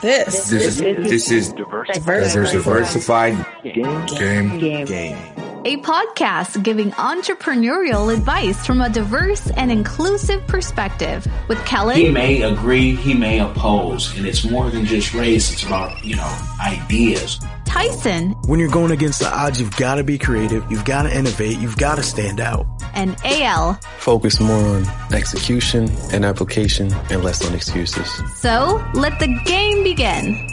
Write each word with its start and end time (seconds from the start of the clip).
This. 0.00 0.48
This 0.48 0.62
is 0.64 0.78
this 0.78 1.30
is 1.30 1.52
Diversified. 1.52 2.32
diversified 2.32 3.46
Game. 3.62 4.06
game. 4.06 4.58
Game. 4.58 4.86
Game. 4.86 5.39
A 5.62 5.76
podcast 5.78 6.62
giving 6.62 6.90
entrepreneurial 6.92 8.12
advice 8.14 8.64
from 8.66 8.80
a 8.80 8.88
diverse 8.88 9.50
and 9.50 9.70
inclusive 9.70 10.46
perspective 10.46 11.26
with 11.48 11.62
Kellen. 11.66 11.96
He 11.96 12.10
may 12.10 12.40
agree, 12.42 12.94
he 12.96 13.12
may 13.12 13.40
oppose, 13.40 14.16
and 14.16 14.26
it's 14.26 14.42
more 14.48 14.70
than 14.70 14.86
just 14.86 15.12
race. 15.12 15.52
It's 15.52 15.62
about 15.62 16.02
you 16.02 16.16
know 16.16 16.38
ideas. 16.64 17.40
Tyson, 17.66 18.30
When 18.46 18.58
you're 18.58 18.70
going 18.70 18.90
against 18.90 19.20
the 19.20 19.28
odds, 19.32 19.60
you've 19.60 19.76
got 19.76 19.96
to 19.96 20.02
be 20.02 20.18
creative. 20.18 20.64
You've 20.70 20.84
got 20.84 21.02
to 21.02 21.16
innovate. 21.16 21.56
You've 21.58 21.76
got 21.76 21.96
to 21.96 22.02
stand 22.02 22.40
out. 22.40 22.66
and 22.94 23.14
AL. 23.24 23.74
focus 23.98 24.40
more 24.40 24.56
on 24.76 24.84
execution 25.12 25.88
and 26.12 26.24
application 26.24 26.92
and 27.10 27.22
less 27.22 27.46
on 27.46 27.54
excuses. 27.54 28.08
So 28.40 28.84
let 28.94 29.20
the 29.20 29.28
game 29.44 29.84
begin. 29.84 30.48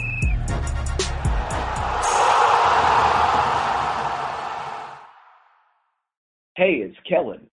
Hey, 6.58 6.78
it's 6.82 6.96
Kellen. 7.08 7.48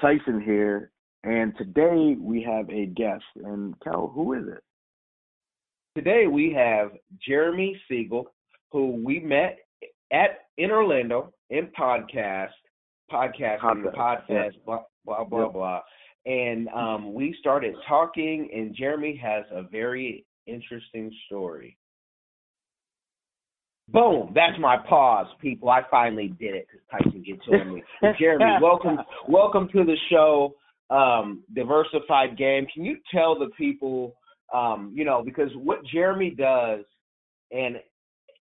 Tyson 0.00 0.42
here, 0.42 0.90
and 1.22 1.56
today 1.56 2.16
we 2.20 2.42
have 2.42 2.68
a 2.68 2.86
guest. 2.86 3.22
And 3.44 3.78
Kel, 3.78 4.10
who 4.12 4.32
is 4.32 4.42
it? 4.48 4.64
Today 5.94 6.26
we 6.26 6.52
have 6.52 6.90
Jeremy 7.24 7.80
Siegel, 7.88 8.26
who 8.72 9.00
we 9.04 9.20
met 9.20 9.58
at 10.12 10.40
in 10.58 10.72
Orlando 10.72 11.32
in 11.50 11.68
podcast, 11.78 12.48
podcasting, 13.08 13.60
Podcast, 13.60 13.94
podcast, 13.94 14.50
blah 14.66 14.82
blah 15.04 15.22
blah 15.22 15.44
Yep. 15.44 15.52
blah. 15.52 15.80
And 16.26 16.68
um, 16.70 17.14
we 17.14 17.36
started 17.38 17.76
talking, 17.86 18.50
and 18.52 18.74
Jeremy 18.74 19.14
has 19.22 19.44
a 19.52 19.62
very 19.62 20.26
interesting 20.48 21.08
story. 21.26 21.76
Boom! 23.92 24.32
That's 24.34 24.58
my 24.58 24.78
pause, 24.88 25.26
people. 25.40 25.68
I 25.68 25.82
finally 25.90 26.28
did 26.40 26.54
it 26.54 26.66
because 26.70 27.04
Tyson 27.04 27.22
gets 27.22 27.42
on 27.52 27.74
me. 27.74 27.82
Jeremy, 28.18 28.58
welcome, 28.62 28.98
welcome 29.28 29.68
to 29.72 29.84
the 29.84 29.96
show, 30.10 30.54
um, 30.88 31.42
Diversified 31.54 32.38
Game. 32.38 32.66
Can 32.72 32.86
you 32.86 32.96
tell 33.12 33.38
the 33.38 33.50
people, 33.58 34.14
um, 34.54 34.92
you 34.94 35.04
know, 35.04 35.22
because 35.22 35.50
what 35.54 35.84
Jeremy 35.92 36.30
does, 36.30 36.84
and 37.50 37.76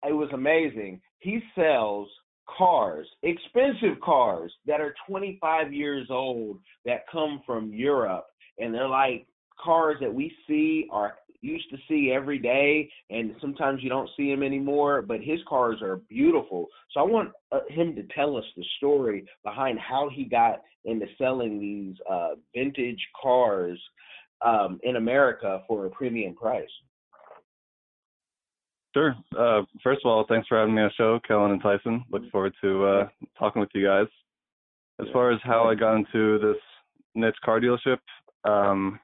it 0.07 0.13
was 0.13 0.29
amazing. 0.33 1.01
He 1.19 1.41
sells 1.57 2.09
cars, 2.57 3.09
expensive 3.25 4.01
cars 4.03 4.53
that 4.67 4.81
are 4.81 4.95
25 5.09 5.73
years 5.73 6.07
old 6.09 6.59
that 6.85 7.05
come 7.11 7.43
from 7.45 7.73
Europe, 7.73 8.27
and 8.59 8.73
they're 8.73 8.89
like 8.89 9.27
cars 9.63 9.97
that 10.01 10.13
we 10.13 10.33
see 10.47 10.87
are 10.93 11.15
used 11.43 11.69
to 11.71 11.77
see 11.89 12.13
every 12.13 12.39
day 12.39 12.89
and 13.11 13.35
sometimes 13.41 13.83
you 13.83 13.89
don't 13.89 14.09
see 14.17 14.31
him 14.31 14.43
anymore 14.43 15.03
but 15.03 15.21
his 15.21 15.41
cars 15.49 15.83
are 15.83 15.97
beautiful 16.09 16.67
so 16.93 17.01
i 17.01 17.03
want 17.03 17.31
uh, 17.51 17.61
him 17.69 17.95
to 17.95 18.03
tell 18.15 18.37
us 18.37 18.45
the 18.57 18.65
story 18.79 19.25
behind 19.45 19.79
how 19.79 20.09
he 20.15 20.25
got 20.25 20.63
into 20.85 21.07
selling 21.19 21.61
these 21.61 21.97
uh 22.11 22.31
vintage 22.55 23.01
cars 23.21 23.81
um 24.47 24.79
in 24.85 24.97
america 24.97 25.63
for 25.69 25.87
a 25.87 25.91
premium 25.91 26.35
price 26.35 26.71
Sure. 28.95 29.17
Uh, 29.39 29.63
first 29.83 30.03
of 30.05 30.11
all, 30.11 30.27
thanks 30.29 30.47
for 30.49 30.59
having 30.59 30.75
me 30.75 30.83
on 30.83 30.89
the 30.89 30.95
show, 30.95 31.19
Kellen 31.27 31.53
and 31.53 31.63
Tyson. 31.63 32.05
Look 32.11 32.31
forward 32.31 32.53
to 32.63 32.85
uh, 32.85 33.09
talking 33.39 33.61
with 33.61 33.71
you 33.75 33.87
guys. 33.87 34.07
As 35.01 35.07
far 35.15 35.33
as 35.33 35.41
how 35.43 35.65
I 35.65 35.75
got 35.75 35.97
into 35.97 36.39
this 36.39 36.61
niche 37.15 37.35
car 37.43 37.59
dealership, 37.59 37.99
um, 38.45 39.01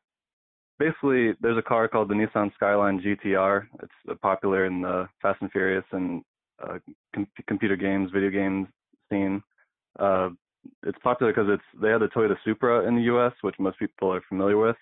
basically, 0.78 1.32
there's 1.40 1.58
a 1.58 1.62
car 1.62 1.88
called 1.88 2.08
the 2.08 2.14
Nissan 2.14 2.52
Skyline 2.54 3.00
GTR. 3.00 3.66
It's 3.82 3.92
uh, 4.10 4.14
popular 4.22 4.66
in 4.66 4.82
the 4.82 5.08
Fast 5.20 5.42
and 5.42 5.50
Furious 5.50 5.84
and 5.92 6.22
uh, 6.62 6.78
com- 7.14 7.28
computer 7.46 7.76
games, 7.76 8.10
video 8.12 8.30
games 8.30 8.66
scene. 9.10 9.42
Uh, 9.98 10.30
it's 10.84 10.98
popular 11.02 11.32
because 11.32 11.48
it's 11.50 11.82
they 11.82 11.88
have 11.88 12.00
the 12.00 12.08
Toyota 12.08 12.36
Supra 12.44 12.86
in 12.86 12.96
the 12.96 13.02
U.S., 13.02 13.32
which 13.42 13.54
most 13.58 13.78
people 13.78 14.12
are 14.12 14.22
familiar 14.28 14.58
with, 14.58 14.76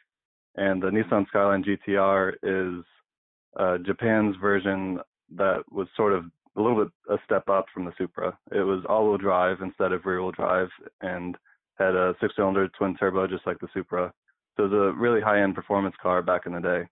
and 0.56 0.82
the 0.82 0.88
Nissan 0.88 1.26
Skyline 1.28 1.64
GTR 1.64 2.32
is 2.42 2.84
uh, 3.58 3.78
Japan's 3.78 4.36
version 4.40 4.98
that 5.36 5.62
was 5.70 5.88
sort 5.96 6.12
of 6.12 6.24
a 6.56 6.60
little 6.60 6.84
bit 6.84 6.92
a 7.10 7.18
step 7.24 7.48
up 7.48 7.66
from 7.72 7.84
the 7.84 7.92
Supra. 7.98 8.36
It 8.52 8.62
was 8.62 8.84
all-wheel 8.88 9.18
drive 9.18 9.58
instead 9.60 9.92
of 9.92 10.04
rear-wheel 10.04 10.32
drive, 10.32 10.68
and 11.02 11.36
had 11.78 11.94
a 11.94 12.14
six-cylinder 12.20 12.68
twin 12.78 12.96
turbo 12.96 13.26
just 13.26 13.46
like 13.46 13.58
the 13.60 13.68
Supra. 13.74 14.12
So 14.56 14.64
it 14.64 14.70
was 14.70 14.94
a 14.94 14.98
really 14.98 15.20
high-end 15.20 15.54
performance 15.54 15.94
car 16.02 16.22
back 16.22 16.46
in 16.46 16.52
the 16.52 16.60
day. 16.60 16.82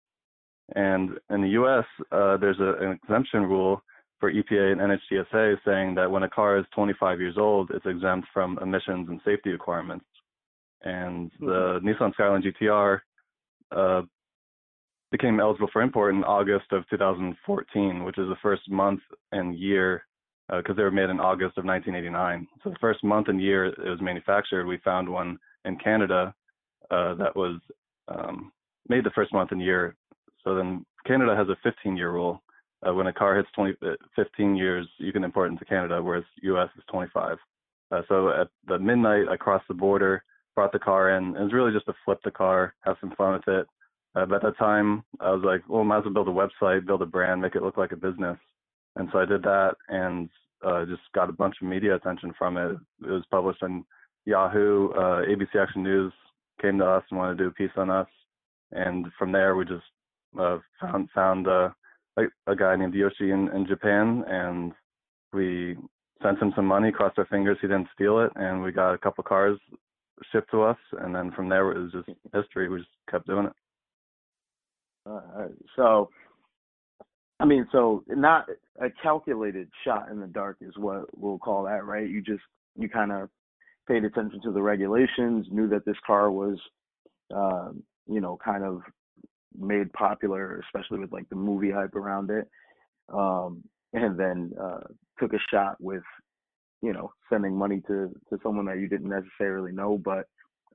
And 0.74 1.10
in 1.30 1.42
the 1.42 1.50
U.S., 1.50 1.84
uh, 2.12 2.36
there's 2.36 2.58
a, 2.60 2.74
an 2.84 2.98
exemption 3.02 3.42
rule 3.42 3.82
for 4.20 4.32
EPA 4.32 4.72
and 4.72 4.80
NHTSA 4.80 5.56
saying 5.64 5.94
that 5.96 6.10
when 6.10 6.22
a 6.22 6.30
car 6.30 6.58
is 6.58 6.64
25 6.74 7.20
years 7.20 7.36
old, 7.36 7.70
it's 7.74 7.86
exempt 7.86 8.28
from 8.32 8.58
emissions 8.62 9.08
and 9.08 9.20
safety 9.24 9.50
requirements. 9.50 10.04
And 10.82 11.30
the 11.40 11.80
Nissan 11.82 12.12
Skyline 12.14 12.42
GTR 12.42 13.00
uh, 13.74 14.02
became 15.10 15.40
eligible 15.40 15.68
for 15.72 15.82
import 15.82 16.14
in 16.14 16.24
August 16.24 16.66
of 16.72 16.88
2014, 16.90 18.04
which 18.04 18.18
is 18.18 18.28
the 18.28 18.36
first 18.42 18.70
month 18.70 19.00
and 19.32 19.58
year 19.58 20.04
because 20.54 20.76
they 20.76 20.82
were 20.82 20.90
made 20.90 21.08
in 21.08 21.20
August 21.20 21.56
of 21.56 21.64
1989. 21.64 22.46
So 22.62 22.70
the 22.70 22.76
first 22.80 23.02
month 23.02 23.28
and 23.28 23.40
year 23.40 23.66
it 23.66 23.78
was 23.78 24.00
manufactured, 24.02 24.66
we 24.66 24.78
found 24.78 25.08
one 25.08 25.38
in 25.64 25.78
Canada 25.78 26.34
uh, 26.94 27.14
that 27.14 27.34
was 27.34 27.60
um, 28.08 28.52
made 28.88 29.04
the 29.04 29.10
first 29.10 29.32
month 29.32 29.52
and 29.52 29.60
year. 29.60 29.96
So 30.42 30.54
then 30.54 30.84
Canada 31.06 31.34
has 31.36 31.48
a 31.48 31.68
15-year 31.68 32.10
rule. 32.10 32.42
Uh, 32.86 32.92
when 32.92 33.06
a 33.06 33.12
car 33.12 33.36
hits 33.36 33.48
20, 33.54 33.74
uh, 33.82 33.94
15 34.14 34.56
years, 34.56 34.86
you 34.98 35.12
can 35.12 35.24
import 35.24 35.50
into 35.50 35.64
Canada, 35.64 36.02
whereas 36.02 36.24
U.S. 36.42 36.68
is 36.76 36.84
25. 36.90 37.38
Uh, 37.90 38.02
so 38.08 38.28
at 38.28 38.48
the 38.68 38.78
midnight, 38.78 39.28
I 39.30 39.36
crossed 39.36 39.68
the 39.68 39.74
border, 39.74 40.22
brought 40.54 40.72
the 40.72 40.78
car 40.78 41.16
in. 41.16 41.36
It 41.36 41.42
was 41.42 41.52
really 41.52 41.72
just 41.72 41.86
to 41.86 41.94
flip 42.04 42.20
the 42.24 42.30
car, 42.30 42.74
have 42.80 42.96
some 43.00 43.14
fun 43.16 43.32
with 43.34 43.48
it. 43.48 43.66
Uh, 44.14 44.26
but 44.26 44.36
at 44.36 44.42
that 44.42 44.58
time, 44.58 45.02
I 45.20 45.30
was 45.32 45.42
like, 45.44 45.62
well, 45.68 45.82
might 45.82 45.98
as 45.98 46.04
well 46.04 46.14
build 46.24 46.28
a 46.28 46.30
website, 46.30 46.86
build 46.86 47.02
a 47.02 47.06
brand, 47.06 47.40
make 47.40 47.56
it 47.56 47.62
look 47.62 47.76
like 47.76 47.92
a 47.92 47.96
business. 47.96 48.38
And 48.96 49.08
so 49.12 49.18
I 49.18 49.24
did 49.24 49.42
that 49.42 49.74
and 49.88 50.28
uh, 50.64 50.84
just 50.84 51.02
got 51.14 51.28
a 51.28 51.32
bunch 51.32 51.56
of 51.60 51.68
media 51.68 51.96
attention 51.96 52.32
from 52.38 52.56
it. 52.56 52.76
It 53.02 53.10
was 53.10 53.24
published 53.30 53.62
on 53.62 53.84
Yahoo. 54.24 54.90
Uh, 54.90 55.22
ABC 55.26 55.56
Action 55.60 55.82
News 55.82 56.12
came 56.60 56.78
to 56.78 56.86
us 56.86 57.04
and 57.10 57.18
wanted 57.18 57.38
to 57.38 57.44
do 57.44 57.48
a 57.48 57.52
piece 57.52 57.76
on 57.76 57.90
us. 57.90 58.08
And 58.72 59.06
from 59.18 59.32
there, 59.32 59.56
we 59.56 59.64
just 59.64 59.84
uh, 60.38 60.58
found 60.80 61.08
found 61.14 61.48
uh, 61.48 61.70
a, 62.16 62.22
a 62.46 62.56
guy 62.56 62.76
named 62.76 62.94
Yoshi 62.94 63.30
in, 63.30 63.48
in 63.48 63.66
Japan, 63.66 64.24
and 64.26 64.72
we 65.32 65.76
sent 66.22 66.40
him 66.40 66.52
some 66.56 66.66
money. 66.66 66.90
Crossed 66.90 67.18
our 67.18 67.26
fingers 67.26 67.58
he 67.60 67.68
didn't 67.68 67.88
steal 67.94 68.20
it, 68.20 68.32
and 68.36 68.62
we 68.62 68.72
got 68.72 68.94
a 68.94 68.98
couple 68.98 69.24
cars 69.24 69.58
shipped 70.32 70.50
to 70.50 70.62
us. 70.62 70.78
And 71.00 71.14
then 71.14 71.32
from 71.32 71.48
there, 71.48 71.70
it 71.72 71.78
was 71.78 71.92
just 71.92 72.18
history. 72.32 72.68
We 72.68 72.78
just 72.78 72.90
kept 73.10 73.26
doing 73.26 73.46
it. 73.46 73.52
Right. 75.06 75.50
So, 75.76 76.08
I 77.40 77.44
mean, 77.44 77.68
so 77.72 78.04
not 78.08 78.48
a 78.80 78.88
calculated 79.02 79.68
shot 79.84 80.10
in 80.10 80.18
the 80.18 80.26
dark 80.26 80.56
is 80.60 80.76
what 80.76 81.06
we'll 81.16 81.38
call 81.38 81.64
that, 81.64 81.84
right? 81.84 82.08
You 82.08 82.22
just 82.22 82.42
you 82.76 82.88
kind 82.88 83.12
of 83.12 83.28
paid 83.86 84.04
attention 84.04 84.40
to 84.42 84.52
the 84.52 84.62
regulations, 84.62 85.46
knew 85.50 85.68
that 85.68 85.84
this 85.84 85.96
car 86.06 86.30
was, 86.30 86.58
um, 87.34 87.82
you 88.06 88.20
know, 88.20 88.38
kind 88.44 88.64
of 88.64 88.80
made 89.58 89.92
popular, 89.92 90.60
especially 90.66 90.98
with 90.98 91.12
like 91.12 91.28
the 91.28 91.36
movie 91.36 91.70
hype 91.70 91.94
around 91.94 92.30
it, 92.30 92.48
um, 93.12 93.62
and 93.92 94.18
then 94.18 94.52
uh, 94.60 94.80
took 95.18 95.32
a 95.32 95.38
shot 95.50 95.76
with, 95.80 96.02
you 96.82 96.92
know, 96.92 97.12
sending 97.30 97.56
money 97.56 97.80
to 97.86 98.10
to 98.30 98.38
someone 98.42 98.66
that 98.66 98.78
you 98.78 98.88
didn't 98.88 99.08
necessarily 99.08 99.72
know, 99.72 99.98
but 99.98 100.26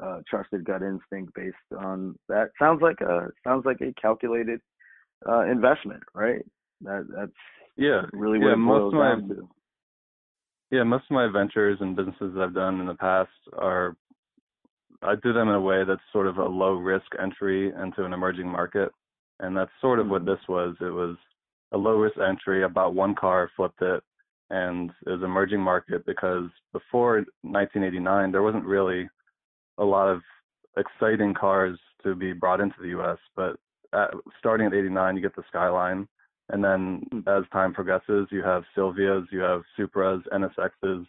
uh, 0.04 0.20
trusted 0.30 0.64
gut 0.64 0.82
instinct 0.82 1.34
based 1.36 1.56
on 1.78 2.18
that. 2.30 2.50
Sounds 2.58 2.82
like 2.82 3.02
a 3.02 3.28
sounds 3.44 3.66
like 3.66 3.82
a 3.82 3.94
calculated 4.02 4.62
uh, 5.28 5.42
investment, 5.42 6.02
right? 6.14 6.44
That 6.82 7.08
that's 7.14 7.32
Yeah, 7.76 8.04
really 8.14 8.40
yeah. 8.40 8.46
what 8.46 8.54
it 8.54 8.58
Most 8.58 8.94
of 8.94 9.00
my. 9.00 9.20
Yeah, 10.72 10.84
most 10.84 11.06
of 11.10 11.12
my 11.12 11.28
ventures 11.28 11.78
and 11.82 11.96
businesses 11.96 12.34
that 12.36 12.42
I've 12.42 12.54
done 12.54 12.80
in 12.80 12.88
the 12.88 12.96
past 12.96 13.30
are 13.58 13.96
I 15.02 15.16
do 15.16 15.34
them 15.34 15.48
in 15.48 15.56
a 15.56 15.62
way 15.62 15.84
that's 15.88 16.02
sort 16.12 16.28
of 16.28 16.38
a 16.38 16.46
low 16.46 16.74
risk 16.74 17.06
entry 17.22 17.68
into 17.70 18.04
an 18.04 18.14
emerging 18.14 18.48
market, 18.48 18.92
and 19.40 19.56
that's 19.56 19.72
sort 19.82 20.00
of 20.00 20.08
what 20.08 20.24
mm-hmm. 20.24 20.32
this 20.32 20.48
was. 20.48 20.76
It 20.82 20.94
was 20.94 21.16
a 21.72 21.78
low 21.78 21.96
risk 21.96 22.18
entry. 22.18 22.64
I 22.64 22.68
bought 22.68 22.94
one 22.94 23.16
car, 23.16 23.50
flipped 23.56 23.82
it, 23.82 24.04
and 24.50 24.92
it 25.06 25.10
was 25.10 25.24
emerging 25.24 25.62
market 25.62 26.06
because 26.06 26.50
before 26.74 27.26
1989 27.42 28.32
there 28.32 28.42
wasn't 28.42 28.66
really 28.66 29.10
a 29.78 29.84
lot 29.84 30.10
of 30.10 30.22
exciting 30.78 31.34
cars 31.34 31.80
to 32.04 32.16
be 32.16 32.34
brought 32.34 32.60
into 32.60 32.76
the 32.82 32.90
U.S. 32.90 33.18
But 33.36 33.56
at, 33.94 34.12
starting 34.38 34.68
at 34.68 34.74
89, 34.74 35.16
you 35.16 35.22
get 35.22 35.36
the 35.36 35.44
Skyline, 35.48 36.08
and 36.50 36.64
then 36.64 37.04
as 37.28 37.44
time 37.52 37.74
progresses, 37.74 38.28
you 38.32 38.42
have 38.44 38.64
Silvias, 38.76 39.26
you 39.32 39.40
have 39.40 39.62
Supras, 39.78 40.22
NSXs, 40.34 41.06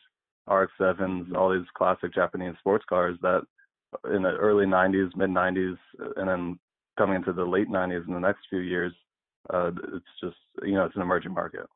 RX-7s, 0.48 1.34
all 1.34 1.52
these 1.52 1.69
classic 1.76 2.14
Japanese 2.14 2.54
sports 2.58 2.84
cars 2.88 3.16
that 3.22 3.42
in 4.12 4.22
the 4.22 4.31
early 4.31 4.66
90s, 4.66 5.14
mid 5.16 5.31
90s, 5.31 5.78
and 6.16 6.28
then 6.28 6.58
coming 6.98 7.16
into 7.16 7.32
the 7.32 7.44
late 7.44 7.69
90s 7.69 8.06
in 8.06 8.14
the 8.14 8.20
next 8.20 8.40
few 8.48 8.60
years, 8.60 8.92
uh, 9.52 9.70
it's 9.94 10.04
just 10.22 10.37
you 10.62 10.75
know 10.75 10.84
it's 10.84 10.96
an 10.96 11.02
emerging 11.02 11.32
market. 11.32 11.66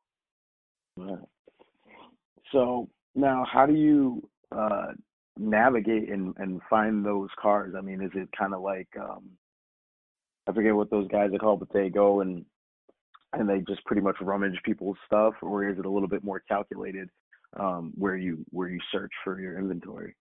Right. 0.97 1.17
So 2.51 2.87
now, 3.15 3.45
how 3.51 3.65
do 3.65 3.73
you 3.73 4.27
uh, 4.55 4.93
navigate 5.37 6.09
and, 6.09 6.33
and 6.37 6.61
find 6.69 7.03
those 7.03 7.29
cars? 7.41 7.73
I 7.75 7.81
mean, 7.81 8.01
is 8.01 8.11
it 8.13 8.29
kind 8.37 8.53
of 8.53 8.61
like 8.61 8.87
um, 8.99 9.31
I 10.47 10.53
forget 10.53 10.75
what 10.75 10.91
those 10.91 11.07
guys 11.07 11.31
are 11.33 11.39
called, 11.39 11.59
but 11.59 11.73
they 11.73 11.89
go 11.89 12.21
and 12.21 12.45
and 13.33 13.49
they 13.49 13.59
just 13.67 13.83
pretty 13.85 14.01
much 14.01 14.15
rummage 14.21 14.59
people's 14.63 14.97
stuff, 15.05 15.33
or 15.41 15.67
is 15.67 15.77
it 15.77 15.85
a 15.85 15.89
little 15.89 16.07
bit 16.07 16.23
more 16.23 16.41
calculated 16.47 17.09
um, 17.59 17.93
where 17.95 18.15
you 18.15 18.45
where 18.51 18.69
you 18.69 18.79
search 18.91 19.11
for 19.23 19.39
your 19.39 19.57
inventory? 19.57 20.15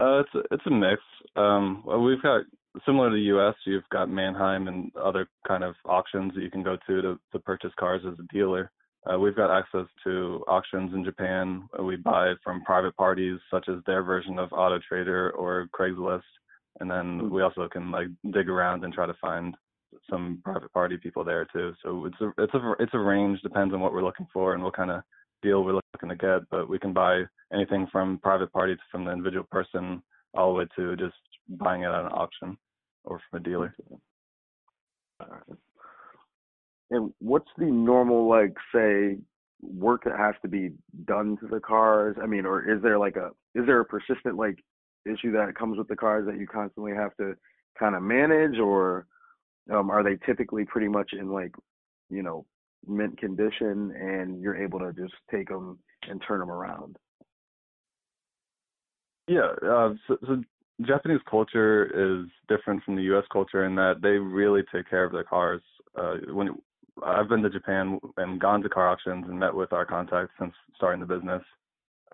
Uh, 0.00 0.20
it's 0.20 0.34
a, 0.34 0.54
it's 0.54 0.66
a 0.66 0.70
mix. 0.70 1.00
Um, 1.36 1.82
well, 1.86 2.00
we've 2.02 2.22
got 2.22 2.42
similar 2.84 3.10
to 3.10 3.14
the 3.14 3.22
U.S. 3.22 3.54
You've 3.64 3.88
got 3.92 4.08
Manheim 4.08 4.66
and 4.66 4.90
other 4.96 5.28
kind 5.46 5.62
of 5.62 5.74
auctions 5.84 6.32
that 6.34 6.42
you 6.42 6.50
can 6.50 6.62
go 6.62 6.76
to 6.86 7.02
to, 7.02 7.20
to 7.32 7.38
purchase 7.38 7.72
cars 7.78 8.02
as 8.06 8.18
a 8.18 8.34
dealer. 8.34 8.70
Uh, 9.10 9.18
we've 9.18 9.36
got 9.36 9.56
access 9.56 9.86
to 10.04 10.44
auctions 10.46 10.92
in 10.94 11.04
Japan. 11.04 11.68
We 11.80 11.96
buy 11.96 12.34
from 12.44 12.62
private 12.62 12.96
parties, 12.96 13.38
such 13.50 13.68
as 13.68 13.76
their 13.86 14.02
version 14.02 14.38
of 14.38 14.52
Auto 14.52 14.78
Trader 14.88 15.30
or 15.32 15.68
Craigslist, 15.78 16.22
and 16.80 16.90
then 16.90 17.18
hmm. 17.18 17.30
we 17.30 17.42
also 17.42 17.68
can 17.68 17.90
like 17.90 18.08
dig 18.32 18.48
around 18.48 18.84
and 18.84 18.92
try 18.92 19.06
to 19.06 19.14
find 19.20 19.56
some 20.10 20.40
private 20.44 20.72
party 20.72 20.96
people 20.96 21.24
there 21.24 21.46
too. 21.52 21.72
So 21.82 22.06
it's 22.06 22.20
a 22.20 22.42
it's 22.42 22.54
a 22.54 22.72
it's 22.78 22.94
a 22.94 22.98
range. 22.98 23.40
Depends 23.42 23.74
on 23.74 23.80
what 23.80 23.92
we're 23.92 24.04
looking 24.04 24.26
for 24.32 24.54
and 24.54 24.62
what 24.62 24.76
kind 24.76 24.90
of 24.90 25.02
deal 25.42 25.64
we're 25.64 25.80
looking 25.94 26.08
to 26.08 26.16
get. 26.16 26.48
But 26.50 26.68
we 26.68 26.78
can 26.78 26.92
buy 26.92 27.22
anything 27.52 27.86
from 27.90 28.18
private 28.18 28.52
parties 28.52 28.78
from 28.90 29.04
the 29.04 29.12
individual 29.12 29.46
person 29.50 30.02
all 30.34 30.52
the 30.52 30.58
way 30.60 30.66
to 30.76 30.96
just 30.96 31.14
buying 31.48 31.82
it 31.82 31.86
at 31.86 32.04
an 32.04 32.12
auction 32.12 32.56
or 33.04 33.20
from 33.30 33.40
a 33.40 33.42
dealer. 33.42 33.74
And 36.90 37.12
what's 37.20 37.50
the 37.58 37.66
normal 37.66 38.28
like 38.28 38.54
say 38.74 39.16
work 39.60 40.04
that 40.04 40.18
has 40.18 40.34
to 40.42 40.48
be 40.48 40.72
done 41.06 41.36
to 41.40 41.46
the 41.46 41.60
cars? 41.60 42.16
I 42.22 42.26
mean, 42.26 42.44
or 42.46 42.70
is 42.70 42.82
there 42.82 42.98
like 42.98 43.16
a 43.16 43.30
is 43.54 43.66
there 43.66 43.80
a 43.80 43.84
persistent 43.84 44.36
like 44.36 44.58
issue 45.04 45.32
that 45.32 45.54
comes 45.56 45.78
with 45.78 45.88
the 45.88 45.96
cars 45.96 46.26
that 46.26 46.38
you 46.38 46.46
constantly 46.46 46.92
have 46.92 47.16
to 47.16 47.34
kind 47.78 47.94
of 47.94 48.02
manage 48.02 48.58
or 48.58 49.06
um, 49.70 49.90
are 49.90 50.02
they 50.02 50.16
typically 50.26 50.64
pretty 50.64 50.88
much 50.88 51.12
in 51.12 51.30
like 51.30 51.54
you 52.10 52.22
know 52.22 52.44
mint 52.86 53.18
condition 53.18 53.92
and 53.96 54.42
you're 54.42 54.62
able 54.62 54.78
to 54.78 54.92
just 54.92 55.14
take 55.30 55.48
them 55.48 55.78
and 56.08 56.22
turn 56.26 56.40
them 56.40 56.50
around? 56.50 56.96
Yeah 59.28 59.52
uh, 59.64 59.94
so, 60.08 60.16
so 60.26 60.42
japanese 60.86 61.20
culture 61.30 61.84
is 61.94 62.28
different 62.48 62.82
from 62.82 62.96
the 62.96 63.02
us 63.02 63.24
culture 63.32 63.64
in 63.66 63.74
that 63.74 64.00
they 64.02 64.10
really 64.10 64.62
take 64.74 64.88
care 64.88 65.04
of 65.04 65.12
their 65.12 65.24
cars 65.24 65.60
uh, 65.96 66.14
when 66.32 66.48
i've 67.04 67.28
been 67.28 67.42
to 67.42 67.50
japan 67.50 67.98
and 68.16 68.40
gone 68.40 68.62
to 68.62 68.68
car 68.68 68.88
auctions 68.88 69.24
and 69.28 69.38
met 69.38 69.54
with 69.54 69.72
our 69.72 69.84
contacts 69.84 70.32
since 70.40 70.52
starting 70.74 71.00
the 71.00 71.06
business 71.06 71.42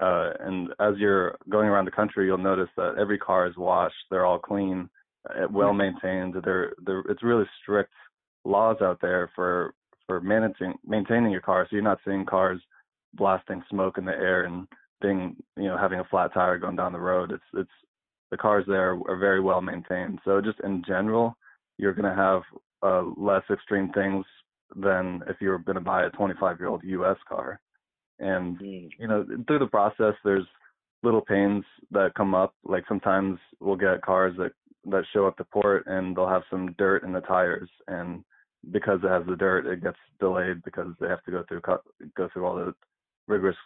uh, 0.00 0.30
and 0.40 0.68
as 0.80 0.94
you're 0.98 1.36
going 1.48 1.68
around 1.68 1.84
the 1.84 1.90
country 1.90 2.26
you'll 2.26 2.38
notice 2.38 2.68
that 2.76 2.96
every 2.98 3.18
car 3.18 3.46
is 3.46 3.56
washed 3.56 3.94
they're 4.10 4.26
all 4.26 4.38
clean 4.38 4.88
well 5.50 5.72
maintained. 5.72 6.34
There, 6.44 6.72
there, 6.84 7.00
it's 7.08 7.22
really 7.22 7.44
strict 7.62 7.92
laws 8.44 8.76
out 8.82 9.00
there 9.00 9.30
for 9.34 9.74
for 10.06 10.20
managing 10.20 10.74
maintaining 10.86 11.30
your 11.30 11.40
car. 11.40 11.66
So 11.68 11.76
you're 11.76 11.82
not 11.82 12.00
seeing 12.04 12.24
cars 12.24 12.60
blasting 13.14 13.62
smoke 13.70 13.98
in 13.98 14.04
the 14.04 14.12
air 14.12 14.44
and 14.44 14.66
being, 15.00 15.36
you 15.56 15.64
know, 15.64 15.78
having 15.78 16.00
a 16.00 16.04
flat 16.04 16.32
tire 16.34 16.58
going 16.58 16.76
down 16.76 16.92
the 16.92 16.98
road. 16.98 17.30
It's 17.32 17.42
it's 17.54 17.70
the 18.30 18.36
cars 18.36 18.64
there 18.66 18.98
are 19.08 19.16
very 19.16 19.40
well 19.40 19.60
maintained. 19.60 20.18
So 20.24 20.40
just 20.40 20.60
in 20.64 20.82
general, 20.86 21.36
you're 21.78 21.94
going 21.94 22.10
to 22.10 22.20
have 22.20 22.42
uh, 22.82 23.10
less 23.16 23.42
extreme 23.50 23.90
things 23.92 24.24
than 24.76 25.22
if 25.28 25.36
you 25.40 25.48
were 25.48 25.58
going 25.58 25.76
to 25.76 25.80
buy 25.80 26.04
a 26.04 26.10
25 26.10 26.58
year 26.58 26.68
old 26.68 26.82
U.S. 26.84 27.16
car. 27.28 27.60
And 28.18 28.58
mm. 28.58 28.88
you 28.98 29.08
know, 29.08 29.24
through 29.46 29.60
the 29.60 29.66
process, 29.66 30.14
there's 30.24 30.46
little 31.02 31.20
pains 31.20 31.64
that 31.90 32.14
come 32.16 32.34
up. 32.34 32.54
Like 32.64 32.84
sometimes 32.88 33.38
we'll 33.60 33.76
get 33.76 34.02
cars 34.02 34.34
that 34.38 34.52
that 34.90 35.04
show 35.12 35.26
up 35.26 35.36
to 35.36 35.44
port 35.44 35.86
and 35.86 36.16
they'll 36.16 36.28
have 36.28 36.42
some 36.50 36.74
dirt 36.78 37.02
in 37.02 37.12
the 37.12 37.20
tires 37.20 37.68
and 37.88 38.24
because 38.72 39.00
it 39.04 39.08
has 39.08 39.24
the 39.26 39.36
dirt 39.36 39.66
it 39.66 39.82
gets 39.82 39.98
delayed 40.20 40.62
because 40.64 40.88
they 41.00 41.08
have 41.08 41.22
to 41.24 41.30
go 41.30 41.44
through 41.48 41.60
go 42.16 42.28
through 42.32 42.44
all 42.44 42.56
the 42.56 42.74
rigorous 43.28 43.56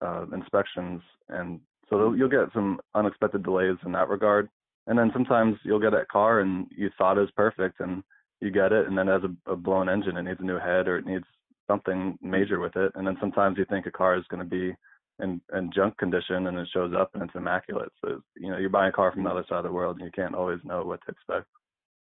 uh, 0.00 0.24
inspections. 0.32 1.02
And 1.28 1.60
so 1.88 2.14
you'll 2.14 2.28
get 2.28 2.52
some 2.54 2.80
unexpected 2.94 3.42
delays 3.42 3.76
in 3.84 3.92
that 3.92 4.08
regard. 4.08 4.48
And 4.86 4.98
then 4.98 5.10
sometimes 5.12 5.56
you'll 5.64 5.80
get 5.80 5.92
a 5.92 6.06
car 6.10 6.40
and 6.40 6.66
you 6.74 6.90
thought 6.96 7.18
it 7.18 7.22
was 7.22 7.30
perfect 7.36 7.80
and 7.80 8.02
you 8.40 8.50
get 8.50 8.72
it 8.72 8.86
and 8.86 8.96
then 8.96 9.08
it 9.08 9.12
has 9.12 9.30
a, 9.46 9.52
a 9.52 9.56
blown 9.56 9.88
engine. 9.88 10.16
It 10.16 10.22
needs 10.22 10.40
a 10.40 10.44
new 10.44 10.58
head 10.58 10.88
or 10.88 10.96
it 10.96 11.06
needs 11.06 11.26
something 11.68 12.18
major 12.22 12.58
with 12.58 12.76
it. 12.76 12.92
And 12.94 13.06
then 13.06 13.16
sometimes 13.20 13.58
you 13.58 13.66
think 13.68 13.86
a 13.86 13.90
car 13.90 14.16
is 14.16 14.24
going 14.30 14.42
to 14.42 14.48
be 14.48 14.74
in, 15.22 15.40
in 15.56 15.70
junk 15.74 15.96
condition 15.98 16.46
and 16.46 16.58
it 16.58 16.68
shows 16.72 16.92
up 16.96 17.10
and 17.14 17.22
it's 17.22 17.34
immaculate. 17.34 17.92
So 18.04 18.22
you 18.36 18.50
know 18.50 18.58
you're 18.58 18.70
buying 18.70 18.90
a 18.90 18.92
car 18.92 19.12
from 19.12 19.24
the 19.24 19.30
other 19.30 19.44
side 19.48 19.58
of 19.58 19.64
the 19.64 19.72
world 19.72 19.96
and 19.96 20.04
you 20.04 20.12
can't 20.12 20.34
always 20.34 20.60
know 20.64 20.84
what 20.84 21.00
to 21.06 21.12
expect. 21.12 21.46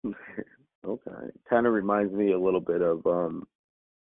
okay, 0.85 1.31
kind 1.49 1.67
of 1.67 1.73
reminds 1.73 2.13
me 2.13 2.31
a 2.33 2.39
little 2.39 2.59
bit 2.59 2.81
of 2.81 3.05
um 3.05 3.47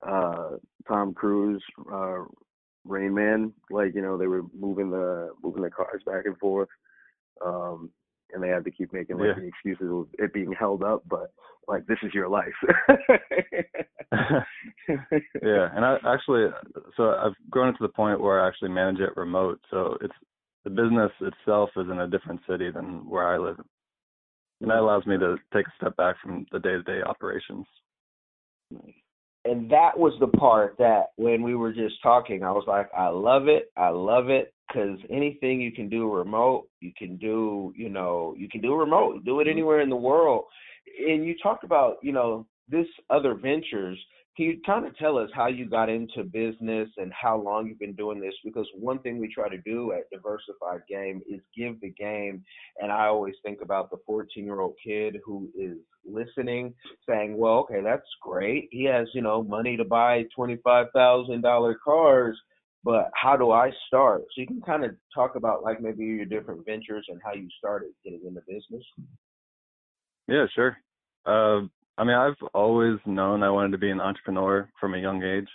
uh 0.08 0.52
Tom 0.88 1.14
Cruise 1.14 1.64
uh 1.92 2.24
Rain 2.86 3.14
Man. 3.14 3.54
Like 3.70 3.94
you 3.96 4.02
know 4.02 4.18
they 4.18 4.28
were 4.28 4.44
moving 4.58 4.90
the 4.90 5.32
moving 5.44 5.64
the 5.64 5.70
cars 5.70 6.02
back 6.06 6.26
and 6.26 6.38
forth. 6.38 6.70
Um 7.46 7.92
and 8.34 8.44
they 8.44 8.50
had 8.50 8.64
to 8.66 8.72
keep 8.72 8.94
making 8.94 9.18
like 9.18 9.28
yeah. 9.28 9.42
the 9.42 9.48
excuses 9.48 9.88
of 9.92 10.08
it 10.18 10.34
being 10.34 10.54
held 10.58 10.84
up, 10.84 11.04
but 11.10 11.32
like 11.68 11.86
this 11.88 11.98
is 12.04 12.14
your 12.14 12.30
life. 12.30 12.48
yeah, 15.42 15.70
and 15.74 15.86
I 15.86 15.98
actually, 16.06 16.48
so 16.98 17.12
I've 17.12 17.36
grown 17.50 17.74
to 17.74 17.80
the 17.82 17.90
point 17.90 18.22
where 18.22 18.42
I 18.42 18.48
actually 18.48 18.70
manage 18.70 19.00
it 19.00 19.16
remote. 19.16 19.60
So 19.70 19.98
it's 20.02 20.14
the 20.64 20.70
business 20.70 21.12
itself 21.22 21.70
is 21.78 21.88
in 21.90 22.00
a 22.00 22.08
different 22.08 22.42
city 22.50 22.72
than 22.72 23.08
where 23.10 23.28
I 23.28 23.38
live, 23.38 23.60
and 24.62 24.70
that 24.70 24.78
allows 24.78 25.06
me 25.06 25.18
to 25.18 25.38
take 25.54 25.68
a 25.68 25.74
step 25.78 25.96
back 25.96 26.16
from 26.22 26.46
the 26.52 26.60
day-to-day 26.60 27.02
operations. 27.06 27.66
And 29.50 29.70
that 29.72 29.98
was 29.98 30.14
the 30.20 30.28
part 30.28 30.76
that 30.78 31.08
when 31.16 31.42
we 31.42 31.56
were 31.56 31.74
just 31.74 31.96
talking, 32.04 32.44
I 32.44 32.52
was 32.52 32.66
like, 32.68 32.88
I 32.96 33.08
love 33.08 33.48
it, 33.48 33.72
I 33.76 33.90
love 33.90 34.30
it, 34.30 34.54
because 34.68 35.00
anything 35.10 35.60
you 35.60 35.72
can 35.72 35.90
do 35.90 36.12
remote, 36.12 36.68
you 36.82 36.92
can 36.96 37.18
do, 37.18 37.74
you 37.76 37.90
know, 37.90 38.36
you 38.38 38.48
can 38.48 38.62
do 38.62 38.76
remote, 38.76 39.26
do 39.26 39.40
it 39.40 39.46
mm-hmm. 39.46 39.52
anywhere 39.52 39.82
in 39.82 39.90
the 39.90 39.96
world. 39.96 40.44
And 41.00 41.26
you 41.26 41.36
talked 41.42 41.64
about, 41.64 41.96
you 42.04 42.12
know, 42.12 42.46
this 42.68 42.86
other 43.10 43.34
ventures. 43.34 43.98
Can 44.40 44.48
you 44.48 44.62
kind 44.66 44.88
of 44.88 44.96
tell 44.96 45.18
us 45.18 45.30
how 45.34 45.48
you 45.48 45.66
got 45.66 45.90
into 45.90 46.24
business 46.24 46.88
and 46.96 47.12
how 47.12 47.38
long 47.38 47.68
you've 47.68 47.78
been 47.78 47.96
doing 47.96 48.22
this? 48.22 48.34
Because 48.46 48.66
one 48.74 49.00
thing 49.00 49.20
we 49.20 49.28
try 49.28 49.50
to 49.50 49.58
do 49.58 49.92
at 49.92 50.10
Diversified 50.14 50.80
Game 50.88 51.20
is 51.30 51.42
give 51.54 51.82
the 51.82 51.90
game. 51.90 52.42
And 52.78 52.90
I 52.90 53.08
always 53.08 53.36
think 53.44 53.60
about 53.62 53.92
the 53.92 53.98
14 54.06 54.46
year 54.46 54.62
old 54.62 54.76
kid 54.82 55.18
who 55.26 55.50
is 55.60 55.76
listening, 56.06 56.74
saying, 57.06 57.38
well, 57.38 57.56
okay, 57.56 57.82
that's 57.84 58.08
great. 58.22 58.70
He 58.72 58.86
has, 58.86 59.10
you 59.14 59.22
know, 59.22 59.44
money 59.44 59.76
to 59.76 59.84
buy 59.84 60.24
$25,000 60.38 61.74
cars, 61.84 62.40
but 62.82 63.12
how 63.16 63.36
do 63.36 63.52
I 63.52 63.72
start? 63.88 64.22
So 64.22 64.40
you 64.40 64.48
can 64.48 64.62
kind 64.62 64.86
of 64.86 64.92
talk 65.14 65.36
about 65.36 65.64
like 65.64 65.82
maybe 65.82 66.06
your 66.06 66.24
different 66.24 66.66
ventures 66.66 67.06
and 67.10 67.20
how 67.26 67.34
you 67.34 67.50
started 67.58 67.90
getting 68.06 68.22
into 68.26 68.40
business. 68.48 68.86
Yeah, 70.30 70.46
sure. 70.56 70.78
Uh, 71.26 71.68
I 72.00 72.06
mean, 72.06 72.16
I've 72.16 72.42
always 72.54 72.98
known 73.06 73.44
I 73.44 73.50
wanted 73.50 73.74
to 73.74 73.78
be 73.78 73.92
an 73.92 74.00
entrepreneur 74.00 74.70
from 74.80 74.94
a 74.94 74.98
young 74.98 75.22
age, 75.22 75.50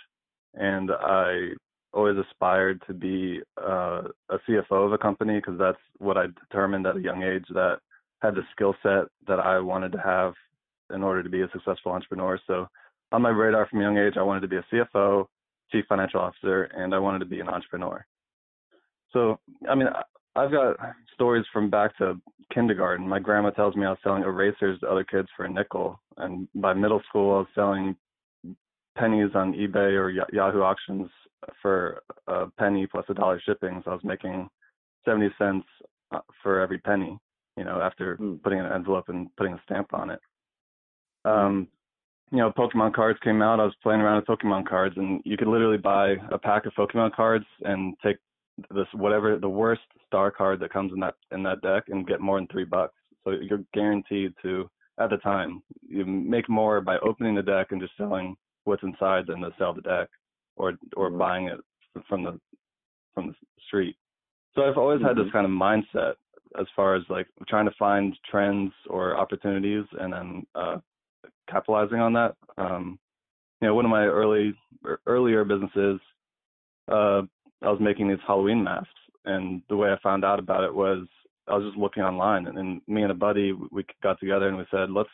and 0.53 0.91
I 0.91 1.49
always 1.91 2.17
aspired 2.17 2.83
to 2.85 2.93
be 2.93 3.41
uh, 3.59 4.03
a 4.29 4.37
CFO 4.47 4.85
of 4.85 4.93
a 4.93 4.97
company 4.99 5.37
because 5.37 5.57
that's 5.57 5.79
what 5.97 6.17
I 6.17 6.25
determined 6.47 6.85
at 6.85 6.97
a 6.97 7.01
young 7.01 7.23
age 7.23 7.45
that 7.49 7.79
had 8.21 8.35
the 8.35 8.43
skill 8.51 8.75
set 8.83 9.05
that 9.27 9.39
I 9.39 9.57
wanted 9.57 9.91
to 9.93 9.97
have 9.97 10.33
in 10.93 11.01
order 11.01 11.23
to 11.23 11.29
be 11.29 11.41
a 11.41 11.49
successful 11.51 11.93
entrepreneur. 11.93 12.39
So 12.45 12.67
on 13.11 13.23
my 13.23 13.29
radar 13.29 13.65
from 13.65 13.79
a 13.79 13.83
young 13.83 13.97
age, 13.97 14.13
I 14.15 14.21
wanted 14.21 14.41
to 14.41 14.47
be 14.47 14.57
a 14.57 14.65
CFO, 14.71 15.25
chief 15.71 15.85
financial 15.89 16.19
officer, 16.19 16.65
and 16.65 16.93
I 16.93 16.99
wanted 16.99 17.19
to 17.19 17.25
be 17.25 17.39
an 17.39 17.49
entrepreneur. 17.49 18.05
So, 19.13 19.39
I 19.67 19.73
mean, 19.73 19.87
I've 20.35 20.51
got 20.51 20.77
stories 21.13 21.45
from 21.53 21.69
back 21.69 21.97
to 21.97 22.19
kindergarten. 22.53 23.07
My 23.07 23.19
grandma 23.19 23.51
tells 23.51 23.75
me 23.75 23.85
I 23.85 23.91
was 23.91 23.99
selling 24.03 24.23
erasers 24.23 24.79
to 24.79 24.87
other 24.87 25.03
kids 25.03 25.27
for 25.35 25.45
a 25.45 25.49
nickel, 25.51 25.99
and 26.17 26.47
by 26.55 26.73
middle 26.73 27.01
school 27.07 27.35
I 27.35 27.37
was 27.39 27.47
selling 27.55 27.95
pennies 28.97 29.31
on 29.35 29.53
eBay 29.53 29.97
or 29.99 30.09
Yahoo 30.09 30.61
auctions 30.61 31.09
for 31.61 32.01
a 32.27 32.47
penny 32.57 32.87
plus 32.87 33.05
a 33.09 33.13
dollar 33.13 33.41
shipping. 33.45 33.81
So 33.83 33.91
I 33.91 33.93
was 33.95 34.03
making 34.03 34.49
seventy 35.05 35.29
cents 35.37 35.65
uh, 36.11 36.19
for 36.43 36.59
every 36.59 36.79
penny, 36.79 37.17
you 37.57 37.63
know, 37.63 37.81
after 37.81 38.17
mm. 38.17 38.41
putting 38.43 38.59
an 38.59 38.71
envelope 38.71 39.09
and 39.09 39.33
putting 39.37 39.53
a 39.53 39.61
stamp 39.65 39.93
on 39.93 40.09
it. 40.09 40.19
Um, 41.23 41.67
you 42.31 42.39
know, 42.39 42.51
Pokemon 42.51 42.93
cards 42.93 43.19
came 43.23 43.41
out. 43.41 43.59
I 43.59 43.65
was 43.65 43.75
playing 43.81 44.01
around 44.01 44.17
with 44.17 44.39
Pokemon 44.39 44.67
cards, 44.67 44.95
and 44.97 45.21
you 45.25 45.37
could 45.37 45.47
literally 45.47 45.77
buy 45.77 46.15
a 46.31 46.37
pack 46.37 46.65
of 46.65 46.73
Pokemon 46.73 47.13
cards 47.13 47.45
and 47.61 47.95
take 48.03 48.17
this 48.71 48.87
whatever 48.93 49.37
the 49.37 49.49
worst 49.49 49.81
star 50.07 50.31
card 50.31 50.59
that 50.59 50.71
comes 50.71 50.93
in 50.93 50.99
that 50.99 51.15
in 51.31 51.43
that 51.43 51.61
deck 51.61 51.85
and 51.87 52.07
get 52.07 52.21
more 52.21 52.37
than 52.37 52.47
three 52.47 52.65
bucks. 52.65 52.93
So 53.23 53.31
you're 53.31 53.63
guaranteed 53.73 54.33
to 54.43 54.69
at 54.99 55.09
the 55.09 55.17
time. 55.17 55.61
You 55.87 56.05
make 56.05 56.47
more 56.49 56.81
by 56.81 56.97
opening 56.99 57.35
the 57.35 57.41
deck 57.41 57.67
and 57.71 57.81
just 57.81 57.97
selling 57.97 58.35
what's 58.63 58.83
inside 58.83 59.25
than 59.27 59.41
to 59.41 59.51
sell 59.57 59.73
the 59.73 59.81
deck 59.81 60.09
or 60.55 60.73
or 60.95 61.09
mm-hmm. 61.09 61.19
buying 61.19 61.47
it 61.47 61.59
from 62.07 62.23
the 62.23 62.39
from 63.13 63.27
the 63.27 63.35
street. 63.67 63.95
So 64.55 64.63
I've 64.63 64.77
always 64.77 64.99
mm-hmm. 64.99 65.07
had 65.07 65.17
this 65.17 65.25
mm-hmm. 65.25 65.33
kind 65.33 65.45
of 65.45 65.51
mindset 65.51 66.13
as 66.59 66.67
far 66.75 66.95
as 66.95 67.03
like 67.09 67.27
trying 67.47 67.65
to 67.65 67.75
find 67.77 68.15
trends 68.29 68.71
or 68.89 69.17
opportunities 69.17 69.83
and 69.99 70.13
then 70.13 70.45
uh, 70.55 70.77
capitalizing 71.49 71.99
on 71.99 72.13
that. 72.13 72.35
Um, 72.57 72.99
you 73.61 73.67
know, 73.67 73.75
one 73.75 73.85
of 73.85 73.91
my 73.91 74.05
early 74.05 74.53
earlier 75.05 75.43
businesses, 75.43 75.99
uh, 76.91 77.23
I 77.61 77.69
was 77.69 77.79
making 77.79 78.09
these 78.09 78.17
Halloween 78.25 78.63
masks, 78.63 78.89
and 79.25 79.61
the 79.69 79.77
way 79.77 79.91
I 79.91 79.97
found 80.01 80.23
out 80.23 80.39
about 80.39 80.63
it 80.63 80.73
was 80.73 81.07
I 81.47 81.55
was 81.55 81.65
just 81.65 81.77
looking 81.77 82.03
online, 82.03 82.47
and, 82.47 82.57
and 82.57 82.81
me 82.87 83.03
and 83.03 83.11
a 83.11 83.15
buddy 83.15 83.53
we 83.53 83.85
got 84.01 84.19
together 84.19 84.47
and 84.47 84.57
we 84.57 84.65
said, 84.71 84.89
let's 84.91 85.09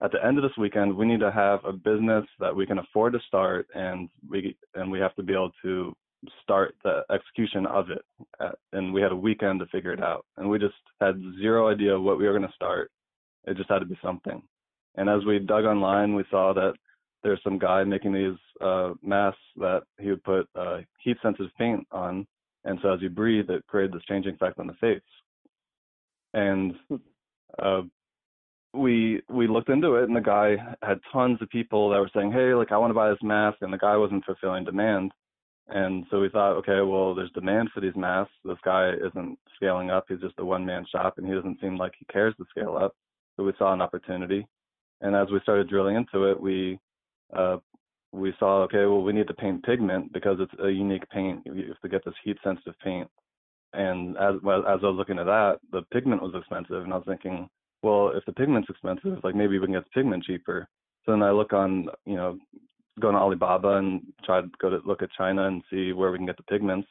at 0.00 0.12
the 0.12 0.24
end 0.24 0.38
of 0.38 0.42
this 0.42 0.56
weekend 0.56 0.96
we 0.96 1.06
need 1.06 1.20
to 1.20 1.32
have 1.32 1.64
a 1.64 1.72
business 1.72 2.24
that 2.38 2.54
we 2.54 2.66
can 2.66 2.78
afford 2.78 3.12
to 3.12 3.20
start, 3.26 3.66
and 3.74 4.08
we 4.28 4.56
and 4.74 4.90
we 4.90 4.98
have 4.98 5.14
to 5.16 5.22
be 5.22 5.32
able 5.32 5.52
to 5.62 5.94
start 6.42 6.74
the 6.82 7.02
execution 7.12 7.66
of 7.66 7.90
it. 7.90 8.04
Uh, 8.40 8.50
and 8.72 8.92
we 8.92 9.00
had 9.00 9.12
a 9.12 9.16
weekend 9.16 9.60
to 9.60 9.66
figure 9.66 9.92
it 9.92 10.02
out, 10.02 10.24
and 10.36 10.48
we 10.48 10.58
just 10.58 10.74
had 11.00 11.20
zero 11.40 11.68
idea 11.68 11.98
what 11.98 12.18
we 12.18 12.26
were 12.26 12.36
going 12.36 12.48
to 12.48 12.54
start. 12.54 12.90
It 13.46 13.56
just 13.56 13.70
had 13.70 13.78
to 13.80 13.86
be 13.86 13.98
something. 14.02 14.42
And 14.96 15.08
as 15.08 15.24
we 15.24 15.38
dug 15.38 15.64
online, 15.64 16.14
we 16.14 16.24
saw 16.30 16.52
that 16.54 16.74
there's 17.22 17.40
some 17.42 17.58
guy 17.58 17.84
making 17.84 18.12
these 18.12 18.38
uh, 18.60 18.92
masks 19.02 19.40
that 19.56 19.82
he 19.98 20.10
would 20.10 20.22
put 20.24 20.48
uh, 20.54 20.78
heat 21.02 21.16
sensitive 21.22 21.50
paint 21.58 21.86
on, 21.90 22.26
and 22.64 22.78
so 22.82 22.92
as 22.92 23.02
you 23.02 23.10
breathe, 23.10 23.50
it 23.50 23.66
created 23.66 23.92
this 23.92 24.04
changing 24.08 24.34
effect 24.34 24.58
on 24.58 24.66
the 24.66 24.74
face. 24.74 25.00
And 26.34 26.74
uh, 27.62 27.82
we 28.74 29.22
we 29.28 29.48
looked 29.48 29.70
into 29.70 29.96
it, 29.96 30.04
and 30.04 30.16
the 30.16 30.20
guy 30.20 30.56
had 30.82 31.00
tons 31.12 31.38
of 31.40 31.48
people 31.48 31.90
that 31.90 31.98
were 31.98 32.10
saying, 32.14 32.32
"Hey, 32.32 32.54
like 32.54 32.72
I 32.72 32.78
want 32.78 32.90
to 32.90 32.94
buy 32.94 33.10
this 33.10 33.22
mask," 33.22 33.58
and 33.62 33.72
the 33.72 33.78
guy 33.78 33.96
wasn't 33.96 34.24
fulfilling 34.24 34.64
demand. 34.64 35.12
And 35.68 36.06
so 36.10 36.20
we 36.20 36.30
thought, 36.30 36.56
okay, 36.56 36.80
well, 36.80 37.14
there's 37.14 37.30
demand 37.32 37.68
for 37.74 37.80
these 37.80 37.94
masks. 37.94 38.32
This 38.42 38.56
guy 38.64 38.92
isn't 38.92 39.38
scaling 39.54 39.90
up. 39.90 40.06
He's 40.08 40.20
just 40.20 40.38
a 40.38 40.44
one 40.44 40.64
man 40.64 40.86
shop, 40.90 41.18
and 41.18 41.26
he 41.26 41.34
doesn't 41.34 41.60
seem 41.60 41.76
like 41.76 41.92
he 41.98 42.06
cares 42.06 42.34
to 42.38 42.46
scale 42.50 42.76
up. 42.76 42.94
So 43.36 43.44
we 43.44 43.52
saw 43.58 43.74
an 43.74 43.82
opportunity. 43.82 44.46
And 45.02 45.14
as 45.14 45.28
we 45.30 45.40
started 45.42 45.68
drilling 45.68 45.96
into 45.96 46.24
it, 46.30 46.40
we 46.40 46.78
uh, 47.36 47.58
we 48.12 48.32
saw, 48.38 48.62
okay, 48.62 48.86
well, 48.86 49.02
we 49.02 49.12
need 49.12 49.28
to 49.28 49.34
paint 49.34 49.64
pigment 49.64 50.12
because 50.12 50.38
it's 50.40 50.52
a 50.62 50.70
unique 50.70 51.08
paint. 51.10 51.42
You 51.44 51.68
have 51.68 51.80
to 51.80 51.88
get 51.88 52.04
this 52.04 52.14
heat 52.24 52.38
sensitive 52.42 52.74
paint. 52.82 53.08
And 53.74 54.16
as 54.16 54.36
well, 54.42 54.60
as 54.66 54.80
I 54.82 54.86
was 54.86 54.96
looking 54.96 55.18
at 55.18 55.26
that, 55.26 55.58
the 55.72 55.82
pigment 55.92 56.22
was 56.22 56.34
expensive, 56.34 56.84
and 56.84 56.92
I 56.92 56.96
was 56.96 57.04
thinking, 57.06 57.48
well, 57.82 58.12
if 58.14 58.24
the 58.24 58.32
pigment's 58.32 58.70
expensive, 58.70 59.22
like 59.22 59.34
maybe 59.34 59.58
we 59.58 59.66
can 59.66 59.74
get 59.74 59.84
the 59.84 60.00
pigment 60.00 60.24
cheaper. 60.24 60.66
So 61.04 61.12
then 61.12 61.22
I 61.22 61.30
look 61.30 61.52
on, 61.52 61.88
you 62.06 62.16
know, 62.16 62.38
go 62.98 63.12
to 63.12 63.16
Alibaba 63.16 63.76
and 63.76 64.02
try 64.24 64.40
to 64.40 64.48
go 64.60 64.70
to 64.70 64.80
look 64.84 65.02
at 65.02 65.10
China 65.16 65.46
and 65.46 65.62
see 65.70 65.92
where 65.92 66.10
we 66.10 66.18
can 66.18 66.26
get 66.26 66.38
the 66.38 66.42
pigments, 66.44 66.88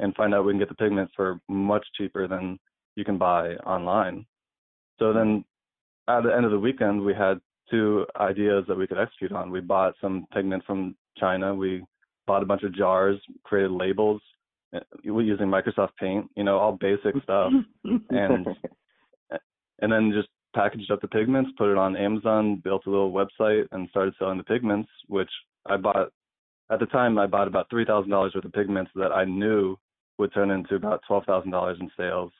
and 0.00 0.14
find 0.14 0.34
out 0.34 0.44
we 0.44 0.52
can 0.52 0.58
get 0.58 0.70
the 0.70 0.74
pigments 0.74 1.12
for 1.14 1.38
much 1.48 1.86
cheaper 1.96 2.26
than 2.26 2.58
you 2.96 3.04
can 3.04 3.18
buy 3.18 3.54
online. 3.66 4.24
So 4.98 5.12
then, 5.12 5.44
at 6.08 6.22
the 6.22 6.34
end 6.34 6.44
of 6.44 6.50
the 6.50 6.58
weekend, 6.58 7.02
we 7.02 7.14
had 7.14 7.40
two 7.70 8.06
ideas 8.20 8.64
that 8.68 8.76
we 8.76 8.86
could 8.86 8.98
execute 8.98 9.32
on. 9.32 9.50
We 9.50 9.60
bought 9.60 9.94
some 10.00 10.26
pigment 10.32 10.64
from 10.66 10.96
China. 11.18 11.54
We 11.54 11.84
bought 12.26 12.42
a 12.42 12.46
bunch 12.46 12.62
of 12.62 12.74
jars, 12.74 13.20
created 13.42 13.70
labels 13.70 14.20
uh, 14.74 14.80
using 15.02 15.46
Microsoft 15.46 15.96
Paint, 15.98 16.30
you 16.36 16.44
know, 16.44 16.58
all 16.58 16.78
basic 16.80 17.14
stuff. 17.22 17.52
and 18.10 18.46
and 19.80 19.92
then 19.92 20.12
just 20.14 20.28
packaged 20.54 20.90
up 20.90 21.00
the 21.00 21.08
pigments, 21.08 21.50
put 21.58 21.72
it 21.72 21.78
on 21.78 21.96
Amazon, 21.96 22.60
built 22.62 22.86
a 22.86 22.90
little 22.90 23.12
website 23.12 23.66
and 23.72 23.88
started 23.90 24.14
selling 24.18 24.38
the 24.38 24.44
pigments, 24.44 24.88
which 25.08 25.30
I 25.66 25.76
bought 25.76 26.12
at 26.70 26.80
the 26.80 26.86
time 26.86 27.18
I 27.18 27.26
bought 27.26 27.48
about 27.48 27.68
three 27.70 27.84
thousand 27.84 28.10
dollars 28.10 28.32
worth 28.34 28.44
of 28.44 28.52
pigments 28.52 28.90
that 28.94 29.12
I 29.12 29.24
knew 29.24 29.76
would 30.18 30.32
turn 30.32 30.50
into 30.50 30.76
about 30.76 31.02
twelve 31.06 31.24
thousand 31.24 31.50
dollars 31.50 31.78
in 31.80 31.90
sales 31.96 32.32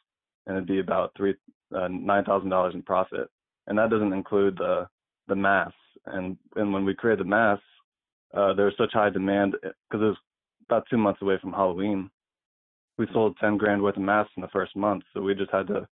and 0.46 0.56
it'd 0.56 0.68
be 0.68 0.80
about 0.80 1.12
three 1.16 1.34
uh, 1.74 1.88
nine 1.88 2.24
thousand 2.24 2.50
dollars 2.50 2.74
in 2.74 2.82
profit. 2.82 3.28
And 3.66 3.78
that 3.78 3.90
doesn't 3.90 4.12
include 4.12 4.58
the 4.58 4.86
the 5.28 5.34
mass. 5.34 5.72
And 6.06 6.36
and 6.56 6.72
when 6.72 6.84
we 6.84 6.94
created 6.94 7.24
the 7.24 7.28
mass, 7.28 7.58
uh, 8.34 8.52
there 8.54 8.66
was 8.66 8.74
such 8.76 8.92
high 8.92 9.10
demand 9.10 9.54
because 9.62 10.02
it 10.02 10.12
was 10.12 10.16
about 10.68 10.84
two 10.90 10.98
months 10.98 11.22
away 11.22 11.38
from 11.40 11.52
Halloween. 11.52 12.10
We 12.98 13.06
sold 13.12 13.36
ten 13.40 13.56
grand 13.56 13.82
worth 13.82 13.96
of 13.96 14.02
masks 14.02 14.32
in 14.36 14.42
the 14.42 14.48
first 14.48 14.76
month, 14.76 15.04
so 15.12 15.20
we 15.20 15.34
just 15.34 15.50
had 15.50 15.66
to 15.68 15.86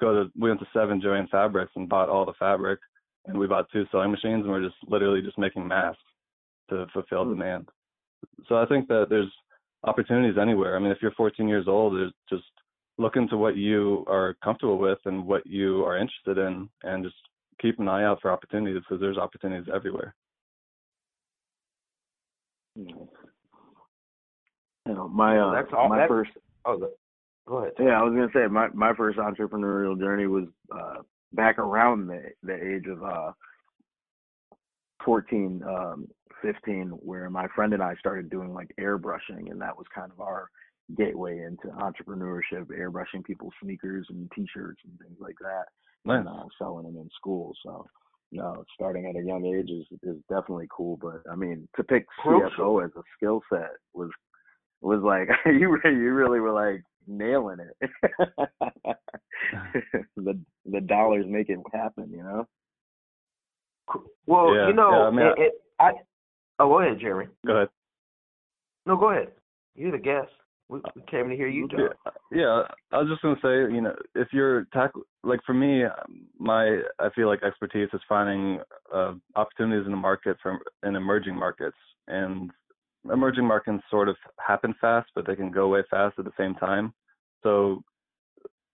go 0.00 0.24
to. 0.24 0.30
We 0.38 0.48
went 0.48 0.60
to 0.60 0.66
Seven 0.72 1.00
Jo-Ann 1.00 1.28
Fabrics 1.30 1.72
and 1.76 1.88
bought 1.88 2.08
all 2.08 2.24
the 2.24 2.32
fabric, 2.38 2.80
and 3.26 3.38
we 3.38 3.46
bought 3.46 3.70
two 3.72 3.84
sewing 3.92 4.10
machines, 4.10 4.44
and 4.44 4.48
we're 4.48 4.64
just 4.64 4.76
literally 4.86 5.22
just 5.22 5.38
making 5.38 5.66
masks 5.66 6.02
to 6.70 6.86
fulfill 6.92 7.24
mm 7.26 7.30
demand. 7.30 7.68
So 8.48 8.56
I 8.56 8.66
think 8.66 8.88
that 8.88 9.06
there's 9.08 9.30
opportunities 9.84 10.38
anywhere. 10.40 10.76
I 10.76 10.80
mean, 10.80 10.90
if 10.90 10.98
you're 11.00 11.12
14 11.12 11.46
years 11.46 11.66
old, 11.68 11.94
there's 11.94 12.12
just 12.28 12.44
look 12.98 13.16
into 13.16 13.36
what 13.36 13.56
you 13.56 14.04
are 14.08 14.34
comfortable 14.42 14.78
with 14.78 14.98
and 15.04 15.24
what 15.24 15.46
you 15.46 15.84
are 15.84 15.98
interested 15.98 16.38
in, 16.38 16.68
and 16.82 17.04
just 17.04 17.16
keep 17.60 17.78
an 17.78 17.88
eye 17.88 18.04
out 18.04 18.20
for 18.20 18.30
opportunities 18.30 18.82
because 18.82 19.00
there's 19.00 19.18
opportunities 19.18 19.68
everywhere. 19.74 20.14
You 22.76 23.08
know, 24.86 25.08
my 25.08 25.38
uh, 25.38 25.52
that's 25.52 25.72
all, 25.76 25.88
my 25.88 25.98
that's, 25.98 26.08
first. 26.08 26.30
Oh, 26.64 26.78
the, 26.78 26.92
go 27.46 27.58
ahead. 27.58 27.72
Yeah, 27.78 28.00
I 28.00 28.02
was 28.02 28.14
gonna 28.14 28.28
say 28.32 28.46
my 28.50 28.68
my 28.72 28.94
first 28.94 29.18
entrepreneurial 29.18 29.98
journey 29.98 30.26
was 30.26 30.44
uh, 30.74 31.02
back 31.32 31.58
around 31.58 32.06
the 32.06 32.22
the 32.42 32.54
age 32.54 32.86
of 32.86 33.02
uh, 33.02 33.32
14, 35.04 35.62
um, 35.68 36.08
15, 36.42 36.90
where 37.02 37.28
my 37.30 37.48
friend 37.54 37.72
and 37.74 37.82
I 37.82 37.94
started 37.96 38.30
doing 38.30 38.54
like 38.54 38.72
airbrushing, 38.80 39.50
and 39.50 39.60
that 39.60 39.76
was 39.76 39.86
kind 39.94 40.12
of 40.12 40.20
our 40.20 40.48
gateway 40.96 41.42
into 41.44 41.68
entrepreneurship, 41.76 42.66
airbrushing 42.66 43.24
people's 43.24 43.52
sneakers 43.62 44.06
and 44.08 44.30
T-shirts 44.34 44.80
and 44.84 44.98
things 44.98 45.18
like 45.20 45.36
that 45.40 45.64
nice. 46.04 46.18
and 46.20 46.28
uh, 46.28 46.44
selling 46.58 46.84
them 46.84 46.96
in 46.96 47.08
school. 47.16 47.52
So, 47.64 47.86
you 48.30 48.40
know, 48.40 48.64
starting 48.74 49.06
at 49.06 49.16
a 49.16 49.24
young 49.24 49.44
age 49.46 49.70
is 49.70 49.86
is 50.02 50.16
definitely 50.28 50.68
cool. 50.74 50.98
But 51.00 51.22
I 51.30 51.34
mean, 51.34 51.68
to 51.76 51.84
pick 51.84 52.06
CFO 52.24 52.84
as 52.84 52.90
a 52.96 53.02
skill 53.16 53.40
set 53.50 53.70
was 53.94 54.10
was 54.80 55.02
like 55.02 55.28
you 55.46 55.78
you 55.84 56.12
really 56.12 56.40
were 56.40 56.52
like 56.52 56.82
nailing 57.06 57.58
it. 57.60 57.90
the 60.16 60.38
the 60.66 60.80
dollars 60.80 61.24
make 61.28 61.48
it 61.48 61.58
happen, 61.72 62.10
you 62.10 62.22
know. 62.22 62.46
Well, 64.26 64.54
yeah, 64.54 64.68
you 64.68 64.74
know, 64.74 64.90
yeah, 64.90 65.06
I, 65.06 65.10
mean, 65.10 65.26
it, 65.26 65.34
it, 65.38 65.52
I 65.80 65.92
oh, 66.58 66.68
go 66.68 66.80
ahead, 66.80 67.00
Jeremy. 67.00 67.28
Go 67.46 67.56
ahead. 67.56 67.68
No, 68.84 68.96
go 68.96 69.10
ahead. 69.10 69.28
You're 69.74 69.92
the 69.92 69.98
guest. 69.98 70.30
We, 70.68 70.80
came 71.10 71.30
to 71.30 71.36
hear 71.36 71.48
you 71.48 71.66
talk. 71.68 71.96
Yeah, 72.04 72.40
yeah, 72.40 72.62
I 72.92 72.98
was 72.98 73.08
just 73.08 73.22
gonna 73.22 73.36
say, 73.42 73.74
you 73.74 73.80
know, 73.80 73.94
if 74.14 74.28
you're 74.32 74.66
tack 74.74 74.90
like 75.22 75.40
for 75.46 75.54
me, 75.54 75.84
my 76.38 76.80
I 76.98 77.08
feel 77.14 77.26
like 77.26 77.42
expertise 77.42 77.88
is 77.92 78.00
finding 78.08 78.60
uh, 78.94 79.14
opportunities 79.34 79.86
in 79.86 79.92
the 79.92 79.96
market 79.96 80.36
from 80.42 80.58
in 80.82 80.94
emerging 80.94 81.36
markets, 81.36 81.76
and 82.06 82.50
emerging 83.10 83.46
markets 83.46 83.82
sort 83.90 84.08
of 84.08 84.16
happen 84.46 84.74
fast, 84.80 85.08
but 85.14 85.26
they 85.26 85.36
can 85.36 85.50
go 85.50 85.64
away 85.64 85.82
fast 85.90 86.18
at 86.18 86.24
the 86.24 86.32
same 86.38 86.54
time. 86.54 86.92
So, 87.42 87.82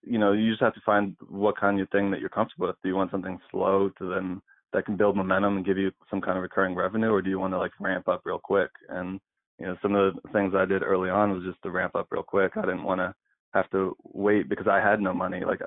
you 0.03 0.17
know, 0.17 0.33
you 0.33 0.49
just 0.49 0.61
have 0.61 0.73
to 0.73 0.81
find 0.85 1.15
what 1.29 1.57
kind 1.57 1.79
of 1.79 1.89
thing 1.89 2.11
that 2.11 2.19
you're 2.19 2.29
comfortable 2.29 2.67
with. 2.67 2.75
Do 2.83 2.89
you 2.89 2.95
want 2.95 3.11
something 3.11 3.39
slow 3.51 3.89
to 3.97 4.09
then 4.09 4.41
that 4.73 4.85
can 4.85 4.97
build 4.97 5.15
momentum 5.15 5.57
and 5.57 5.65
give 5.65 5.77
you 5.77 5.91
some 6.09 6.19
kind 6.21 6.37
of 6.37 6.41
recurring 6.41 6.75
revenue, 6.75 7.09
or 7.09 7.21
do 7.21 7.29
you 7.29 7.39
want 7.39 7.53
to 7.53 7.57
like 7.57 7.71
ramp 7.79 8.07
up 8.07 8.23
real 8.25 8.39
quick? 8.39 8.69
And 8.89 9.19
you 9.59 9.65
know, 9.65 9.75
some 9.81 9.95
of 9.95 10.15
the 10.15 10.29
things 10.31 10.53
I 10.55 10.65
did 10.65 10.83
early 10.83 11.09
on 11.09 11.31
was 11.31 11.43
just 11.43 11.61
to 11.63 11.71
ramp 11.71 11.95
up 11.95 12.07
real 12.11 12.23
quick. 12.23 12.53
I 12.55 12.61
didn't 12.61 12.83
want 12.83 12.99
to 12.99 13.13
have 13.53 13.69
to 13.71 13.95
wait 14.03 14.49
because 14.49 14.67
I 14.67 14.79
had 14.79 14.99
no 14.99 15.13
money. 15.13 15.43
Like 15.45 15.59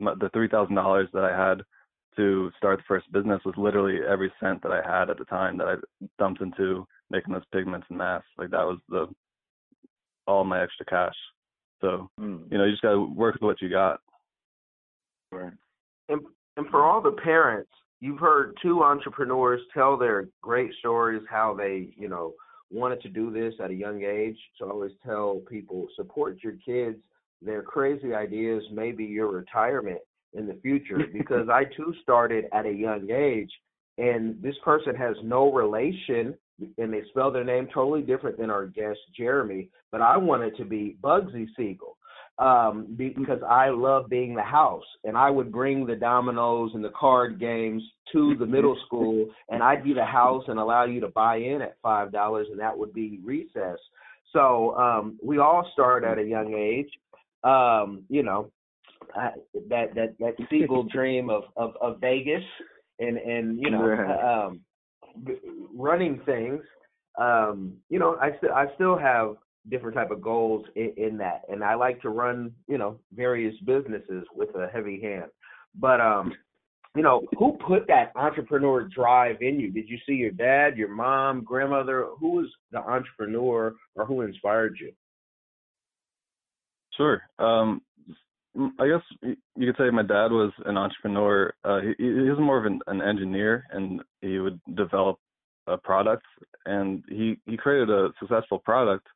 the 0.00 0.30
three 0.32 0.48
thousand 0.48 0.74
dollars 0.74 1.08
that 1.12 1.24
I 1.24 1.36
had 1.36 1.62
to 2.16 2.50
start 2.56 2.78
the 2.78 2.84
first 2.86 3.10
business 3.12 3.40
was 3.44 3.54
literally 3.56 3.98
every 4.08 4.32
cent 4.40 4.62
that 4.62 4.72
I 4.72 4.80
had 4.88 5.10
at 5.10 5.18
the 5.18 5.24
time 5.24 5.58
that 5.58 5.66
I 5.66 5.74
dumped 6.18 6.40
into 6.40 6.86
making 7.10 7.34
those 7.34 7.42
pigments 7.52 7.86
and 7.88 7.98
masks. 7.98 8.28
Like 8.38 8.50
that 8.50 8.64
was 8.64 8.78
the 8.88 9.06
all 10.26 10.44
my 10.44 10.62
extra 10.62 10.86
cash. 10.86 11.14
So 11.80 12.08
mm. 12.18 12.50
you 12.50 12.58
know, 12.58 12.64
you 12.64 12.72
just 12.72 12.82
gotta 12.82 13.00
work 13.00 13.34
with 13.34 13.42
what 13.42 13.60
you 13.60 13.68
got. 13.68 14.00
Right. 15.30 15.52
And 16.08 16.22
and 16.56 16.66
for 16.68 16.84
all 16.84 17.02
the 17.02 17.16
parents, 17.22 17.70
you've 18.00 18.20
heard 18.20 18.56
two 18.62 18.82
entrepreneurs 18.82 19.60
tell 19.74 19.98
their 19.98 20.28
great 20.40 20.70
stories 20.78 21.22
how 21.28 21.54
they, 21.54 21.90
you 21.96 22.08
know, 22.08 22.34
wanted 22.70 23.00
to 23.02 23.08
do 23.08 23.30
this 23.30 23.54
at 23.62 23.70
a 23.70 23.74
young 23.74 24.02
age. 24.02 24.38
So 24.58 24.66
I 24.66 24.70
always 24.70 24.92
tell 25.04 25.40
people 25.48 25.86
support 25.96 26.38
your 26.42 26.54
kids, 26.64 26.98
their 27.42 27.62
crazy 27.62 28.14
ideas, 28.14 28.62
maybe 28.72 29.04
your 29.04 29.30
retirement 29.30 30.00
in 30.32 30.46
the 30.46 30.58
future. 30.62 30.98
Because 31.12 31.48
I 31.48 31.64
too 31.64 31.94
started 32.02 32.46
at 32.52 32.66
a 32.66 32.72
young 32.72 33.10
age, 33.10 33.50
and 33.98 34.40
this 34.42 34.56
person 34.64 34.94
has 34.96 35.16
no 35.22 35.52
relation, 35.52 36.34
and 36.78 36.92
they 36.92 37.02
spell 37.10 37.30
their 37.30 37.44
name 37.44 37.68
totally 37.72 38.02
different 38.02 38.38
than 38.38 38.50
our 38.50 38.66
guest 38.66 38.98
Jeremy. 39.16 39.68
But 39.92 40.00
I 40.00 40.16
wanted 40.16 40.56
to 40.56 40.64
be 40.64 40.96
Bugsy 41.02 41.46
Siegel. 41.56 41.96
Um, 42.38 42.94
because 42.96 43.40
I 43.48 43.68
love 43.68 44.08
being 44.08 44.34
the 44.34 44.42
house, 44.42 44.84
and 45.04 45.16
I 45.16 45.30
would 45.30 45.52
bring 45.52 45.86
the 45.86 45.94
dominoes 45.94 46.72
and 46.74 46.84
the 46.84 46.92
card 46.98 47.38
games 47.38 47.82
to 48.12 48.34
the 48.38 48.46
middle 48.46 48.76
school, 48.86 49.26
and 49.48 49.62
I'd 49.62 49.84
be 49.84 49.94
the 49.94 50.04
house 50.04 50.44
and 50.48 50.58
allow 50.58 50.84
you 50.84 51.00
to 51.00 51.08
buy 51.08 51.36
in 51.36 51.62
at 51.62 51.76
five 51.82 52.10
dollars, 52.12 52.48
and 52.50 52.58
that 52.60 52.76
would 52.76 52.92
be 52.92 53.20
recess. 53.22 53.78
So 54.32 54.76
um, 54.76 55.18
we 55.22 55.38
all 55.38 55.68
start 55.72 56.04
at 56.04 56.18
a 56.18 56.24
young 56.24 56.54
age. 56.54 56.90
Um, 57.44 58.04
you 58.08 58.22
know, 58.22 58.50
uh, 59.16 59.30
that 59.68 59.94
that 59.94 60.16
that 60.18 60.34
feeble 60.50 60.82
dream 60.92 61.30
of, 61.30 61.44
of 61.56 61.74
of 61.80 62.00
Vegas 62.00 62.42
and 62.98 63.16
and 63.16 63.60
you 63.60 63.70
know 63.70 64.50
um, 64.50 64.60
running 65.74 66.20
things. 66.26 66.62
Um, 67.16 67.74
you 67.88 68.00
know, 68.00 68.16
I 68.20 68.36
still 68.38 68.52
I 68.52 68.66
still 68.74 68.98
have 68.98 69.36
different 69.68 69.96
type 69.96 70.10
of 70.10 70.20
goals 70.20 70.66
in, 70.76 70.92
in 70.96 71.16
that, 71.18 71.42
and 71.48 71.64
I 71.64 71.74
like 71.74 72.00
to 72.02 72.10
run 72.10 72.52
you 72.68 72.78
know 72.78 72.98
various 73.14 73.54
businesses 73.64 74.24
with 74.34 74.50
a 74.54 74.68
heavy 74.72 75.00
hand. 75.00 75.30
But 75.74 76.00
um, 76.00 76.32
you 76.94 77.02
know, 77.02 77.22
who 77.38 77.58
put 77.66 77.86
that 77.88 78.12
entrepreneur 78.14 78.82
drive 78.88 79.36
in 79.40 79.58
you? 79.58 79.70
Did 79.70 79.88
you 79.88 79.98
see 80.06 80.14
your 80.14 80.30
dad, 80.30 80.76
your 80.76 80.94
mom, 80.94 81.42
grandmother? 81.42 82.06
Who 82.20 82.30
was 82.30 82.46
the 82.70 82.78
entrepreneur 82.78 83.74
or 83.96 84.06
who 84.06 84.20
inspired 84.22 84.76
you? 84.80 84.92
Sure. 86.96 87.22
Um, 87.40 87.82
I 88.78 88.86
guess 88.86 89.34
you 89.56 89.72
could 89.72 89.76
say 89.76 89.90
my 89.90 90.02
dad 90.02 90.30
was 90.30 90.52
an 90.66 90.76
entrepreneur. 90.76 91.52
Uh, 91.64 91.80
he, 91.80 92.04
he 92.04 92.30
was 92.30 92.38
more 92.38 92.58
of 92.58 92.66
an, 92.66 92.80
an 92.86 93.02
engineer, 93.02 93.64
and 93.72 94.00
he 94.20 94.38
would 94.38 94.60
develop 94.76 95.18
a 95.66 95.76
product, 95.76 96.24
and 96.66 97.02
he 97.08 97.36
he 97.46 97.56
created 97.56 97.90
a 97.90 98.10
successful 98.20 98.60
product. 98.60 99.06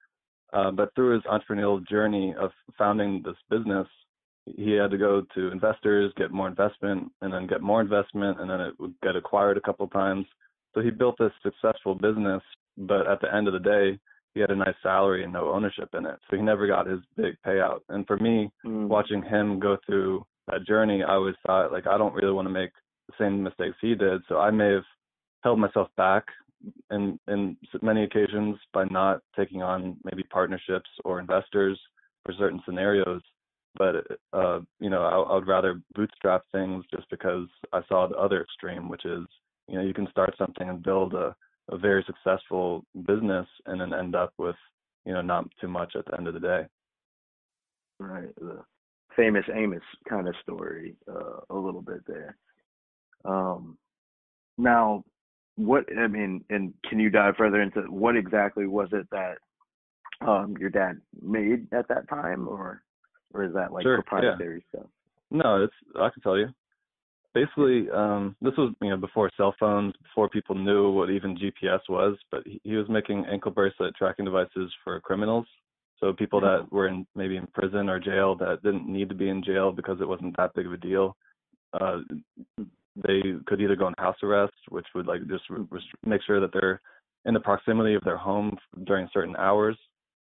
Uh, 0.52 0.70
but 0.70 0.94
through 0.94 1.14
his 1.14 1.22
entrepreneurial 1.24 1.86
journey 1.86 2.34
of 2.40 2.50
founding 2.76 3.22
this 3.24 3.36
business, 3.50 3.86
he 4.56 4.72
had 4.72 4.90
to 4.90 4.98
go 4.98 5.22
to 5.34 5.52
investors, 5.52 6.12
get 6.16 6.30
more 6.30 6.48
investment, 6.48 7.10
and 7.20 7.32
then 7.32 7.46
get 7.46 7.60
more 7.60 7.80
investment, 7.80 8.40
and 8.40 8.48
then 8.48 8.60
it 8.60 8.74
would 8.78 8.94
get 9.02 9.16
acquired 9.16 9.58
a 9.58 9.60
couple 9.60 9.84
of 9.84 9.92
times. 9.92 10.26
So 10.74 10.80
he 10.80 10.90
built 10.90 11.16
this 11.18 11.32
successful 11.42 11.94
business, 11.94 12.42
but 12.76 13.06
at 13.06 13.20
the 13.20 13.34
end 13.34 13.46
of 13.46 13.52
the 13.52 13.58
day, 13.58 13.98
he 14.34 14.40
had 14.40 14.50
a 14.50 14.56
nice 14.56 14.74
salary 14.82 15.24
and 15.24 15.32
no 15.32 15.50
ownership 15.50 15.88
in 15.94 16.06
it. 16.06 16.18
So 16.30 16.36
he 16.36 16.42
never 16.42 16.66
got 16.66 16.86
his 16.86 17.00
big 17.16 17.36
payout. 17.46 17.80
And 17.88 18.06
for 18.06 18.16
me, 18.18 18.50
mm. 18.64 18.86
watching 18.86 19.22
him 19.22 19.58
go 19.58 19.76
through 19.84 20.24
that 20.46 20.66
journey, 20.66 21.02
I 21.02 21.14
always 21.14 21.34
thought 21.46 21.72
like 21.72 21.86
I 21.86 21.98
don't 21.98 22.14
really 22.14 22.32
want 22.32 22.46
to 22.46 22.52
make 22.52 22.70
the 23.08 23.14
same 23.18 23.42
mistakes 23.42 23.76
he 23.80 23.94
did. 23.94 24.22
So 24.28 24.38
I 24.38 24.50
may 24.50 24.72
have 24.72 24.84
held 25.42 25.58
myself 25.58 25.88
back 25.96 26.24
in 26.90 27.18
in 27.28 27.56
many 27.82 28.04
occasions 28.04 28.56
by 28.72 28.84
not 28.84 29.20
taking 29.36 29.62
on 29.62 29.96
maybe 30.04 30.22
partnerships 30.24 30.90
or 31.04 31.20
investors 31.20 31.78
for 32.24 32.32
certain 32.38 32.60
scenarios. 32.64 33.22
But 33.76 34.06
uh, 34.32 34.60
you 34.80 34.90
know, 34.90 35.02
I, 35.02 35.32
I 35.32 35.34
would 35.34 35.46
rather 35.46 35.80
bootstrap 35.94 36.42
things 36.52 36.84
just 36.94 37.08
because 37.10 37.46
I 37.72 37.80
saw 37.88 38.06
the 38.06 38.16
other 38.16 38.42
extreme, 38.42 38.88
which 38.88 39.04
is 39.04 39.24
you 39.68 39.76
know 39.76 39.82
you 39.82 39.94
can 39.94 40.08
start 40.10 40.34
something 40.38 40.68
and 40.68 40.82
build 40.82 41.14
a 41.14 41.34
a 41.70 41.76
very 41.76 42.04
successful 42.06 42.84
business 43.06 43.46
and 43.66 43.80
then 43.80 43.92
end 43.92 44.14
up 44.14 44.32
with 44.38 44.56
you 45.04 45.12
know 45.12 45.22
not 45.22 45.46
too 45.60 45.68
much 45.68 45.94
at 45.96 46.04
the 46.06 46.16
end 46.16 46.26
of 46.26 46.34
the 46.34 46.40
day. 46.40 46.66
Right. 48.00 48.34
The 48.36 48.62
famous 49.16 49.44
amos 49.54 49.82
kind 50.08 50.28
of 50.28 50.34
story 50.42 50.96
uh, 51.08 51.40
a 51.50 51.56
little 51.56 51.82
bit 51.82 52.00
there. 52.06 52.36
Um 53.24 53.76
now 54.56 55.04
what 55.58 55.84
i 55.98 56.06
mean 56.06 56.42
and 56.50 56.72
can 56.88 57.00
you 57.00 57.10
dive 57.10 57.34
further 57.36 57.60
into 57.60 57.80
what 57.90 58.16
exactly 58.16 58.66
was 58.66 58.88
it 58.92 59.06
that 59.10 59.38
um 60.26 60.54
your 60.58 60.70
dad 60.70 61.00
made 61.20 61.66
at 61.72 61.88
that 61.88 62.08
time 62.08 62.46
or 62.48 62.82
or 63.34 63.42
is 63.42 63.52
that 63.52 63.72
like 63.72 63.82
sure, 63.82 64.00
proprietary 64.02 64.64
yeah. 64.72 64.80
stuff 64.80 64.90
no 65.32 65.62
it's 65.64 65.74
i 65.96 66.08
can 66.10 66.22
tell 66.22 66.38
you 66.38 66.46
basically 67.34 67.90
um 67.90 68.36
this 68.40 68.54
was 68.56 68.72
you 68.80 68.88
know 68.88 68.96
before 68.96 69.30
cell 69.36 69.54
phones 69.58 69.92
before 70.00 70.28
people 70.28 70.54
knew 70.54 70.92
what 70.92 71.10
even 71.10 71.36
gps 71.36 71.80
was 71.88 72.16
but 72.30 72.42
he, 72.46 72.60
he 72.62 72.76
was 72.76 72.88
making 72.88 73.26
ankle 73.26 73.50
bracelet 73.50 73.94
tracking 73.96 74.24
devices 74.24 74.72
for 74.84 75.00
criminals 75.00 75.46
so 75.98 76.12
people 76.12 76.40
that 76.40 76.60
mm-hmm. 76.60 76.76
were 76.76 76.86
in 76.86 77.04
maybe 77.16 77.36
in 77.36 77.48
prison 77.48 77.88
or 77.88 77.98
jail 77.98 78.36
that 78.36 78.62
didn't 78.62 78.88
need 78.88 79.08
to 79.08 79.14
be 79.14 79.28
in 79.28 79.42
jail 79.42 79.72
because 79.72 80.00
it 80.00 80.08
wasn't 80.08 80.36
that 80.36 80.54
big 80.54 80.66
of 80.66 80.72
a 80.72 80.76
deal 80.76 81.16
uh 81.80 81.98
they 83.06 83.20
could 83.46 83.60
either 83.60 83.76
go 83.76 83.86
on 83.86 83.94
house 83.98 84.16
arrest 84.22 84.54
which 84.68 84.86
would 84.94 85.06
like 85.06 85.20
just 85.28 85.44
make 86.04 86.22
sure 86.26 86.40
that 86.40 86.50
they're 86.52 86.80
in 87.24 87.34
the 87.34 87.40
proximity 87.40 87.94
of 87.94 88.04
their 88.04 88.16
home 88.16 88.56
during 88.84 89.08
certain 89.12 89.36
hours 89.36 89.76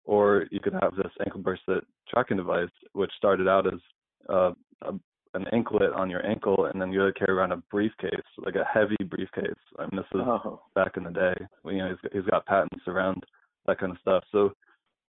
or 0.05 0.47
you 0.51 0.61
could 0.61 0.75
have 0.75 0.95
this 0.97 1.13
ankle 1.25 1.41
bracelet 1.41 1.85
tracking 2.09 2.37
device 2.37 2.69
which 2.93 3.11
started 3.17 3.49
out 3.49 3.67
as 3.67 3.81
uh, 4.29 4.53
a 4.83 4.93
an 5.35 5.47
anklet 5.53 5.93
on 5.93 6.09
your 6.09 6.25
ankle, 6.25 6.67
and 6.67 6.81
then 6.81 6.93
you 6.93 7.01
had 7.01 7.13
to 7.13 7.19
carry 7.19 7.37
around 7.37 7.53
a 7.53 7.57
briefcase, 7.71 8.11
like 8.39 8.55
a 8.55 8.65
heavy 8.65 8.97
briefcase. 9.05 9.51
I 9.79 9.83
mean, 9.83 9.97
this 9.97 10.07
is 10.15 10.21
oh. 10.25 10.63
back 10.75 10.97
in 10.97 11.05
the 11.05 11.11
day. 11.11 11.35
You 11.65 11.79
know, 11.79 11.89
he's, 11.89 12.11
he's 12.13 12.31
got 12.31 12.47
patents 12.47 12.85
around 12.87 13.23
that 13.67 13.79
kind 13.79 13.93
of 13.93 13.99
stuff. 14.01 14.23
So 14.31 14.53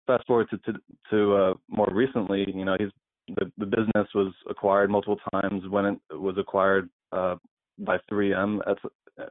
fast 0.07 0.25
forward 0.25 0.49
to 0.49 0.57
to, 0.59 0.79
to 1.11 1.35
uh, 1.35 1.53
more 1.67 1.89
recently, 1.91 2.45
you 2.53 2.65
know, 2.65 2.75
he's 2.79 2.89
the 3.35 3.51
the 3.57 3.65
business 3.65 4.07
was 4.15 4.33
acquired 4.49 4.89
multiple 4.89 5.19
times. 5.33 5.63
When 5.69 5.85
it 5.85 5.99
was 6.11 6.35
acquired 6.37 6.89
uh, 7.11 7.35
by 7.79 7.97
3M 8.11 8.59
at 8.67 8.77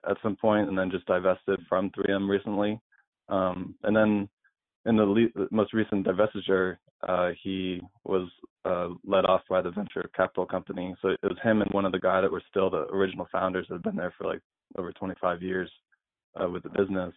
at 0.08 0.16
some 0.22 0.36
point, 0.36 0.68
and 0.68 0.78
then 0.78 0.90
just 0.90 1.06
divested 1.06 1.60
from 1.68 1.90
3M 1.90 2.28
recently. 2.28 2.80
Um, 3.28 3.74
and 3.82 3.96
then 3.96 4.28
in 4.86 4.96
the 4.96 5.04
le- 5.04 5.46
most 5.50 5.72
recent 5.72 6.06
divestiture, 6.06 6.76
uh, 7.06 7.30
he 7.42 7.80
was 8.04 8.28
uh, 8.64 8.88
led 9.04 9.24
off 9.24 9.42
by 9.48 9.60
the 9.60 9.70
venture 9.70 10.08
capital 10.14 10.46
company. 10.46 10.94
So 11.02 11.08
it 11.08 11.18
was 11.22 11.38
him 11.42 11.62
and 11.62 11.70
one 11.72 11.84
other 11.84 11.98
guy 11.98 12.20
that 12.20 12.30
were 12.30 12.42
still 12.48 12.70
the 12.70 12.86
original 12.92 13.26
founders 13.32 13.66
that 13.68 13.74
had 13.74 13.82
been 13.82 13.96
there 13.96 14.14
for 14.16 14.26
like 14.26 14.40
over 14.78 14.92
25 14.92 15.42
years 15.42 15.70
uh, 16.40 16.48
with 16.48 16.62
the 16.62 16.68
business. 16.70 17.12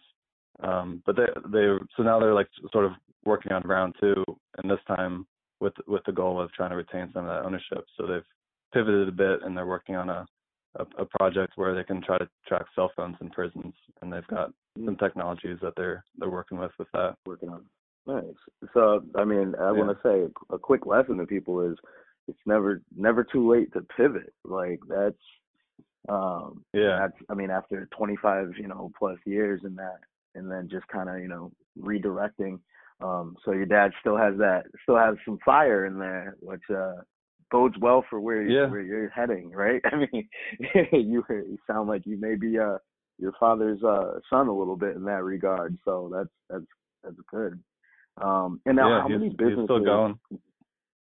Um, 0.62 1.02
but 1.04 1.16
they 1.16 1.26
they 1.52 1.66
so 1.96 2.02
now 2.02 2.18
they're 2.18 2.34
like 2.34 2.48
sort 2.72 2.86
of 2.86 2.92
working 3.24 3.52
on 3.52 3.62
round 3.62 3.94
two, 4.00 4.24
and 4.56 4.70
this 4.70 4.78
time 4.86 5.26
with 5.60 5.74
with 5.86 6.02
the 6.06 6.12
goal 6.12 6.40
of 6.40 6.50
trying 6.52 6.70
to 6.70 6.76
retain 6.76 7.10
some 7.12 7.26
of 7.26 7.28
that 7.28 7.44
ownership. 7.44 7.84
So 7.96 8.06
they've 8.06 8.22
pivoted 8.72 9.08
a 9.08 9.12
bit, 9.12 9.42
and 9.42 9.54
they're 9.54 9.66
working 9.66 9.96
on 9.96 10.08
a 10.08 10.26
a, 10.78 11.02
a 11.02 11.04
project 11.04 11.52
where 11.56 11.74
they 11.74 11.84
can 11.84 12.02
try 12.02 12.18
to 12.18 12.28
track 12.46 12.66
cell 12.74 12.90
phones 12.96 13.16
in 13.20 13.30
prisons, 13.30 13.74
and 14.02 14.12
they've 14.12 14.26
got 14.28 14.52
some 14.84 14.96
technologies 14.96 15.58
that 15.62 15.74
they're 15.76 16.04
they're 16.18 16.30
working 16.30 16.58
with 16.58 16.72
with 16.78 16.88
that. 16.92 17.16
Working 17.24 17.50
on. 17.50 17.64
Nice. 18.06 18.24
So, 18.72 19.02
I 19.16 19.24
mean, 19.24 19.54
I 19.58 19.66
yeah. 19.66 19.70
want 19.72 19.90
to 19.90 20.08
say 20.08 20.32
a 20.50 20.58
quick 20.58 20.86
lesson 20.86 21.18
to 21.18 21.26
people 21.26 21.60
is 21.60 21.76
it's 22.28 22.38
never 22.46 22.82
never 22.96 23.24
too 23.24 23.50
late 23.50 23.72
to 23.72 23.82
pivot. 23.96 24.32
Like 24.44 24.80
that's 24.88 25.16
um 26.08 26.64
yeah. 26.72 26.98
That's 27.00 27.18
I 27.28 27.34
mean, 27.34 27.50
after 27.50 27.88
25, 27.96 28.52
you 28.58 28.68
know, 28.68 28.92
plus 28.98 29.18
years 29.24 29.62
in 29.64 29.74
that, 29.76 30.00
and 30.34 30.50
then 30.50 30.68
just 30.70 30.86
kind 30.88 31.08
of 31.08 31.18
you 31.18 31.28
know 31.28 31.52
redirecting. 31.80 32.60
Um, 33.00 33.36
so 33.44 33.52
your 33.52 33.66
dad 33.66 33.92
still 34.00 34.16
has 34.16 34.38
that, 34.38 34.64
still 34.82 34.96
has 34.96 35.16
some 35.24 35.38
fire 35.44 35.84
in 35.84 35.98
there, 35.98 36.36
which 36.40 36.62
uh 36.70 37.02
bodes 37.50 37.76
well 37.80 38.04
for 38.08 38.20
where 38.20 38.42
yeah. 38.42 38.66
where 38.66 38.80
you're 38.80 39.08
heading, 39.10 39.50
right? 39.50 39.80
I 39.92 39.96
mean, 39.96 40.28
you 40.92 41.24
you 41.28 41.58
sound 41.66 41.88
like 41.88 42.02
you 42.06 42.18
may 42.18 42.34
be 42.34 42.58
uh 42.58 42.78
your 43.18 43.32
father's 43.38 43.82
uh 43.82 44.18
son 44.28 44.48
a 44.48 44.56
little 44.56 44.76
bit 44.76 44.96
in 44.96 45.04
that 45.04 45.24
regard. 45.24 45.78
So 45.84 46.10
that's 46.12 46.28
that's 46.50 46.66
that's 47.02 47.16
good. 47.30 47.62
Um, 48.20 48.60
and 48.66 48.76
now, 48.76 48.88
yeah, 48.88 49.02
how 49.02 49.08
many 49.08 49.28
businesses? 49.28 49.64
still 49.64 49.84
going. 49.84 50.18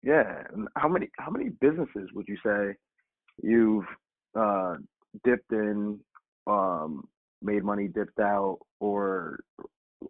Yeah, 0.03 0.43
how 0.75 0.87
many 0.87 1.09
how 1.17 1.29
many 1.29 1.49
businesses 1.49 2.09
would 2.13 2.27
you 2.27 2.37
say 2.43 2.75
you've 3.43 3.85
uh, 4.35 4.77
dipped 5.23 5.51
in, 5.51 5.99
um, 6.47 7.07
made 7.41 7.63
money, 7.63 7.87
dipped 7.87 8.19
out, 8.19 8.59
or 8.79 9.41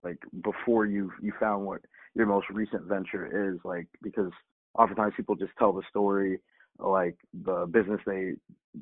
like 0.04 0.20
before 0.44 0.86
you 0.86 1.12
you 1.22 1.34
found 1.40 1.66
what 1.66 1.82
your 2.16 2.28
most 2.28 2.48
recent 2.52 2.84
venture 2.84 3.52
is? 3.52 3.60
Like 3.66 3.88
because 4.02 4.32
oftentimes 4.78 5.14
people 5.16 5.36
just 5.36 5.52
tell 5.58 5.74
the 5.74 5.84
story 5.90 6.40
like 6.80 7.16
the 7.46 7.68
business 7.72 8.00
they 8.06 8.34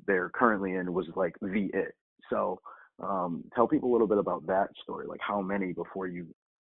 they're 0.08 0.30
currently 0.30 0.76
in 0.76 0.94
was 0.94 1.08
like 1.16 1.36
the 1.42 1.70
it. 1.74 1.96
So 2.30 2.60
um, 3.02 3.44
tell 3.56 3.68
people 3.68 3.90
a 3.90 3.94
little 3.94 4.08
bit 4.08 4.18
about 4.18 4.46
that 4.48 4.70
story. 4.84 5.08
Like 5.08 5.22
how 5.22 5.42
many 5.42 5.74
before 5.74 6.08
you 6.08 6.28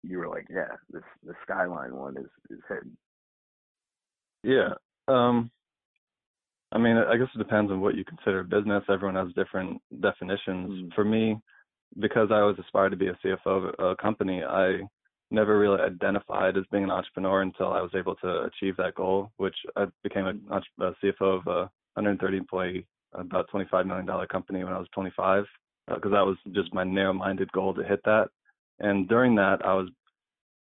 you 0.03 0.19
were 0.19 0.29
like, 0.29 0.47
yeah, 0.49 0.77
this 0.91 1.03
the 1.27 1.35
skyline 1.43 1.95
one 1.95 2.17
is 2.17 2.31
is 2.51 2.63
hidden. 2.69 2.97
Yeah. 4.43 4.75
Um 5.09 5.51
I 6.73 6.79
mean, 6.79 6.97
I 6.97 7.17
guess 7.17 7.27
it 7.35 7.39
depends 7.39 7.73
on 7.73 7.81
what 7.81 7.97
you 7.97 8.05
consider 8.05 8.45
business. 8.45 8.85
Everyone 8.89 9.17
has 9.17 9.35
different 9.35 9.81
definitions. 10.01 10.71
Mm. 10.71 10.95
For 10.95 11.05
me, 11.05 11.37
because 11.99 12.29
I 12.31 12.41
always 12.41 12.59
aspired 12.61 12.91
to 12.91 12.97
be 12.97 13.09
a 13.09 13.19
CFO 13.25 13.37
of 13.47 13.75
a 13.81 13.97
company, 13.97 14.45
I 14.45 14.79
never 15.31 15.59
really 15.59 15.81
identified 15.81 16.57
as 16.57 16.65
being 16.71 16.85
an 16.85 16.91
entrepreneur 16.91 17.43
until 17.43 17.69
I 17.69 17.81
was 17.81 17.93
able 17.95 18.17
to 18.17 18.43
achieve 18.45 18.77
that 18.77 18.95
goal, 18.95 19.31
which 19.37 19.57
I 19.77 19.87
became 20.03 20.27
a, 20.27 20.33
mm. 20.33 20.63
a 20.81 20.95
CFO 21.03 21.41
of 21.41 21.47
a 21.47 21.71
130 21.95 22.37
employee, 22.37 22.87
about 23.15 23.49
25 23.51 23.87
million 23.87 24.07
dollar 24.07 24.27
company 24.27 24.65
when 24.65 24.73
I 24.73 24.79
was 24.79 24.89
25, 24.95 25.45
because 25.89 26.13
uh, 26.13 26.17
that 26.17 26.27
was 26.27 26.37
just 26.53 26.75
my 26.75 26.85
narrow-minded 26.85 27.51
goal 27.53 27.75
to 27.75 27.83
hit 27.83 28.01
that. 28.05 28.29
And 28.81 29.09
during 29.09 29.35
that, 29.37 29.65
I 29.65 29.75
was 29.75 29.89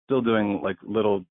still 0.05 0.21
doing 0.21 0.61
like 0.63 0.77
little 0.83 1.25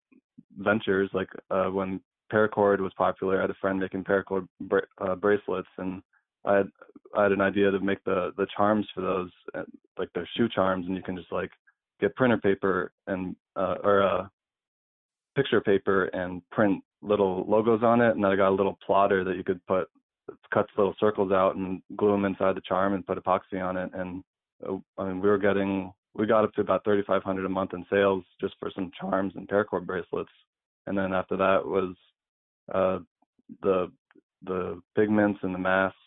ventures. 0.58 1.10
Like 1.12 1.28
uh, 1.50 1.66
when 1.66 2.00
paracord 2.32 2.80
was 2.80 2.92
popular. 2.96 3.38
I 3.38 3.42
had 3.42 3.50
a 3.50 3.54
friend 3.54 3.78
making 3.78 4.04
paracord 4.04 4.46
bra- 4.60 4.80
uh, 4.98 5.14
bracelets, 5.14 5.68
and 5.78 6.02
I 6.44 6.56
had 6.58 6.68
I 7.16 7.22
had 7.24 7.32
an 7.32 7.40
idea 7.40 7.70
to 7.70 7.80
make 7.80 8.02
the 8.04 8.32
the 8.36 8.46
charms 8.56 8.86
for 8.94 9.00
those, 9.00 9.30
uh, 9.54 9.62
like 9.98 10.08
they're 10.14 10.28
shoe 10.36 10.48
charms, 10.48 10.86
and 10.86 10.96
you 10.96 11.02
can 11.02 11.16
just 11.16 11.32
like 11.32 11.50
get 12.00 12.14
printer 12.16 12.38
paper 12.38 12.92
and 13.06 13.36
uh, 13.56 13.76
or 13.82 14.02
uh, 14.02 14.26
picture 15.34 15.60
paper 15.60 16.04
and 16.06 16.42
print 16.50 16.82
little 17.02 17.44
logos 17.48 17.82
on 17.82 18.00
it, 18.00 18.10
and 18.10 18.24
then 18.24 18.32
I 18.32 18.36
got 18.36 18.50
a 18.50 18.54
little 18.54 18.78
plotter 18.84 19.24
that 19.24 19.36
you 19.36 19.44
could 19.44 19.64
put 19.66 19.88
cuts 20.52 20.70
little 20.76 20.94
circles 20.98 21.32
out 21.32 21.56
and 21.56 21.80
glue 21.96 22.12
them 22.12 22.24
inside 22.24 22.56
the 22.56 22.62
charm 22.62 22.94
and 22.94 23.06
put 23.06 23.22
epoxy 23.22 23.62
on 23.62 23.76
it. 23.76 23.90
And 23.94 24.24
uh, 24.66 24.76
I 24.98 25.04
mean, 25.04 25.20
we 25.20 25.28
were 25.28 25.38
getting 25.38 25.92
we 26.14 26.26
got 26.26 26.44
up 26.44 26.52
to 26.54 26.62
about 26.62 26.82
3,500 26.84 27.44
a 27.44 27.48
month 27.48 27.74
in 27.74 27.84
sales 27.90 28.24
just 28.40 28.54
for 28.58 28.70
some 28.74 28.90
charms 28.98 29.34
and 29.36 29.46
paracord 29.46 29.84
bracelets. 29.84 30.30
And 30.86 30.96
then 30.96 31.12
after 31.12 31.36
that 31.36 31.64
was 31.64 31.94
uh, 32.72 32.98
the 33.62 33.90
the 34.42 34.80
pigments 34.94 35.40
and 35.42 35.54
the 35.54 35.58
masks. 35.58 35.98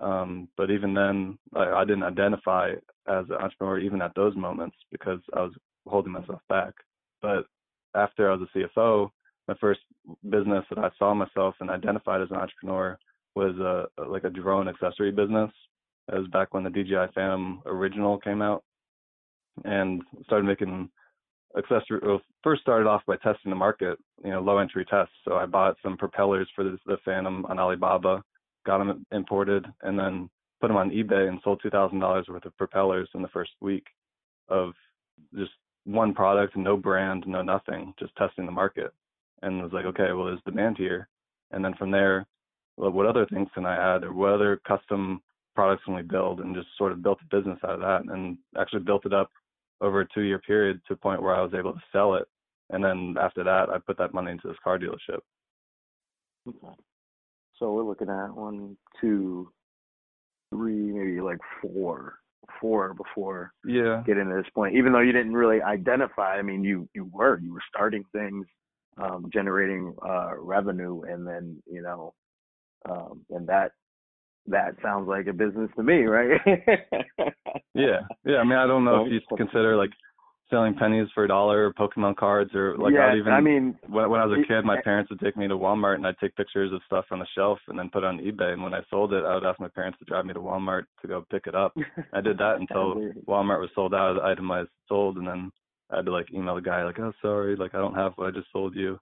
Um, 0.00 0.48
but 0.56 0.70
even 0.70 0.92
then, 0.92 1.38
I, 1.54 1.80
I 1.80 1.84
didn't 1.84 2.02
identify 2.02 2.72
as 3.08 3.24
an 3.30 3.36
entrepreneur 3.36 3.78
even 3.78 4.02
at 4.02 4.14
those 4.14 4.36
moments 4.36 4.76
because 4.90 5.20
I 5.34 5.42
was 5.42 5.52
holding 5.86 6.12
myself 6.12 6.40
back. 6.48 6.74
But 7.22 7.46
after 7.94 8.30
I 8.30 8.36
was 8.36 8.48
a 8.54 8.58
CFO, 8.58 9.10
my 9.48 9.54
first 9.60 9.80
business 10.28 10.64
that 10.68 10.78
I 10.78 10.90
saw 10.98 11.14
myself 11.14 11.54
and 11.60 11.70
identified 11.70 12.20
as 12.20 12.30
an 12.30 12.36
entrepreneur 12.36 12.98
was 13.34 13.56
a 13.58 13.86
like 14.06 14.24
a 14.24 14.30
drone 14.30 14.68
accessory 14.68 15.10
business. 15.10 15.50
It 16.12 16.18
was 16.18 16.28
back 16.28 16.54
when 16.54 16.64
the 16.64 16.70
DJI 16.70 17.12
Phantom 17.14 17.62
original 17.66 18.18
came 18.18 18.42
out, 18.42 18.64
and 19.64 20.02
started 20.24 20.46
making 20.46 20.90
accessory. 21.56 22.00
Well, 22.02 22.20
first 22.42 22.62
started 22.62 22.88
off 22.88 23.02
by 23.06 23.16
testing 23.16 23.50
the 23.50 23.56
market, 23.56 23.98
you 24.24 24.30
know, 24.30 24.40
low 24.40 24.58
entry 24.58 24.84
tests. 24.84 25.14
So 25.24 25.34
I 25.34 25.46
bought 25.46 25.76
some 25.82 25.96
propellers 25.96 26.48
for 26.54 26.64
the, 26.64 26.78
the 26.86 26.96
Phantom 27.04 27.44
on 27.46 27.58
Alibaba, 27.58 28.22
got 28.66 28.78
them 28.78 29.04
imported, 29.12 29.66
and 29.82 29.98
then 29.98 30.30
put 30.60 30.68
them 30.68 30.76
on 30.76 30.90
eBay 30.90 31.28
and 31.28 31.40
sold 31.42 31.60
two 31.62 31.70
thousand 31.70 32.00
dollars 32.00 32.26
worth 32.28 32.44
of 32.44 32.56
propellers 32.56 33.08
in 33.14 33.22
the 33.22 33.28
first 33.28 33.52
week 33.60 33.86
of 34.48 34.72
just 35.34 35.52
one 35.84 36.14
product, 36.14 36.56
no 36.56 36.76
brand, 36.76 37.24
no 37.26 37.42
nothing, 37.42 37.94
just 37.98 38.14
testing 38.16 38.46
the 38.46 38.52
market. 38.52 38.92
And 39.42 39.62
was 39.62 39.72
like, 39.72 39.84
okay, 39.86 40.12
well, 40.12 40.26
there's 40.26 40.40
demand 40.44 40.76
here. 40.76 41.08
And 41.52 41.64
then 41.64 41.74
from 41.78 41.90
there, 41.90 42.26
well, 42.76 42.90
what 42.90 43.06
other 43.06 43.26
things 43.26 43.48
can 43.54 43.64
I 43.64 43.94
add, 43.96 44.04
or 44.04 44.12
what 44.12 44.32
other 44.32 44.60
custom 44.66 45.22
products 45.54 45.84
can 45.84 45.94
we 45.94 46.02
build, 46.02 46.40
and 46.40 46.54
just 46.54 46.68
sort 46.76 46.92
of 46.92 47.02
built 47.02 47.18
a 47.22 47.36
business 47.36 47.58
out 47.64 47.74
of 47.74 47.80
that, 47.80 48.12
and 48.12 48.36
actually 48.58 48.80
built 48.80 49.06
it 49.06 49.12
up 49.12 49.30
over 49.80 50.00
a 50.00 50.08
two-year 50.12 50.40
period 50.40 50.80
to 50.86 50.94
a 50.94 50.96
point 50.96 51.22
where 51.22 51.34
I 51.34 51.42
was 51.42 51.54
able 51.54 51.72
to 51.72 51.82
sell 51.92 52.14
it. 52.14 52.26
And 52.70 52.84
then 52.84 53.16
after 53.20 53.44
that, 53.44 53.70
I 53.70 53.78
put 53.78 53.96
that 53.98 54.12
money 54.12 54.32
into 54.32 54.48
this 54.48 54.56
car 54.62 54.78
dealership. 54.78 55.20
Okay. 56.48 56.74
So 57.58 57.72
we're 57.72 57.82
looking 57.82 58.10
at 58.10 58.34
one, 58.34 58.76
two, 59.00 59.50
three, 60.50 60.92
maybe 60.92 61.20
like 61.20 61.38
four, 61.62 62.18
four 62.60 62.94
before 62.94 63.52
Yeah. 63.64 64.02
getting 64.06 64.28
to 64.28 64.34
this 64.34 64.50
point. 64.54 64.76
Even 64.76 64.92
though 64.92 65.00
you 65.00 65.12
didn't 65.12 65.34
really 65.34 65.62
identify, 65.62 66.36
I 66.36 66.42
mean, 66.42 66.64
you 66.64 66.88
you 66.94 67.04
were 67.12 67.38
you 67.38 67.52
were 67.52 67.62
starting 67.68 68.04
things, 68.12 68.46
um, 68.96 69.30
generating 69.32 69.94
uh, 70.02 70.34
revenue, 70.38 71.02
and 71.02 71.26
then 71.26 71.62
you 71.70 71.82
know, 71.82 72.14
um, 72.88 73.24
and 73.30 73.46
that 73.48 73.72
that 74.46 74.74
sounds 74.82 75.08
like 75.08 75.26
a 75.26 75.32
business 75.32 75.70
to 75.76 75.82
me, 75.82 76.04
right? 76.04 76.40
Yeah. 77.74 78.00
Yeah. 78.24 78.38
I 78.38 78.44
mean, 78.44 78.58
I 78.58 78.66
don't 78.66 78.84
know 78.84 79.06
if 79.06 79.12
you 79.12 79.20
consider 79.36 79.76
like 79.76 79.90
selling 80.50 80.74
pennies 80.74 81.08
for 81.14 81.24
a 81.24 81.28
dollar 81.28 81.66
or 81.66 81.72
Pokemon 81.72 82.16
cards 82.16 82.54
or 82.54 82.76
like 82.76 82.94
yeah, 82.94 83.10
I'd 83.12 83.18
even 83.18 83.32
I 83.32 83.40
mean, 83.40 83.78
when, 83.88 84.08
when 84.10 84.20
I 84.20 84.24
was 84.24 84.38
a 84.38 84.46
kid, 84.46 84.64
my 84.64 84.80
parents 84.82 85.10
would 85.10 85.20
take 85.20 85.36
me 85.36 85.48
to 85.48 85.54
Walmart 85.54 85.96
and 85.96 86.06
I'd 86.06 86.18
take 86.18 86.36
pictures 86.36 86.72
of 86.72 86.80
stuff 86.86 87.04
on 87.10 87.18
the 87.18 87.26
shelf 87.34 87.58
and 87.68 87.78
then 87.78 87.90
put 87.90 88.02
it 88.02 88.06
on 88.06 88.18
eBay. 88.18 88.52
And 88.52 88.62
when 88.62 88.74
I 88.74 88.80
sold 88.90 89.12
it, 89.12 89.24
I 89.24 89.34
would 89.34 89.44
ask 89.44 89.60
my 89.60 89.68
parents 89.68 89.98
to 89.98 90.04
drive 90.04 90.24
me 90.26 90.34
to 90.34 90.40
Walmart 90.40 90.84
to 91.02 91.08
go 91.08 91.24
pick 91.30 91.46
it 91.46 91.54
up. 91.54 91.74
I 92.12 92.20
did 92.20 92.38
that 92.38 92.56
until 92.60 92.94
Walmart 93.26 93.60
was 93.60 93.70
sold 93.74 93.94
out 93.94 94.10
of 94.10 94.16
the 94.16 94.22
item 94.22 94.50
I 94.50 94.64
sold, 94.88 95.16
and 95.16 95.26
then 95.26 95.50
I 95.90 95.96
had 95.96 96.06
to 96.06 96.12
like 96.12 96.32
email 96.32 96.54
the 96.54 96.60
guy 96.60 96.84
like, 96.84 96.98
"Oh, 96.98 97.12
sorry, 97.22 97.56
like 97.56 97.74
I 97.74 97.78
don't 97.78 97.94
have 97.94 98.12
what 98.16 98.28
I 98.28 98.30
just 98.30 98.52
sold 98.52 98.74
you," 98.74 98.98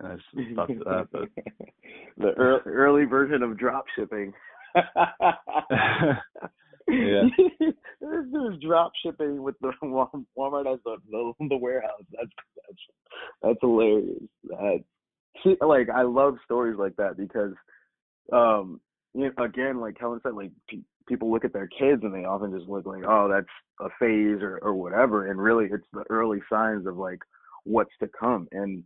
and 0.00 0.12
I 0.12 0.14
just 0.16 0.52
stopped 0.52 0.70
at 0.70 0.78
that. 0.84 1.08
But 1.12 1.28
the 2.18 2.32
early, 2.38 2.60
early 2.66 3.04
version 3.04 3.42
of 3.42 3.58
drop 3.58 3.84
shipping. 3.96 4.32
Yeah. 6.90 7.22
this 8.00 8.52
is 8.52 8.60
drop 8.62 8.92
shipping 9.04 9.42
with 9.42 9.54
the 9.60 9.72
Walmart 9.82 10.72
as 10.72 10.80
the 10.84 10.96
the, 11.10 11.32
the 11.48 11.56
warehouse. 11.56 12.02
That's 12.12 12.30
that's 12.56 12.78
that's 13.42 13.58
hilarious. 13.60 14.22
That 14.48 14.84
like 15.60 15.88
I 15.90 16.02
love 16.02 16.36
stories 16.44 16.76
like 16.78 16.96
that 16.96 17.16
because, 17.16 17.52
um, 18.32 18.80
you 19.14 19.30
know, 19.36 19.44
again, 19.44 19.80
like 19.80 19.98
Kellen 19.98 20.20
said, 20.22 20.34
like 20.34 20.50
pe- 20.68 20.78
people 21.08 21.32
look 21.32 21.44
at 21.44 21.52
their 21.52 21.68
kids 21.68 22.02
and 22.02 22.14
they 22.14 22.24
often 22.24 22.56
just 22.56 22.68
look 22.68 22.86
like, 22.86 23.02
oh, 23.06 23.28
that's 23.28 23.46
a 23.80 23.88
phase 23.98 24.42
or 24.42 24.58
or 24.58 24.74
whatever, 24.74 25.30
and 25.30 25.40
really 25.40 25.66
it's 25.66 25.86
the 25.92 26.04
early 26.10 26.40
signs 26.50 26.86
of 26.86 26.96
like 26.96 27.20
what's 27.64 27.92
to 28.00 28.08
come. 28.18 28.48
And 28.52 28.84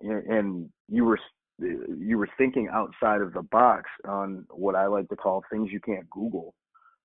and 0.00 0.68
you 0.88 1.04
were 1.04 1.18
you 1.58 2.18
were 2.18 2.28
thinking 2.36 2.68
outside 2.72 3.20
of 3.20 3.32
the 3.32 3.42
box 3.42 3.90
on 4.06 4.44
what 4.50 4.74
I 4.74 4.86
like 4.86 5.08
to 5.08 5.16
call 5.16 5.42
things 5.50 5.70
you 5.72 5.80
can't 5.80 6.08
Google. 6.10 6.54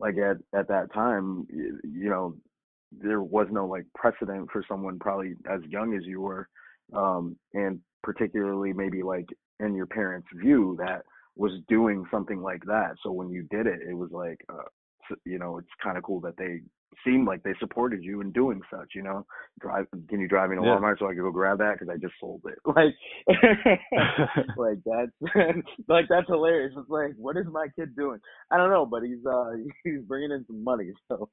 Like 0.01 0.17
at 0.17 0.37
at 0.57 0.67
that 0.67 0.91
time, 0.93 1.45
you, 1.49 1.79
you 1.83 2.09
know, 2.09 2.35
there 2.91 3.21
was 3.21 3.47
no 3.51 3.65
like 3.67 3.85
precedent 3.95 4.49
for 4.51 4.65
someone 4.67 4.99
probably 4.99 5.35
as 5.49 5.61
young 5.69 5.95
as 5.95 6.03
you 6.05 6.21
were, 6.21 6.49
um, 6.93 7.37
and 7.53 7.79
particularly 8.03 8.73
maybe 8.73 9.03
like 9.03 9.27
in 9.59 9.75
your 9.75 9.85
parents' 9.85 10.27
view 10.35 10.75
that 10.79 11.03
was 11.35 11.51
doing 11.69 12.03
something 12.11 12.41
like 12.41 12.63
that. 12.65 12.95
So 13.03 13.11
when 13.11 13.29
you 13.29 13.47
did 13.51 13.67
it, 13.67 13.79
it 13.87 13.93
was 13.93 14.09
like, 14.11 14.43
uh, 14.49 15.15
you 15.23 15.39
know, 15.39 15.59
it's 15.59 15.69
kind 15.81 15.97
of 15.97 16.03
cool 16.03 16.19
that 16.21 16.35
they 16.37 16.61
seemed 17.05 17.27
like 17.27 17.41
they 17.43 17.53
supported 17.59 18.03
you 18.03 18.21
in 18.21 18.31
doing 18.31 18.61
such. 18.69 18.89
You 18.95 19.03
know, 19.03 19.25
drive. 19.59 19.85
Can 20.09 20.19
you 20.19 20.27
drive 20.27 20.49
me 20.49 20.55
to 20.57 20.61
Yeah. 20.61 20.77
Walmart 20.77 20.99
so 20.99 21.05
I 21.07 21.13
can 21.13 21.21
go 21.23 21.31
grab 21.31 21.57
that 21.59 21.73
because 21.79 21.89
I 21.89 21.97
just 21.97 22.13
sold 22.19 22.41
it? 22.45 22.59
Like, 22.65 22.95
like 24.57 24.77
that's 24.85 25.57
like 25.87 26.05
that's 26.09 26.27
hilarious. 26.27 26.73
It's 26.77 26.89
like, 26.89 27.11
what 27.17 27.37
is 27.37 27.45
my 27.51 27.67
kid 27.75 27.95
doing? 27.95 28.19
I 28.51 28.57
don't 28.57 28.69
know, 28.69 28.85
but 28.85 29.03
he's 29.03 29.25
uh 29.25 29.51
he's 29.83 30.01
bringing 30.07 30.31
in 30.31 30.45
some 30.47 30.63
money, 30.63 30.91
so 31.07 31.27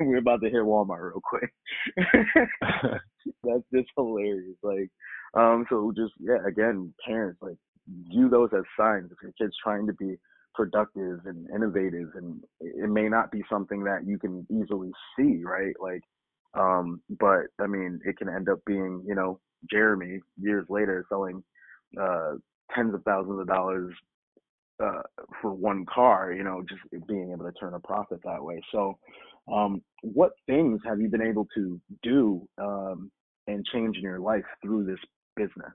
we're 0.00 0.18
about 0.18 0.40
to 0.42 0.50
hit 0.50 0.62
Walmart 0.62 1.10
real 1.12 1.22
quick. 1.22 1.52
that's 3.42 3.64
just 3.72 3.88
hilarious. 3.96 4.56
Like, 4.62 4.90
um, 5.34 5.66
so 5.68 5.92
just 5.96 6.12
yeah, 6.18 6.38
again, 6.46 6.92
parents 7.06 7.40
like 7.42 7.56
view 8.10 8.28
those 8.28 8.50
as 8.56 8.64
signs 8.78 9.10
if 9.12 9.18
your 9.22 9.32
kid's 9.38 9.56
trying 9.62 9.86
to 9.86 9.92
be 9.92 10.16
productive 10.54 11.20
and 11.26 11.48
innovative, 11.54 12.10
and 12.14 12.42
it 12.60 12.88
may 12.90 13.08
not 13.08 13.30
be 13.30 13.42
something 13.50 13.84
that 13.84 14.06
you 14.06 14.18
can 14.18 14.46
easily 14.50 14.90
see, 15.18 15.42
right? 15.44 15.74
Like, 15.80 16.02
um, 16.54 17.00
but 17.18 17.46
I 17.60 17.66
mean, 17.66 18.00
it 18.04 18.16
can 18.18 18.28
end 18.28 18.48
up 18.48 18.60
being, 18.66 19.02
you 19.06 19.14
know, 19.14 19.40
Jeremy 19.70 20.20
years 20.40 20.66
later 20.68 21.04
selling 21.08 21.42
uh 22.00 22.32
tens 22.74 22.94
of 22.94 23.02
thousands 23.04 23.40
of 23.40 23.46
dollars 23.46 23.94
uh 24.82 25.02
for 25.40 25.52
one 25.52 25.86
car, 25.86 26.32
you 26.32 26.44
know, 26.44 26.62
just 26.68 27.06
being 27.06 27.32
able 27.32 27.44
to 27.44 27.52
turn 27.52 27.74
a 27.74 27.80
profit 27.80 28.20
that 28.24 28.42
way. 28.42 28.60
So 28.72 28.98
um 29.52 29.82
what 30.02 30.32
things 30.46 30.80
have 30.84 31.00
you 31.00 31.08
been 31.08 31.22
able 31.22 31.46
to 31.54 31.80
do 32.02 32.46
um 32.58 33.10
and 33.46 33.64
change 33.72 33.96
in 33.96 34.02
your 34.02 34.20
life 34.20 34.44
through 34.62 34.86
this 34.86 34.98
business? 35.36 35.72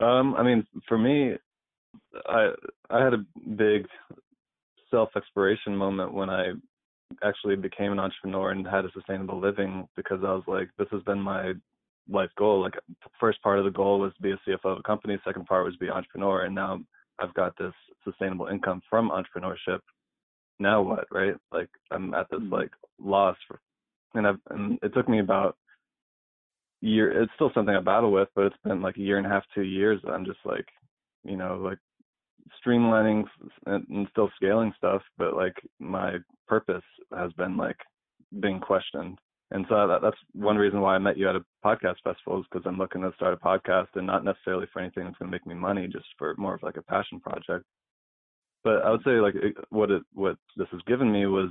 Um, 0.00 0.34
I 0.34 0.42
mean, 0.42 0.66
for 0.88 0.98
me, 0.98 1.36
I 2.26 2.50
I 2.90 3.02
had 3.02 3.14
a 3.14 3.24
big 3.56 3.86
self 4.90 5.10
exploration 5.16 5.76
moment 5.76 6.12
when 6.12 6.30
I 6.30 6.52
actually 7.22 7.56
became 7.56 7.92
an 7.92 7.98
entrepreneur 7.98 8.50
and 8.50 8.66
had 8.66 8.84
a 8.84 8.92
sustainable 8.92 9.40
living 9.40 9.86
because 9.96 10.20
I 10.22 10.32
was 10.32 10.44
like, 10.46 10.68
this 10.78 10.88
has 10.90 11.02
been 11.02 11.20
my 11.20 11.52
life 12.08 12.30
goal. 12.36 12.62
Like, 12.62 12.74
first 13.20 13.42
part 13.42 13.58
of 13.58 13.64
the 13.64 13.70
goal 13.70 14.00
was 14.00 14.12
to 14.14 14.22
be 14.22 14.32
a 14.32 14.40
CFO 14.46 14.72
of 14.72 14.78
a 14.78 14.82
company. 14.82 15.18
Second 15.24 15.46
part 15.46 15.64
was 15.64 15.74
to 15.74 15.80
be 15.80 15.86
an 15.86 15.92
entrepreneur, 15.92 16.44
and 16.44 16.54
now 16.54 16.80
I've 17.18 17.34
got 17.34 17.56
this 17.58 17.72
sustainable 18.04 18.46
income 18.46 18.82
from 18.88 19.10
entrepreneurship. 19.10 19.80
Now 20.58 20.82
what, 20.82 21.06
right? 21.10 21.34
Like, 21.52 21.68
I'm 21.90 22.14
at 22.14 22.28
this 22.30 22.40
mm-hmm. 22.40 22.52
like 22.52 22.70
loss 22.98 23.36
for, 23.46 23.60
and 24.14 24.26
I've 24.26 24.40
and 24.50 24.78
it 24.82 24.94
took 24.94 25.08
me 25.08 25.20
about 25.20 25.56
year. 26.80 27.22
It's 27.22 27.32
still 27.34 27.50
something 27.54 27.74
I 27.74 27.80
battle 27.80 28.10
with, 28.10 28.28
but 28.34 28.46
it's 28.46 28.56
been 28.64 28.82
like 28.82 28.96
a 28.96 29.00
year 29.00 29.18
and 29.18 29.26
a 29.26 29.30
half, 29.30 29.44
two 29.54 29.62
years. 29.62 30.00
I'm 30.08 30.24
just 30.24 30.38
like, 30.44 30.66
you 31.24 31.36
know, 31.36 31.60
like 31.62 31.78
streamlining 32.64 33.24
and, 33.66 34.08
still 34.10 34.30
scaling 34.36 34.72
stuff, 34.76 35.02
but 35.18 35.34
like 35.34 35.56
my 35.78 36.16
purpose 36.46 36.84
has 37.16 37.32
been 37.32 37.56
like 37.56 37.78
being 38.40 38.60
questioned. 38.60 39.18
And 39.52 39.64
so 39.68 39.86
that, 39.86 40.02
that's 40.02 40.16
one 40.32 40.56
reason 40.56 40.80
why 40.80 40.96
I 40.96 40.98
met 40.98 41.16
you 41.16 41.28
at 41.28 41.36
a 41.36 41.44
podcast 41.64 41.96
festival 42.02 42.40
is 42.40 42.46
because 42.50 42.66
I'm 42.66 42.78
looking 42.78 43.02
to 43.02 43.12
start 43.14 43.32
a 43.32 43.36
podcast 43.36 43.88
and 43.94 44.06
not 44.06 44.24
necessarily 44.24 44.66
for 44.72 44.80
anything 44.80 45.04
that's 45.04 45.18
going 45.18 45.30
to 45.30 45.34
make 45.36 45.46
me 45.46 45.54
money, 45.54 45.86
just 45.86 46.06
for 46.18 46.34
more 46.36 46.54
of 46.54 46.62
like 46.62 46.76
a 46.76 46.82
passion 46.82 47.20
project. 47.20 47.64
But 48.64 48.82
I 48.82 48.90
would 48.90 49.02
say 49.04 49.20
like 49.20 49.36
it, 49.36 49.56
what 49.70 49.92
it 49.92 50.02
what 50.14 50.36
this 50.56 50.66
has 50.72 50.80
given 50.88 51.12
me 51.12 51.26
was 51.26 51.50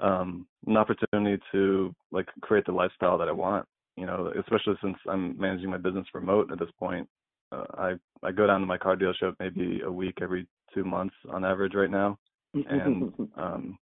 um, 0.00 0.46
an 0.66 0.78
opportunity 0.78 1.42
to 1.52 1.94
like 2.10 2.26
create 2.40 2.64
the 2.64 2.72
lifestyle 2.72 3.18
that 3.18 3.28
I 3.28 3.32
want. 3.32 3.66
you 3.96 4.06
know, 4.06 4.32
especially 4.38 4.74
since 4.82 4.96
I'm 5.08 5.38
managing 5.38 5.70
my 5.70 5.76
business 5.76 6.06
remote 6.14 6.50
at 6.50 6.58
this 6.58 6.70
point. 6.78 7.06
Uh, 7.52 7.64
I 7.74 7.92
I 8.22 8.32
go 8.32 8.46
down 8.46 8.60
to 8.60 8.66
my 8.66 8.78
car 8.78 8.96
dealership 8.96 9.34
maybe 9.40 9.80
a 9.84 9.90
week 9.90 10.18
every 10.20 10.46
two 10.74 10.84
months 10.84 11.14
on 11.32 11.44
average 11.44 11.74
right 11.74 11.90
now, 11.90 12.18
and 12.54 13.12
um, 13.36 13.78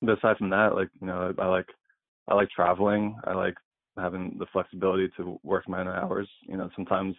but 0.00 0.18
aside 0.18 0.36
from 0.36 0.50
that, 0.50 0.74
like 0.74 0.88
you 1.00 1.06
know, 1.06 1.32
I, 1.38 1.42
I 1.42 1.46
like 1.46 1.66
I 2.28 2.34
like 2.34 2.50
traveling. 2.50 3.16
I 3.24 3.34
like 3.34 3.54
having 3.96 4.36
the 4.38 4.46
flexibility 4.52 5.10
to 5.16 5.38
work 5.42 5.68
my 5.68 5.80
own 5.80 5.88
hours. 5.88 6.28
You 6.42 6.56
know, 6.56 6.70
sometimes 6.74 7.14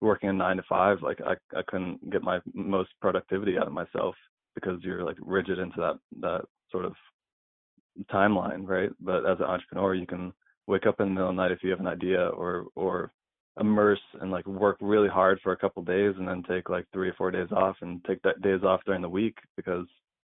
working 0.00 0.30
a 0.30 0.32
nine 0.32 0.56
to 0.56 0.62
five, 0.68 1.02
like 1.02 1.20
I 1.20 1.34
I 1.56 1.62
couldn't 1.66 2.10
get 2.10 2.22
my 2.22 2.40
most 2.54 2.90
productivity 3.00 3.58
out 3.58 3.66
of 3.66 3.72
myself 3.72 4.14
because 4.54 4.80
you're 4.82 5.04
like 5.04 5.16
rigid 5.20 5.58
into 5.58 5.78
that 5.78 5.98
that 6.20 6.42
sort 6.70 6.84
of 6.84 6.94
timeline, 8.10 8.66
right? 8.66 8.90
But 9.00 9.26
as 9.26 9.38
an 9.38 9.46
entrepreneur, 9.46 9.94
you 9.94 10.06
can 10.06 10.32
wake 10.66 10.86
up 10.86 11.00
in 11.00 11.08
the 11.08 11.14
middle 11.14 11.30
of 11.30 11.36
the 11.36 11.42
night 11.42 11.52
if 11.52 11.62
you 11.62 11.70
have 11.70 11.80
an 11.80 11.86
idea 11.86 12.28
or 12.28 12.66
or 12.74 13.12
immerse 13.60 14.00
and 14.20 14.30
like 14.30 14.46
work 14.46 14.76
really 14.80 15.08
hard 15.08 15.38
for 15.42 15.52
a 15.52 15.56
couple 15.56 15.82
days 15.82 16.14
and 16.18 16.26
then 16.26 16.42
take 16.48 16.70
like 16.70 16.86
three 16.92 17.08
or 17.08 17.14
four 17.14 17.30
days 17.30 17.48
off 17.52 17.76
and 17.82 18.02
take 18.04 18.20
that 18.22 18.40
days 18.40 18.62
off 18.62 18.80
during 18.86 19.02
the 19.02 19.08
week 19.08 19.36
because 19.56 19.86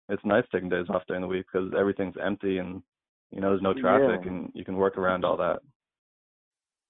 it's 0.09 0.23
nice 0.23 0.43
taking 0.51 0.69
days 0.69 0.85
off 0.89 1.01
during 1.07 1.21
the 1.21 1.27
week 1.27 1.45
because 1.51 1.71
everything's 1.77 2.15
empty 2.23 2.59
and 2.59 2.81
you 3.31 3.41
know 3.41 3.49
there's 3.49 3.61
no 3.61 3.73
traffic 3.73 4.21
Yeah. 4.23 4.31
and 4.31 4.51
you 4.53 4.63
can 4.63 4.77
work 4.77 4.97
around 4.97 5.25
all 5.25 5.37
that. 5.37 5.59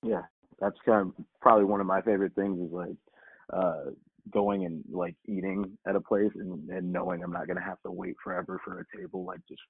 Yeah, 0.04 0.24
that's 0.60 0.78
kind 0.86 1.08
of 1.08 1.26
probably 1.42 1.66
one 1.66 1.82
of 1.82 1.88
my 1.88 2.02
favorite 2.02 2.36
things 2.36 2.60
is 2.60 2.74
like 2.74 2.96
uh 3.54 3.92
going 4.34 4.66
and 4.66 4.84
like 4.92 5.16
eating 5.26 5.78
at 5.88 5.96
a 5.96 6.02
place 6.02 6.32
and, 6.36 6.70
and 6.70 6.92
knowing 6.92 7.24
I'm 7.24 7.32
not 7.32 7.48
gonna 7.48 7.62
have 7.62 7.82
to 7.84 7.92
wait 7.92 8.16
forever 8.22 8.60
for 8.66 8.82
a 8.82 8.98
table. 8.98 9.24
Like 9.24 9.40
just 9.48 9.62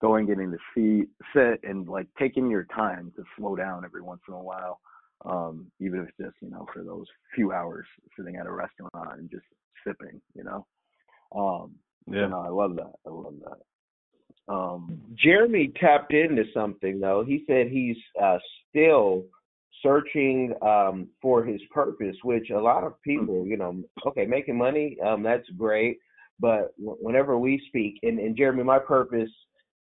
going, 0.00 0.26
getting 0.26 0.50
the 0.50 0.58
seat, 0.74 1.08
sit, 1.34 1.60
and 1.68 1.88
like 1.88 2.06
taking 2.18 2.50
your 2.50 2.64
time 2.74 3.12
to 3.16 3.24
slow 3.36 3.56
down 3.56 3.84
every 3.84 4.02
once 4.02 4.20
in 4.28 4.34
a 4.34 4.38
while. 4.38 4.80
Um, 5.24 5.70
even 5.80 6.00
if 6.00 6.08
it's 6.08 6.18
just 6.18 6.36
you 6.40 6.50
know 6.50 6.66
for 6.72 6.82
those 6.82 7.06
few 7.34 7.52
hours 7.52 7.86
sitting 8.16 8.36
at 8.36 8.46
a 8.46 8.52
restaurant 8.52 9.18
and 9.18 9.30
just 9.30 9.44
sipping, 9.86 10.20
you 10.34 10.44
know. 10.44 10.66
Um, 11.34 11.74
so 12.08 12.14
Yeah. 12.14 12.26
no, 12.28 12.40
I 12.40 12.48
love 12.48 12.76
that. 12.76 12.92
I 13.06 13.10
love 13.10 13.34
that. 13.44 14.52
Um, 14.52 15.00
Jeremy 15.14 15.72
tapped 15.80 16.12
into 16.12 16.44
something 16.52 17.00
though. 17.00 17.24
He 17.24 17.44
said 17.46 17.68
he's 17.68 17.96
uh, 18.22 18.38
still 18.68 19.24
searching 19.82 20.54
um, 20.62 21.08
for 21.20 21.44
his 21.44 21.60
purpose, 21.70 22.16
which 22.22 22.50
a 22.50 22.60
lot 22.60 22.84
of 22.84 23.00
people, 23.02 23.46
you 23.46 23.56
know, 23.56 23.82
okay, 24.06 24.26
making 24.26 24.56
money, 24.56 24.96
um, 25.04 25.22
that's 25.22 25.48
great. 25.56 25.98
But 26.40 26.74
w- 26.78 26.98
whenever 27.00 27.38
we 27.38 27.62
speak, 27.68 27.98
and, 28.02 28.18
and 28.18 28.36
Jeremy, 28.36 28.62
my 28.64 28.78
purpose 28.78 29.30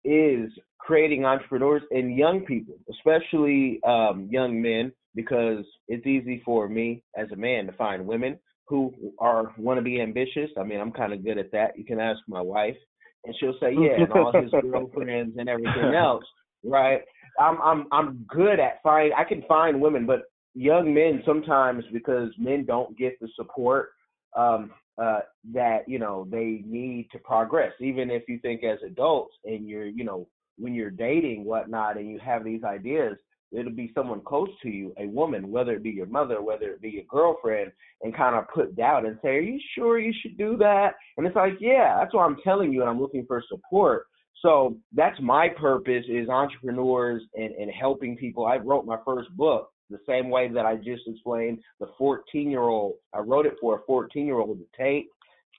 is 0.06 0.50
creating 0.78 1.24
entrepreneurs 1.24 1.82
and 1.90 2.16
young 2.16 2.40
people, 2.40 2.76
especially 2.90 3.80
um, 3.84 4.28
young 4.30 4.62
men, 4.62 4.92
because 5.14 5.64
it's 5.88 6.06
easy 6.06 6.42
for 6.44 6.68
me 6.68 7.02
as 7.16 7.26
a 7.32 7.36
man 7.36 7.66
to 7.66 7.72
find 7.72 8.06
women 8.06 8.38
who 8.68 8.92
are 9.18 9.52
want 9.58 9.78
to 9.78 9.82
be 9.82 10.00
ambitious. 10.00 10.50
I 10.58 10.62
mean, 10.62 10.80
I'm 10.80 10.92
kind 10.92 11.12
of 11.12 11.24
good 11.24 11.38
at 11.38 11.52
that. 11.52 11.76
You 11.76 11.84
can 11.84 12.00
ask 12.00 12.20
my 12.28 12.40
wife, 12.40 12.76
and 13.24 13.34
she'll 13.38 13.58
say, 13.60 13.72
yeah, 13.78 14.02
and 14.02 14.12
all 14.12 14.32
his 14.32 14.50
girlfriends 14.62 15.36
and 15.38 15.48
everything 15.48 15.94
else, 15.94 16.24
right? 16.64 17.00
I'm 17.40 17.60
I'm 17.62 17.86
I'm 17.92 18.26
good 18.28 18.60
at 18.60 18.82
find. 18.82 19.12
I 19.16 19.24
can 19.24 19.42
find 19.48 19.80
women, 19.80 20.06
but 20.06 20.22
young 20.54 20.94
men 20.94 21.22
sometimes 21.26 21.84
because 21.92 22.30
men 22.38 22.64
don't 22.64 22.96
get 22.96 23.18
the 23.20 23.28
support 23.36 23.90
um, 24.36 24.70
uh, 24.98 25.20
that 25.52 25.88
you 25.88 25.98
know 25.98 26.26
they 26.30 26.62
need 26.66 27.08
to 27.12 27.18
progress. 27.18 27.72
Even 27.80 28.10
if 28.10 28.22
you 28.28 28.38
think 28.38 28.64
as 28.64 28.78
adults 28.84 29.34
and 29.44 29.68
you're 29.68 29.86
you 29.86 30.04
know 30.04 30.26
when 30.58 30.74
you're 30.74 30.90
dating 30.90 31.44
whatnot 31.44 31.98
and 31.98 32.08
you 32.08 32.18
have 32.18 32.42
these 32.42 32.64
ideas, 32.64 33.16
it'll 33.52 33.72
be 33.72 33.92
someone 33.94 34.20
close 34.22 34.48
to 34.62 34.70
you, 34.70 34.94
a 34.98 35.06
woman, 35.06 35.50
whether 35.50 35.72
it 35.72 35.82
be 35.82 35.90
your 35.90 36.06
mother, 36.06 36.40
whether 36.42 36.70
it 36.70 36.80
be 36.80 36.90
your 36.90 37.04
girlfriend, 37.04 37.72
and 38.02 38.16
kind 38.16 38.36
of 38.36 38.48
put 38.54 38.76
doubt 38.76 39.04
and 39.06 39.18
say, 39.22 39.36
"Are 39.36 39.40
you 39.40 39.60
sure 39.74 39.98
you 39.98 40.12
should 40.22 40.38
do 40.38 40.56
that?" 40.58 40.94
And 41.16 41.26
it's 41.26 41.36
like, 41.36 41.54
yeah, 41.60 41.98
that's 41.98 42.14
what 42.14 42.24
I'm 42.24 42.38
telling 42.42 42.72
you, 42.72 42.80
and 42.80 42.90
I'm 42.90 43.00
looking 43.00 43.26
for 43.26 43.42
support. 43.48 44.06
So 44.42 44.76
that's 44.92 45.18
my 45.20 45.48
purpose 45.48 46.04
is 46.08 46.28
entrepreneurs 46.28 47.22
and, 47.34 47.54
and 47.54 47.70
helping 47.70 48.16
people. 48.16 48.46
I 48.46 48.56
wrote 48.56 48.84
my 48.84 48.98
first 49.04 49.30
book 49.36 49.70
the 49.90 49.98
same 50.08 50.30
way 50.30 50.48
that 50.48 50.66
I 50.66 50.76
just 50.76 51.02
explained 51.06 51.58
the 51.80 51.88
14 51.98 52.50
year 52.50 52.62
old. 52.62 52.94
I 53.14 53.20
wrote 53.20 53.46
it 53.46 53.54
for 53.60 53.76
a 53.76 53.82
14 53.86 54.26
year 54.26 54.38
old 54.38 54.58
to 54.58 54.66
take, 54.76 55.06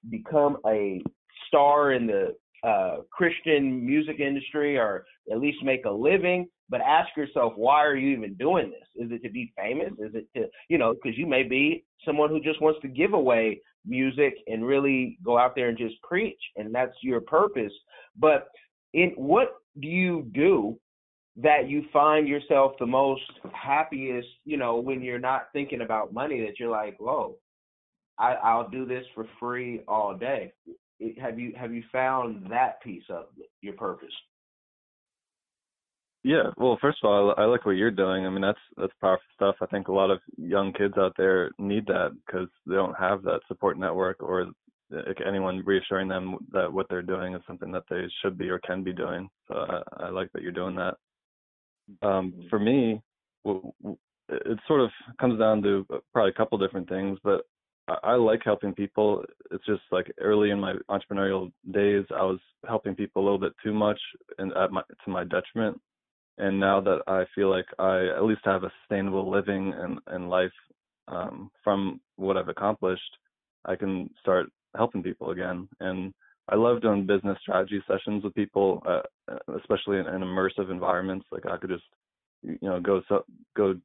become 0.10 0.58
a 0.66 1.02
star 1.48 1.94
in 1.94 2.08
the 2.08 2.36
uh, 2.64 2.98
Christian 3.12 3.86
music 3.86 4.20
industry 4.20 4.78
or 4.78 5.06
at 5.32 5.40
least 5.40 5.64
make 5.64 5.86
a 5.86 5.92
living. 5.92 6.48
But 6.70 6.82
ask 6.82 7.16
yourself, 7.16 7.54
why 7.56 7.86
are 7.86 7.96
you 7.96 8.18
even 8.18 8.34
doing 8.34 8.72
this? 8.72 9.06
Is 9.06 9.12
it 9.12 9.24
to 9.24 9.30
be 9.32 9.54
famous? 9.56 9.94
Is 10.00 10.14
it 10.16 10.28
to, 10.36 10.48
you 10.68 10.78
know, 10.78 10.94
because 10.94 11.18
you 11.18 11.26
may 11.26 11.44
be 11.44 11.86
someone 12.06 12.30
who 12.30 12.42
just 12.42 12.62
wants 12.62 12.82
to 12.82 12.90
give 12.90 13.14
away 13.14 13.62
music 13.86 14.34
and 14.48 14.66
really 14.66 15.18
go 15.24 15.38
out 15.38 15.56
there 15.56 15.70
and 15.70 15.78
just 15.78 15.96
preach, 16.04 16.40
and 16.58 16.76
that's 16.76 16.94
your 17.02 17.22
purpose. 17.22 17.72
But 18.18 18.50
in 18.94 19.12
what 19.16 19.56
do 19.80 19.88
you 19.88 20.28
do 20.34 20.78
that 21.38 21.70
you 21.70 21.84
find 21.94 22.28
yourself 22.28 22.74
the 22.80 22.86
most 22.86 23.22
happiest, 23.54 24.28
you 24.44 24.58
know, 24.58 24.78
when 24.78 25.02
you're 25.02 25.20
not 25.20 25.50
thinking 25.54 25.82
about 25.82 26.14
money, 26.14 26.42
that 26.42 26.60
you're 26.60 26.72
like, 26.72 27.00
whoa, 27.00 27.36
I, 28.18 28.34
I'll 28.34 28.70
do 28.70 28.86
this 28.86 29.06
for 29.14 29.26
free 29.40 29.82
all 29.88 30.16
day. 30.16 30.54
It, 31.00 31.20
have 31.20 31.38
you 31.38 31.54
have 31.56 31.72
you 31.74 31.84
found 31.92 32.50
that 32.50 32.82
piece 32.82 33.04
of 33.10 33.26
your 33.62 33.74
purpose? 33.74 34.14
Yeah, 36.24 36.50
well, 36.58 36.78
first 36.82 36.98
of 37.04 37.10
all, 37.10 37.36
I, 37.38 37.44
I 37.44 37.46
like 37.46 37.66
what 37.66 37.74
you're 37.74 37.92
doing. 37.92 38.26
I 38.26 38.30
mean, 38.30 38.42
that's 38.42 38.58
that's 38.76 38.94
powerful 39.00 39.24
stuff. 39.36 39.56
I 39.62 39.68
think 39.68 39.90
a 39.90 39.94
lot 39.94 40.10
of 40.10 40.20
young 40.38 40.74
kids 40.74 40.96
out 40.98 41.14
there 41.18 41.52
need 41.60 41.86
that 41.86 42.18
because 42.26 42.48
they 42.66 42.76
don't 42.76 42.98
have 42.98 43.22
that 43.24 43.42
support 43.48 43.78
network 43.78 44.24
or 44.24 44.42
eh, 44.42 44.46
like 44.90 45.22
anyone 45.26 45.62
reassuring 45.64 46.08
them 46.08 46.38
that 46.52 46.74
what 46.74 46.88
they're 46.90 47.04
doing 47.04 47.36
is 47.36 47.42
something 47.46 47.72
that 47.74 47.84
they 47.92 48.06
should 48.24 48.40
be 48.40 48.50
or 48.50 48.58
can 48.60 48.84
be 48.84 48.94
doing. 48.94 49.30
So 49.48 49.54
I, 49.54 50.06
I 50.06 50.10
like 50.10 50.32
that 50.34 50.42
you're 50.42 50.52
doing 50.52 50.76
that. 50.78 50.96
Um, 52.02 52.34
for 52.50 52.60
me, 52.60 53.02
it 53.46 54.60
sort 54.68 54.82
of 54.82 54.90
comes 55.20 55.40
down 55.40 55.62
to 55.64 55.86
probably 56.14 56.32
a 56.32 56.34
couple 56.34 56.58
different 56.58 56.90
things, 56.90 57.18
but 57.24 57.42
I, 57.88 57.96
I 58.04 58.16
like 58.16 58.42
helping 58.44 58.74
people. 58.74 59.24
It's 59.52 59.66
just 59.66 59.82
like 59.92 60.12
early 60.20 60.52
in 60.52 60.60
my 60.60 60.74
entrepreneurial 60.90 61.52
days, 61.72 62.06
I 62.16 62.24
was 62.24 62.40
helping 62.68 62.96
people 62.96 63.22
a 63.22 63.26
little 63.26 63.40
bit 63.40 63.54
too 63.64 63.74
much 63.74 64.00
and 64.38 64.52
at 64.54 64.72
my 64.72 64.82
to 65.06 65.10
my 65.10 65.24
detriment. 65.24 65.80
And 66.38 66.60
now 66.60 66.80
that 66.82 67.02
I 67.08 67.26
feel 67.34 67.50
like 67.50 67.66
I 67.80 68.08
at 68.16 68.24
least 68.24 68.42
have 68.44 68.64
a 68.64 68.72
sustainable 68.82 69.30
living 69.30 69.74
and, 69.74 70.00
and 70.08 70.30
life 70.30 70.52
um, 71.08 71.50
from 71.64 72.00
what 72.16 72.38
I've 72.38 72.50
accomplished, 72.50 73.18
I 73.66 73.76
can 73.76 74.10
start 74.20 74.48
helping 74.76 75.02
people 75.02 75.32
again. 75.32 75.68
And 75.80 76.14
I 76.50 76.56
love 76.56 76.82
doing 76.82 77.06
business 77.06 77.38
strategy 77.42 77.84
sessions 77.88 78.24
with 78.24 78.34
people, 78.34 78.82
uh, 78.88 79.02
especially 79.58 80.00
in, 80.00 80.08
in 80.08 80.22
immersive 80.22 80.72
environments. 80.72 81.26
Like 81.32 81.46
I 81.46 81.58
could 81.58 81.70
just, 81.70 81.84
you 82.42 82.58
know, 82.62 82.80
go 82.80 83.02
so, 83.10 83.26
go 83.56 83.76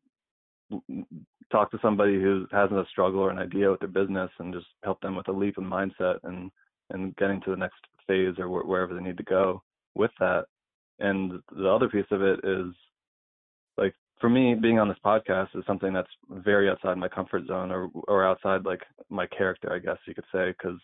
talk 1.51 1.71
to 1.71 1.79
somebody 1.83 2.15
who 2.15 2.47
has 2.53 2.71
a 2.71 2.85
struggle 2.91 3.21
or 3.21 3.31
an 3.31 3.39
idea 3.39 3.71
with 3.71 3.81
their 3.81 3.89
business 3.89 4.31
and 4.39 4.55
just 4.55 4.67
help 4.85 5.01
them 5.01 5.17
with 5.17 5.29
a 5.29 5.33
leap 5.33 5.59
in 5.59 5.65
mindset 5.65 6.19
and 6.25 6.51
and 6.91 7.17
getting 7.17 7.41
to 7.41 7.51
the 7.51 7.57
next 7.57 7.79
phase 8.07 8.35
or 8.39 8.47
wh- 8.47 8.69
wherever 8.69 8.95
they 8.95 9.03
need 9.03 9.17
to 9.17 9.23
go 9.23 9.63
with 9.95 10.11
that. 10.21 10.45
And 10.99 11.41
the 11.57 11.69
other 11.69 11.89
piece 11.89 12.07
of 12.11 12.23
it 12.23 12.41
is 12.45 12.73
like 13.79 13.95
for 14.21 14.29
me, 14.29 14.55
being 14.55 14.79
on 14.79 14.89
this 14.89 14.99
podcast 15.05 15.49
is 15.55 15.65
something 15.67 15.93
that's 15.93 16.09
very 16.31 16.71
outside 16.71 16.97
my 16.97 17.09
comfort 17.09 17.47
zone 17.47 17.71
or 17.71 17.91
or 18.09 18.25
outside 18.27 18.65
like 18.65 18.83
my 19.11 19.27
character, 19.27 19.73
I 19.73 19.79
guess 19.79 19.99
you 20.07 20.15
could 20.15 20.25
say, 20.33 20.53
because 20.53 20.79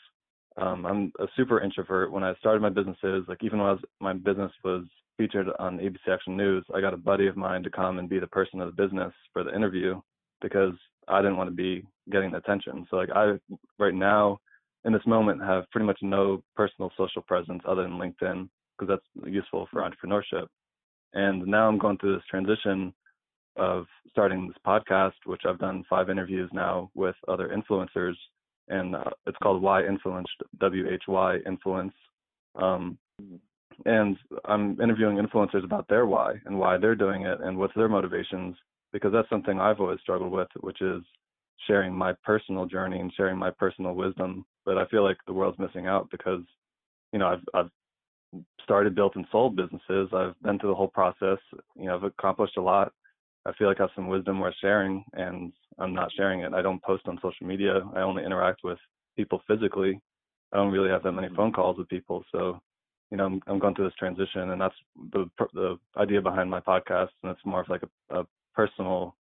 um, 0.61 0.87
I'm 0.87 1.12
a 1.21 1.27
super 1.37 1.61
introvert. 1.61 2.11
When 2.12 2.25
I 2.25 2.35
started 2.37 2.62
my 2.62 2.68
businesses, 2.68 3.25
like 3.29 3.42
even 3.42 3.59
when 3.59 3.68
I 3.68 3.73
was, 3.73 3.81
my 4.01 4.12
business 4.12 4.53
was 4.64 4.85
featured 5.16 5.49
on 5.59 5.79
ABC 5.79 6.12
Action 6.12 6.37
News, 6.37 6.64
I 6.75 6.81
got 6.81 6.94
a 6.94 6.99
buddy 6.99 7.27
of 7.27 7.37
mine 7.37 7.62
to 7.62 7.71
come 7.71 7.99
and 7.99 8.09
be 8.09 8.18
the 8.18 8.27
person 8.27 8.61
of 8.61 8.75
the 8.75 8.83
business 8.83 9.12
for 9.33 9.44
the 9.44 9.55
interview 9.55 10.01
because 10.40 10.75
I 11.09 11.21
didn't 11.23 11.37
want 11.37 11.51
to 11.51 11.55
be 11.55 11.85
getting 12.11 12.35
attention. 12.35 12.87
So 12.90 12.97
like 12.97 13.11
I 13.14 13.38
right 13.79 13.94
now 13.94 14.38
in 14.85 14.92
this 14.92 15.07
moment 15.07 15.42
have 15.42 15.71
pretty 15.71 15.87
much 15.87 15.99
no 16.03 16.42
personal 16.57 16.90
social 16.97 17.23
presence 17.23 17.62
other 17.66 17.83
than 17.83 17.92
LinkedIn 17.92 18.49
because 18.79 18.88
that's 18.88 19.33
useful 19.33 19.68
for 19.71 19.83
entrepreneurship. 19.83 20.47
And 21.14 21.47
now 21.47 21.68
I'm 21.68 21.79
going 21.79 21.99
through 21.99 22.14
this 22.14 22.25
transition 22.31 22.92
of 23.57 23.87
starting 24.11 24.47
this 24.47 24.57
podcast, 24.66 25.14
which 25.25 25.42
I've 25.47 25.59
done 25.59 25.85
five 25.90 26.11
interviews 26.11 26.49
now 26.53 26.90
with 26.94 27.16
other 27.27 27.49
influencers, 27.49 28.14
and 28.69 28.97
uh, 28.97 29.11
it's 29.27 29.39
called 29.43 29.63
Why 29.63 29.85
Influenced, 29.85 30.43
W 30.61 30.89
H 30.91 31.03
Y 31.09 31.39
Influence. 31.47 31.95
Um, 32.55 32.99
and 33.85 34.17
I'm 34.45 34.81
interviewing 34.81 35.19
influencers 35.19 35.65
about 35.65 35.87
their 35.89 36.07
why 36.07 36.35
and 36.47 36.59
why 36.59 36.79
they're 36.79 36.95
doing 36.95 37.23
it 37.23 37.41
and 37.41 37.57
what's 37.57 37.75
their 37.75 37.89
motivations, 37.89 38.57
because 38.93 39.13
that's 39.13 39.29
something 39.31 39.61
I've 39.61 39.81
always 39.81 40.01
struggled 40.01 40.33
with, 40.33 40.49
which 40.61 40.81
is 40.81 41.03
sharing 41.67 41.93
my 41.95 42.13
personal 42.25 42.67
journey 42.67 42.99
and 43.01 43.13
sharing 43.17 43.39
my 43.39 43.51
personal 43.51 43.95
wisdom. 43.95 44.45
But 44.65 44.79
I 44.79 44.87
feel 44.87 45.05
like 45.05 45.19
the 45.27 45.33
world's 45.33 45.59
missing 45.59 45.87
out 45.87 46.11
because, 46.11 46.43
you 47.13 47.19
know, 47.19 47.29
I've 47.29 47.45
I've 47.55 47.71
started, 48.63 48.95
built, 48.95 49.17
and 49.17 49.27
sold 49.33 49.57
businesses. 49.57 50.09
I've 50.13 50.39
been 50.43 50.59
through 50.59 50.71
the 50.71 50.77
whole 50.77 50.89
process. 50.89 51.39
You 51.77 51.87
know, 51.87 51.97
I've 51.97 52.05
accomplished 52.05 52.57
a 52.59 52.63
lot. 52.63 52.93
I 53.49 53.53
feel 53.55 53.67
like 53.67 53.81
I 53.81 53.85
have 53.85 53.91
some 53.97 54.09
wisdom 54.09 54.41
worth 54.41 54.55
sharing, 54.61 55.05
and 55.15 55.53
I'm 55.79 55.95
not 55.95 56.13
sharing 56.15 56.41
it. 56.41 56.53
I 56.53 56.61
don't 56.61 56.83
post 56.83 57.09
on 57.09 57.19
social 57.23 57.47
media. 57.47 57.81
I 57.97 58.01
only 58.01 58.25
interact 58.25 58.61
with 58.63 58.79
people 59.17 59.41
physically. 59.49 60.01
I 60.53 60.57
don't 60.57 60.71
really 60.73 60.91
have 60.91 61.03
that 61.03 61.13
many 61.13 61.29
phone 61.35 61.53
calls 61.53 61.79
with 61.79 61.89
people, 61.89 62.25
so 62.31 62.61
you 63.11 63.17
know, 63.17 63.25
I'm, 63.25 63.41
I'm 63.47 63.59
going 63.59 63.75
through 63.75 63.87
this 63.87 63.95
transition, 63.99 64.51
and 64.51 64.61
that's 64.61 64.75
the 65.13 65.31
the 65.55 65.79
idea 65.97 66.21
behind 66.21 66.51
my 66.51 66.61
podcast, 66.61 67.09
and 67.23 67.33
it's 67.33 67.45
more 67.45 67.63
of 67.63 67.69
like 67.71 67.83
a, 67.83 68.21
a 68.21 68.27
personal 68.55 69.17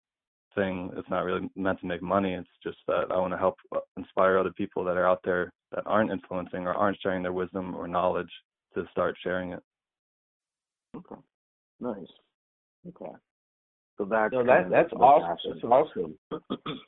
thing. 0.56 0.92
It's 0.98 1.10
not 1.10 1.24
really 1.24 1.50
meant 1.56 1.80
to 1.80 1.86
make 1.86 2.02
money. 2.02 2.34
It's 2.34 2.50
just 2.62 2.78
that 2.88 3.06
I 3.12 3.18
want 3.18 3.32
to 3.34 3.38
help 3.38 3.56
uh, 3.74 3.80
inspire 3.96 4.38
other 4.38 4.52
people 4.52 4.84
that 4.84 4.98
are 4.98 5.08
out 5.08 5.22
there 5.24 5.54
that 5.72 5.84
aren't 5.86 6.12
influencing 6.12 6.68
or 6.68 6.74
aren't 6.74 7.00
sharing 7.02 7.24
their 7.24 7.34
wisdom 7.34 7.76
or 7.76 7.88
knowledge 7.88 8.32
to 8.74 8.86
start 8.92 9.16
sharing 9.24 9.52
it. 9.54 9.64
Okay. 10.96 11.22
Nice. 11.80 12.08
Okay. 12.88 13.14
So 13.98 14.06
that 14.06 14.32
no, 14.32 14.44
that 14.46 14.70
that's 14.70 14.94
awesome. 14.94 15.54
That's 15.54 15.64
awesome. 15.64 16.18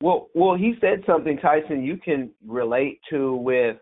well, 0.00 0.28
well, 0.34 0.56
he 0.56 0.74
said 0.80 1.02
something, 1.06 1.38
Tyson. 1.38 1.84
You 1.84 1.98
can 1.98 2.30
relate 2.44 3.00
to 3.10 3.36
with 3.36 3.76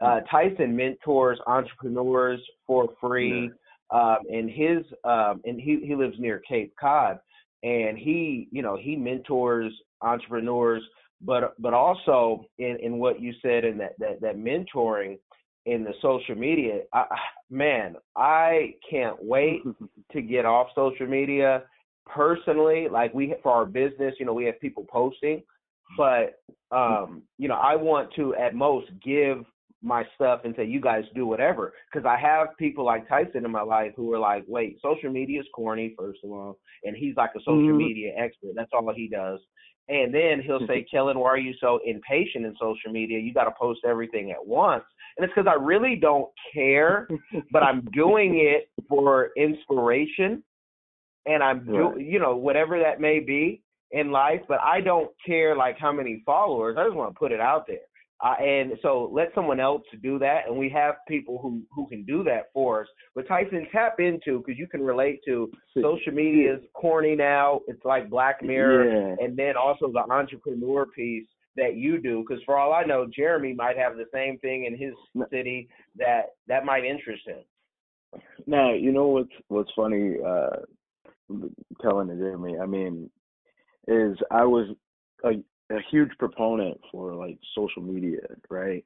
uh, 0.00 0.20
Tyson 0.30 0.76
mentors 0.76 1.38
entrepreneurs 1.46 2.40
for 2.66 2.88
free, 3.00 3.50
um, 3.90 4.18
and 4.30 4.50
his 4.50 4.84
um, 5.04 5.40
and 5.44 5.58
he 5.58 5.80
he 5.84 5.94
lives 5.94 6.16
near 6.18 6.42
Cape 6.46 6.74
Cod, 6.78 7.18
and 7.62 7.96
he 7.96 8.48
you 8.50 8.60
know 8.60 8.76
he 8.76 8.94
mentors 8.94 9.72
entrepreneurs, 10.02 10.82
but 11.22 11.54
but 11.58 11.72
also 11.72 12.44
in 12.58 12.76
in 12.82 12.98
what 12.98 13.20
you 13.22 13.32
said 13.40 13.64
in 13.64 13.78
that 13.78 13.92
that 13.98 14.20
that 14.20 14.36
mentoring 14.36 15.18
in 15.66 15.84
the 15.84 15.92
social 16.00 16.34
media, 16.34 16.80
I, 16.92 17.04
man, 17.50 17.96
I 18.16 18.74
can't 18.88 19.16
wait 19.22 19.62
to 20.12 20.22
get 20.22 20.44
off 20.44 20.68
social 20.74 21.06
media. 21.06 21.64
Personally. 22.06 22.88
Like 22.90 23.14
we 23.14 23.34
for 23.42 23.52
our 23.52 23.66
business, 23.66 24.14
you 24.18 24.26
know, 24.26 24.32
we 24.32 24.44
have 24.46 24.58
people 24.60 24.84
posting, 24.90 25.44
but 25.96 26.40
um, 26.72 27.22
you 27.38 27.46
know, 27.46 27.54
I 27.54 27.76
want 27.76 28.12
to 28.16 28.34
at 28.34 28.54
most 28.54 28.90
give 29.04 29.44
my 29.82 30.04
stuff 30.14 30.40
and 30.44 30.54
say 30.56 30.64
you 30.64 30.80
guys 30.80 31.04
do 31.14 31.26
whatever. 31.26 31.72
Because 31.90 32.06
i 32.06 32.18
have 32.18 32.48
people 32.58 32.84
like 32.84 33.08
tyson 33.08 33.44
in 33.44 33.50
my 33.50 33.62
life 33.62 33.92
who 33.96 34.12
are 34.12 34.18
like 34.18 34.44
wait 34.46 34.78
social 34.82 35.10
media 35.10 35.40
is 35.40 35.46
corny 35.54 35.94
first 35.98 36.20
of 36.22 36.30
all 36.30 36.58
and 36.84 36.96
he's 36.96 37.16
like 37.16 37.30
a 37.36 37.40
social 37.40 37.54
mm-hmm. 37.54 37.78
media 37.78 38.12
expert. 38.18 38.52
That's 38.54 38.70
all 38.72 38.92
he 38.94 39.08
does. 39.08 39.40
And 39.88 40.14
then 40.14 40.42
he'll 40.44 40.66
say 40.66 40.84
kellen 40.90 41.18
why 41.18 41.30
are 41.30 41.38
you 41.38 41.54
so 41.60 41.80
impatient 41.86 42.44
in 42.44 42.54
social 42.60 42.92
media? 42.92 43.18
You 43.18 43.32
got 43.32 43.44
to 43.44 43.54
post 43.58 43.80
everything 43.86 44.30
at 44.30 44.44
once 44.44 44.84
and 45.20 45.28
it's 45.28 45.34
because 45.36 45.50
i 45.50 45.62
really 45.62 45.96
don't 45.96 46.28
care 46.54 47.06
but 47.52 47.62
i'm 47.62 47.86
doing 47.92 48.38
it 48.38 48.70
for 48.88 49.30
inspiration. 49.36 50.42
And 51.26 51.42
i'm 51.42 51.66
do, 51.66 51.94
you 51.98 52.18
know 52.18 52.36
whatever 52.36 52.78
that 52.78 53.00
may 53.00 53.20
be 53.20 53.62
in 53.90 54.10
life 54.10 54.40
but 54.48 54.60
i 54.60 54.80
don't 54.80 55.10
care 55.24 55.54
like 55.54 55.78
how 55.78 55.92
many 55.92 56.22
followers 56.24 56.76
i 56.78 56.84
just 56.84 56.96
want 56.96 57.12
to 57.12 57.18
put 57.18 57.32
it 57.32 57.40
out 57.40 57.66
there 57.66 57.78
uh, 58.22 58.34
and 58.42 58.72
so 58.82 59.10
let 59.12 59.28
someone 59.34 59.60
else 59.60 59.82
do 60.02 60.18
that, 60.18 60.42
and 60.46 60.56
we 60.56 60.68
have 60.68 60.96
people 61.08 61.38
who 61.40 61.62
who 61.74 61.86
can 61.86 62.04
do 62.04 62.22
that 62.24 62.50
for 62.52 62.82
us. 62.82 62.88
But 63.14 63.26
Tyson, 63.26 63.66
tap 63.72 63.96
into 63.98 64.38
because 64.38 64.58
you 64.58 64.66
can 64.66 64.82
relate 64.82 65.20
to 65.26 65.50
social 65.74 66.12
media 66.12 66.56
is 66.56 66.60
corny 66.74 67.16
now. 67.16 67.60
It's 67.66 67.84
like 67.84 68.10
Black 68.10 68.42
Mirror, 68.42 69.16
yeah. 69.18 69.24
and 69.24 69.36
then 69.36 69.54
also 69.56 69.90
the 69.90 70.04
entrepreneur 70.12 70.84
piece 70.86 71.26
that 71.56 71.76
you 71.76 72.00
do. 72.00 72.22
Because 72.26 72.42
for 72.44 72.58
all 72.58 72.74
I 72.74 72.84
know, 72.84 73.06
Jeremy 73.14 73.54
might 73.54 73.78
have 73.78 73.96
the 73.96 74.06
same 74.12 74.38
thing 74.38 74.66
in 74.66 74.76
his 74.76 74.92
city 75.30 75.68
that 75.96 76.34
that 76.46 76.66
might 76.66 76.84
interest 76.84 77.22
him. 77.26 78.20
Now 78.46 78.74
you 78.74 78.92
know 78.92 79.06
what's 79.06 79.32
what's 79.48 79.72
funny, 79.74 80.16
uh, 80.24 80.56
telling 81.80 82.08
to 82.08 82.16
Jeremy. 82.16 82.58
I 82.58 82.66
mean, 82.66 83.08
is 83.88 84.16
I 84.30 84.44
was 84.44 84.68
a 85.24 85.30
a 85.70 85.78
huge 85.90 86.10
proponent 86.18 86.78
for 86.90 87.14
like 87.14 87.38
social 87.54 87.82
media, 87.82 88.20
right? 88.48 88.84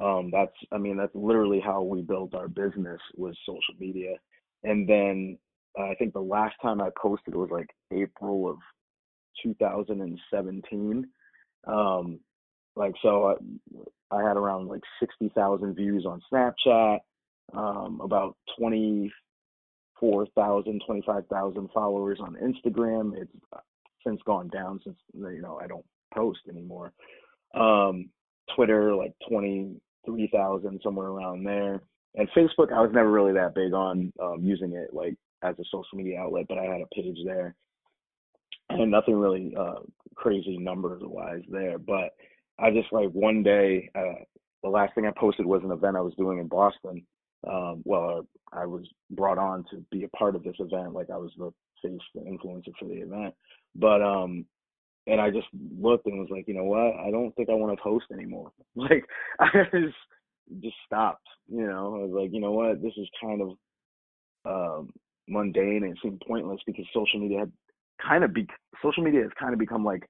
Um, 0.00 0.30
that's 0.32 0.52
I 0.72 0.78
mean 0.78 0.96
that's 0.96 1.14
literally 1.14 1.60
how 1.60 1.82
we 1.82 2.00
built 2.02 2.34
our 2.34 2.48
business 2.48 3.00
was 3.16 3.36
social 3.44 3.74
media, 3.78 4.14
and 4.62 4.88
then 4.88 5.38
uh, 5.78 5.84
I 5.84 5.94
think 5.96 6.12
the 6.12 6.20
last 6.20 6.54
time 6.62 6.80
I 6.80 6.90
posted 7.00 7.34
was 7.34 7.50
like 7.50 7.68
April 7.92 8.48
of 8.48 8.56
2017. 9.42 11.06
Um, 11.66 12.20
like 12.76 12.94
so, 13.02 13.26
I, 13.26 13.34
I 14.14 14.22
had 14.26 14.36
around 14.36 14.68
like 14.68 14.82
60,000 15.00 15.74
views 15.74 16.06
on 16.06 16.22
Snapchat, 16.32 17.00
um, 17.52 18.00
about 18.02 18.36
24,000, 18.58 20.82
25,000 20.86 21.68
followers 21.74 22.20
on 22.20 22.36
Instagram. 22.36 23.16
It's 23.16 23.32
since 24.06 24.20
gone 24.24 24.48
down 24.48 24.80
since 24.84 24.96
you 25.14 25.42
know 25.42 25.58
I 25.62 25.66
don't 25.66 25.84
post 26.14 26.40
anymore. 26.48 26.92
Um, 27.54 28.10
Twitter, 28.54 28.94
like 28.94 29.12
23,000, 29.28 30.80
somewhere 30.82 31.08
around 31.08 31.44
there. 31.44 31.82
And 32.14 32.28
Facebook, 32.30 32.72
I 32.72 32.80
was 32.80 32.90
never 32.92 33.10
really 33.10 33.32
that 33.34 33.54
big 33.54 33.72
on 33.72 34.12
um, 34.20 34.38
using 34.42 34.72
it 34.72 34.92
like 34.92 35.14
as 35.42 35.54
a 35.58 35.64
social 35.70 35.96
media 35.96 36.20
outlet, 36.20 36.46
but 36.48 36.58
I 36.58 36.64
had 36.64 36.80
a 36.80 36.94
page 36.94 37.18
there. 37.24 37.54
And 38.68 38.90
nothing 38.90 39.16
really 39.16 39.54
uh, 39.58 39.80
crazy 40.14 40.58
numbers 40.58 41.02
wise 41.04 41.42
there. 41.48 41.78
But 41.78 42.10
I 42.58 42.70
just 42.70 42.92
like 42.92 43.08
one 43.10 43.42
day, 43.42 43.90
uh, 43.94 44.24
the 44.62 44.68
last 44.68 44.94
thing 44.94 45.06
I 45.06 45.12
posted 45.18 45.46
was 45.46 45.62
an 45.64 45.72
event 45.72 45.96
I 45.96 46.02
was 46.02 46.14
doing 46.16 46.38
in 46.38 46.46
Boston. 46.46 47.04
Um, 47.48 47.82
well, 47.84 48.26
I 48.52 48.66
was 48.66 48.86
brought 49.10 49.38
on 49.38 49.64
to 49.70 49.84
be 49.90 50.04
a 50.04 50.08
part 50.08 50.36
of 50.36 50.44
this 50.44 50.56
event, 50.58 50.92
like 50.92 51.10
I 51.10 51.16
was 51.16 51.32
the 51.38 51.50
face, 51.82 51.98
the 52.14 52.20
influencer 52.20 52.72
for 52.78 52.86
the 52.86 53.00
event. 53.00 53.34
But 53.74 54.02
um, 54.02 54.44
and 55.10 55.20
I 55.20 55.30
just 55.30 55.48
looked 55.78 56.06
and 56.06 56.18
was 56.18 56.28
like, 56.30 56.46
you 56.46 56.54
know 56.54 56.64
what? 56.64 56.94
I 56.94 57.10
don't 57.10 57.34
think 57.34 57.48
I 57.50 57.54
want 57.54 57.76
to 57.76 57.82
post 57.82 58.06
anymore. 58.12 58.52
Like 58.76 59.04
I 59.40 59.48
just 59.72 59.96
just 60.62 60.76
stopped. 60.86 61.26
You 61.48 61.66
know, 61.66 61.96
I 61.96 61.98
was 62.04 62.12
like, 62.12 62.32
you 62.32 62.40
know 62.40 62.52
what? 62.52 62.80
This 62.82 62.92
is 62.96 63.08
kind 63.20 63.42
of 63.42 63.50
um, 64.46 64.90
mundane 65.28 65.82
and 65.84 65.92
it 65.92 65.98
seemed 66.02 66.22
pointless 66.26 66.60
because 66.66 66.86
social 66.94 67.20
media 67.20 67.40
had 67.40 67.52
kind 68.06 68.24
of 68.24 68.32
be 68.32 68.46
social 68.82 69.02
media 69.02 69.22
has 69.22 69.30
kind 69.38 69.52
of 69.52 69.58
become 69.58 69.84
like 69.84 70.08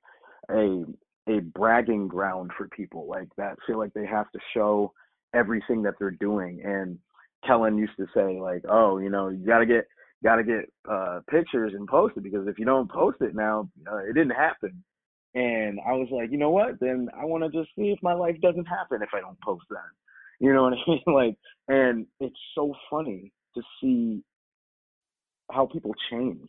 a 0.51 0.85
a 1.29 1.41
bragging 1.41 2.07
ground 2.07 2.51
for 2.57 2.69
people 2.69 3.07
like 3.09 3.29
that 3.37 3.57
feel 3.67 3.79
like 3.79 3.93
they 3.95 4.07
have 4.07 4.31
to 4.31 4.39
show 4.55 4.93
everything 5.35 5.83
that 5.83 5.95
they're 5.99 6.11
doing 6.11 6.61
and 6.65 6.99
Kellen 7.47 7.79
used 7.79 7.97
to 7.99 8.07
say 8.15 8.39
like, 8.41 8.63
oh, 8.69 8.99
you 8.99 9.11
know, 9.11 9.29
you 9.29 9.47
got 9.47 9.59
to 9.59 9.67
get 9.67 9.87
got 10.23 10.37
to 10.37 10.45
get 10.45 10.71
uh, 10.91 11.21
pictures 11.31 11.73
and 11.75 11.89
post 11.89 12.17
it 12.17 12.23
because 12.23 12.47
if 12.47 12.59
you 12.59 12.65
don't 12.65 12.91
post 12.91 13.19
it 13.21 13.35
now, 13.35 13.69
uh, 13.91 13.99
it 13.99 14.15
didn't 14.15 14.31
happen. 14.31 14.83
And 15.35 15.79
I 15.87 15.93
was 15.93 16.09
like, 16.11 16.33
you 16.33 16.39
know 16.39 16.51
what? 16.51 16.81
Then 16.81 17.09
I 17.17 17.25
want 17.25 17.45
to 17.45 17.51
just 17.51 17.71
see 17.77 17.91
if 17.91 17.99
my 18.03 18.15
life 18.15 18.37
doesn't 18.43 18.67
happen 18.67 19.03
if 19.03 19.11
I 19.15 19.21
don't 19.21 19.41
post 19.41 19.65
that. 19.71 19.79
You 20.41 20.53
know 20.53 20.65
what 20.65 20.73
I 20.87 20.91
mean? 20.91 21.03
Like, 21.07 21.37
and 21.69 22.07
it's 22.19 22.37
so 22.55 22.75
funny 22.91 23.33
to 23.55 23.63
see 23.81 24.23
how 25.51 25.67
people 25.67 25.93
change 26.11 26.49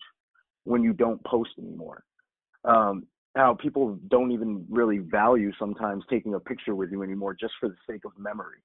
when 0.64 0.84
you 0.84 0.94
don't 0.94 1.24
post 1.24 1.52
anymore. 1.60 2.04
Um, 2.64 3.08
how 3.36 3.56
people 3.56 3.98
don't 4.10 4.32
even 4.32 4.66
really 4.70 5.00
value 5.00 5.52
sometimes 5.58 6.04
taking 6.10 6.34
a 6.34 6.40
picture 6.40 6.76
with 6.76 6.92
you 6.92 7.02
anymore 7.02 7.36
just 7.40 7.54
for 7.60 7.70
the 7.70 7.76
sake 7.90 8.04
of 8.06 8.12
memory. 8.18 8.58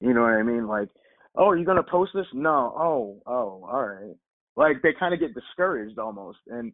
You 0.00 0.12
know 0.12 0.22
what 0.22 0.34
I 0.34 0.42
mean? 0.42 0.66
Like, 0.66 0.88
oh, 1.34 1.48
are 1.48 1.56
you 1.56 1.64
gonna 1.64 1.82
post 1.82 2.12
this? 2.14 2.26
No. 2.34 2.74
Oh, 2.76 3.22
oh, 3.26 3.66
all 3.70 3.86
right. 3.86 4.14
Like 4.56 4.82
they 4.82 4.92
kind 4.98 5.14
of 5.14 5.20
get 5.20 5.34
discouraged 5.34 5.98
almost, 5.98 6.38
and 6.48 6.72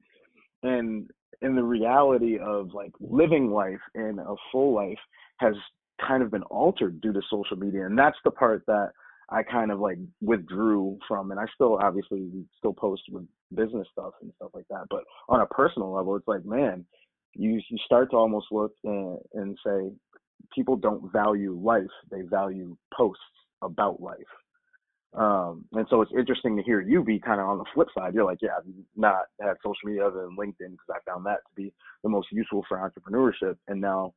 and 0.62 1.08
and 1.42 1.56
the 1.56 1.62
reality 1.62 2.38
of 2.38 2.74
like 2.74 2.92
living 3.00 3.50
life 3.50 3.80
and 3.94 4.18
a 4.20 4.34
full 4.52 4.74
life 4.74 4.98
has 5.38 5.54
kind 6.06 6.22
of 6.22 6.30
been 6.30 6.42
altered 6.44 7.00
due 7.00 7.12
to 7.12 7.20
social 7.30 7.56
media, 7.56 7.86
and 7.86 7.98
that's 7.98 8.18
the 8.24 8.30
part 8.30 8.62
that 8.66 8.90
I 9.30 9.42
kind 9.42 9.70
of 9.70 9.78
like 9.78 9.98
withdrew 10.20 10.98
from, 11.06 11.30
and 11.30 11.40
I 11.40 11.44
still 11.54 11.78
obviously 11.80 12.28
still 12.58 12.72
post 12.72 13.02
with 13.10 13.26
business 13.54 13.86
stuff 13.92 14.12
and 14.22 14.32
stuff 14.36 14.50
like 14.54 14.66
that, 14.70 14.86
but 14.90 15.04
on 15.28 15.40
a 15.40 15.46
personal 15.46 15.92
level, 15.92 16.16
it's 16.16 16.28
like 16.28 16.44
man, 16.44 16.84
you 17.34 17.60
you 17.68 17.78
start 17.84 18.10
to 18.10 18.16
almost 18.16 18.46
look 18.50 18.72
and, 18.84 19.18
and 19.34 19.58
say 19.64 19.90
people 20.54 20.76
don't 20.76 21.12
value 21.12 21.58
life; 21.58 21.84
they 22.10 22.22
value 22.22 22.76
posts 22.94 23.22
about 23.62 24.00
life 24.00 24.18
um, 25.14 25.64
and 25.72 25.86
so 25.90 26.02
it's 26.02 26.12
interesting 26.16 26.56
to 26.56 26.62
hear 26.62 26.80
you 26.80 27.02
be 27.02 27.18
kind 27.18 27.40
of 27.40 27.48
on 27.48 27.58
the 27.58 27.64
flip 27.74 27.88
side. 27.96 28.14
You're 28.14 28.24
like, 28.24 28.38
yeah, 28.40 28.50
I've 28.56 28.64
not 28.94 29.22
had 29.40 29.54
social 29.62 29.86
media 29.86 30.06
other 30.06 30.22
than 30.22 30.36
LinkedIn 30.36 30.70
because 30.70 30.90
I 30.90 31.10
found 31.10 31.26
that 31.26 31.38
to 31.48 31.54
be 31.56 31.72
the 32.04 32.08
most 32.08 32.28
useful 32.30 32.64
for 32.68 32.78
entrepreneurship. 32.78 33.56
And 33.66 33.80
now, 33.80 34.14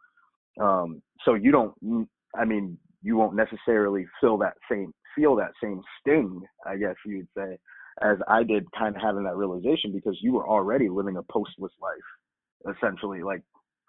um, 0.61 1.01
so 1.25 1.33
you 1.33 1.51
don't, 1.51 2.07
I 2.35 2.45
mean, 2.45 2.77
you 3.01 3.17
won't 3.17 3.35
necessarily 3.35 4.05
feel 4.21 4.37
that 4.37 4.53
same 4.69 4.93
feel 5.15 5.35
that 5.35 5.51
same 5.61 5.81
sting, 5.99 6.41
I 6.65 6.75
guess 6.77 6.95
you'd 7.05 7.27
say, 7.37 7.57
as 8.01 8.17
I 8.27 8.43
did, 8.43 8.65
kind 8.77 8.95
of 8.95 9.01
having 9.01 9.23
that 9.23 9.35
realization 9.35 9.91
because 9.91 10.17
you 10.21 10.33
were 10.33 10.47
already 10.47 10.89
living 10.89 11.17
a 11.17 11.23
postless 11.23 11.71
life, 11.79 12.75
essentially, 12.75 13.21
like 13.21 13.41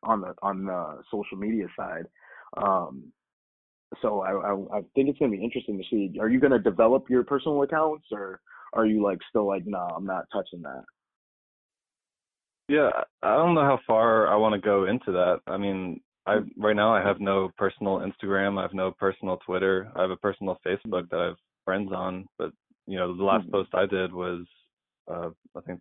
on 0.03 0.21
the 0.21 0.35
on 0.43 0.65
the 0.65 1.01
social 1.11 1.37
media 1.37 1.67
side. 1.79 2.05
Um, 2.57 3.13
so 4.03 4.21
I, 4.21 4.33
I, 4.33 4.79
I 4.79 4.83
think 4.95 5.09
it's 5.09 5.19
gonna 5.19 5.33
be 5.33 5.43
interesting 5.43 5.79
to 5.79 5.85
see. 5.91 6.19
Are 6.19 6.29
you 6.29 6.41
gonna 6.41 6.59
develop 6.59 7.09
your 7.09 7.25
personal 7.25 7.63
accounts, 7.63 8.07
or 8.13 8.41
are 8.73 8.87
you 8.87 9.03
like 9.03 9.19
still 9.29 9.47
like, 9.47 9.67
no, 9.67 9.79
nah, 9.79 9.97
I'm 9.97 10.07
not 10.07 10.25
touching 10.33 10.63
that? 10.63 10.85
Yeah, 12.69 12.91
I 13.23 13.37
don't 13.37 13.55
know 13.55 13.63
how 13.63 13.79
far 13.87 14.27
I 14.29 14.37
want 14.37 14.55
to 14.55 14.61
go 14.61 14.87
into 14.87 15.13
that. 15.13 15.41
I 15.47 15.59
mean, 15.59 16.01
I 16.27 16.39
right 16.57 16.75
now 16.77 16.95
I 16.95 17.03
have 17.07 17.21
no 17.21 17.51
personal 17.59 17.99
Instagram, 18.01 18.59
I 18.59 18.63
have 18.63 18.75
no 18.75 18.93
personal 18.93 19.37
Twitter. 19.45 19.91
I 19.95 20.03
have 20.03 20.11
a 20.11 20.17
personal 20.17 20.59
Facebook 20.67 21.09
that 21.11 21.21
I 21.21 21.25
have 21.27 21.37
friends 21.65 21.93
on, 21.93 22.27
but 22.39 22.53
you 22.87 22.97
know, 22.99 23.15
the 23.17 23.23
last 23.23 23.47
Mhm. 23.49 23.53
post 23.53 23.75
I 23.75 23.87
did 23.87 24.13
was 24.13 24.47
uh 25.09 25.31
I 25.57 25.61
think 25.61 25.81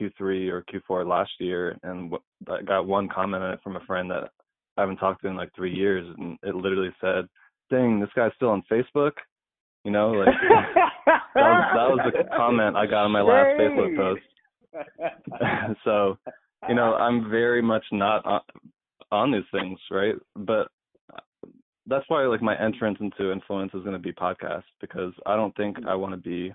Q3 0.00 0.48
or 0.50 0.62
Q4 0.62 1.06
last 1.06 1.32
year 1.38 1.78
and 1.82 2.12
wh- 2.12 2.50
I 2.50 2.62
got 2.62 2.86
one 2.86 3.08
comment 3.08 3.42
on 3.42 3.52
it 3.52 3.60
from 3.62 3.76
a 3.76 3.80
friend 3.80 4.10
that 4.10 4.30
I 4.76 4.82
haven't 4.82 4.96
talked 4.96 5.22
to 5.22 5.28
in 5.28 5.36
like 5.36 5.54
3 5.54 5.72
years 5.72 6.06
and 6.18 6.38
it 6.42 6.54
literally 6.54 6.94
said, 7.00 7.28
"Dang, 7.70 8.00
this 8.00 8.10
guy's 8.14 8.32
still 8.36 8.50
on 8.50 8.62
Facebook." 8.70 9.12
You 9.84 9.90
know, 9.90 10.10
like 10.12 10.28
that 11.06 11.20
was 11.34 11.64
that 11.74 11.90
was 11.90 12.12
the 12.12 12.36
comment 12.36 12.76
I 12.76 12.86
got 12.86 13.04
on 13.04 13.10
my 13.10 13.22
last 13.22 13.58
Facebook 13.58 13.96
post. 13.96 14.22
so, 15.84 16.16
you 16.68 16.74
know, 16.74 16.94
I'm 16.94 17.28
very 17.28 17.60
much 17.60 17.84
not 17.90 18.24
on, 18.24 18.40
on 19.10 19.32
these 19.32 19.42
things, 19.50 19.78
right? 19.90 20.14
But 20.36 20.68
uh, 21.12 21.48
that's 21.86 22.04
why 22.08 22.24
like 22.26 22.42
my 22.42 22.58
entrance 22.58 22.98
into 23.00 23.32
influence 23.32 23.72
is 23.74 23.82
going 23.82 23.94
to 23.94 23.98
be 23.98 24.12
podcast 24.12 24.64
because 24.80 25.12
I 25.26 25.36
don't 25.36 25.54
think 25.56 25.78
I 25.86 25.94
want 25.94 26.12
to 26.14 26.16
be 26.16 26.54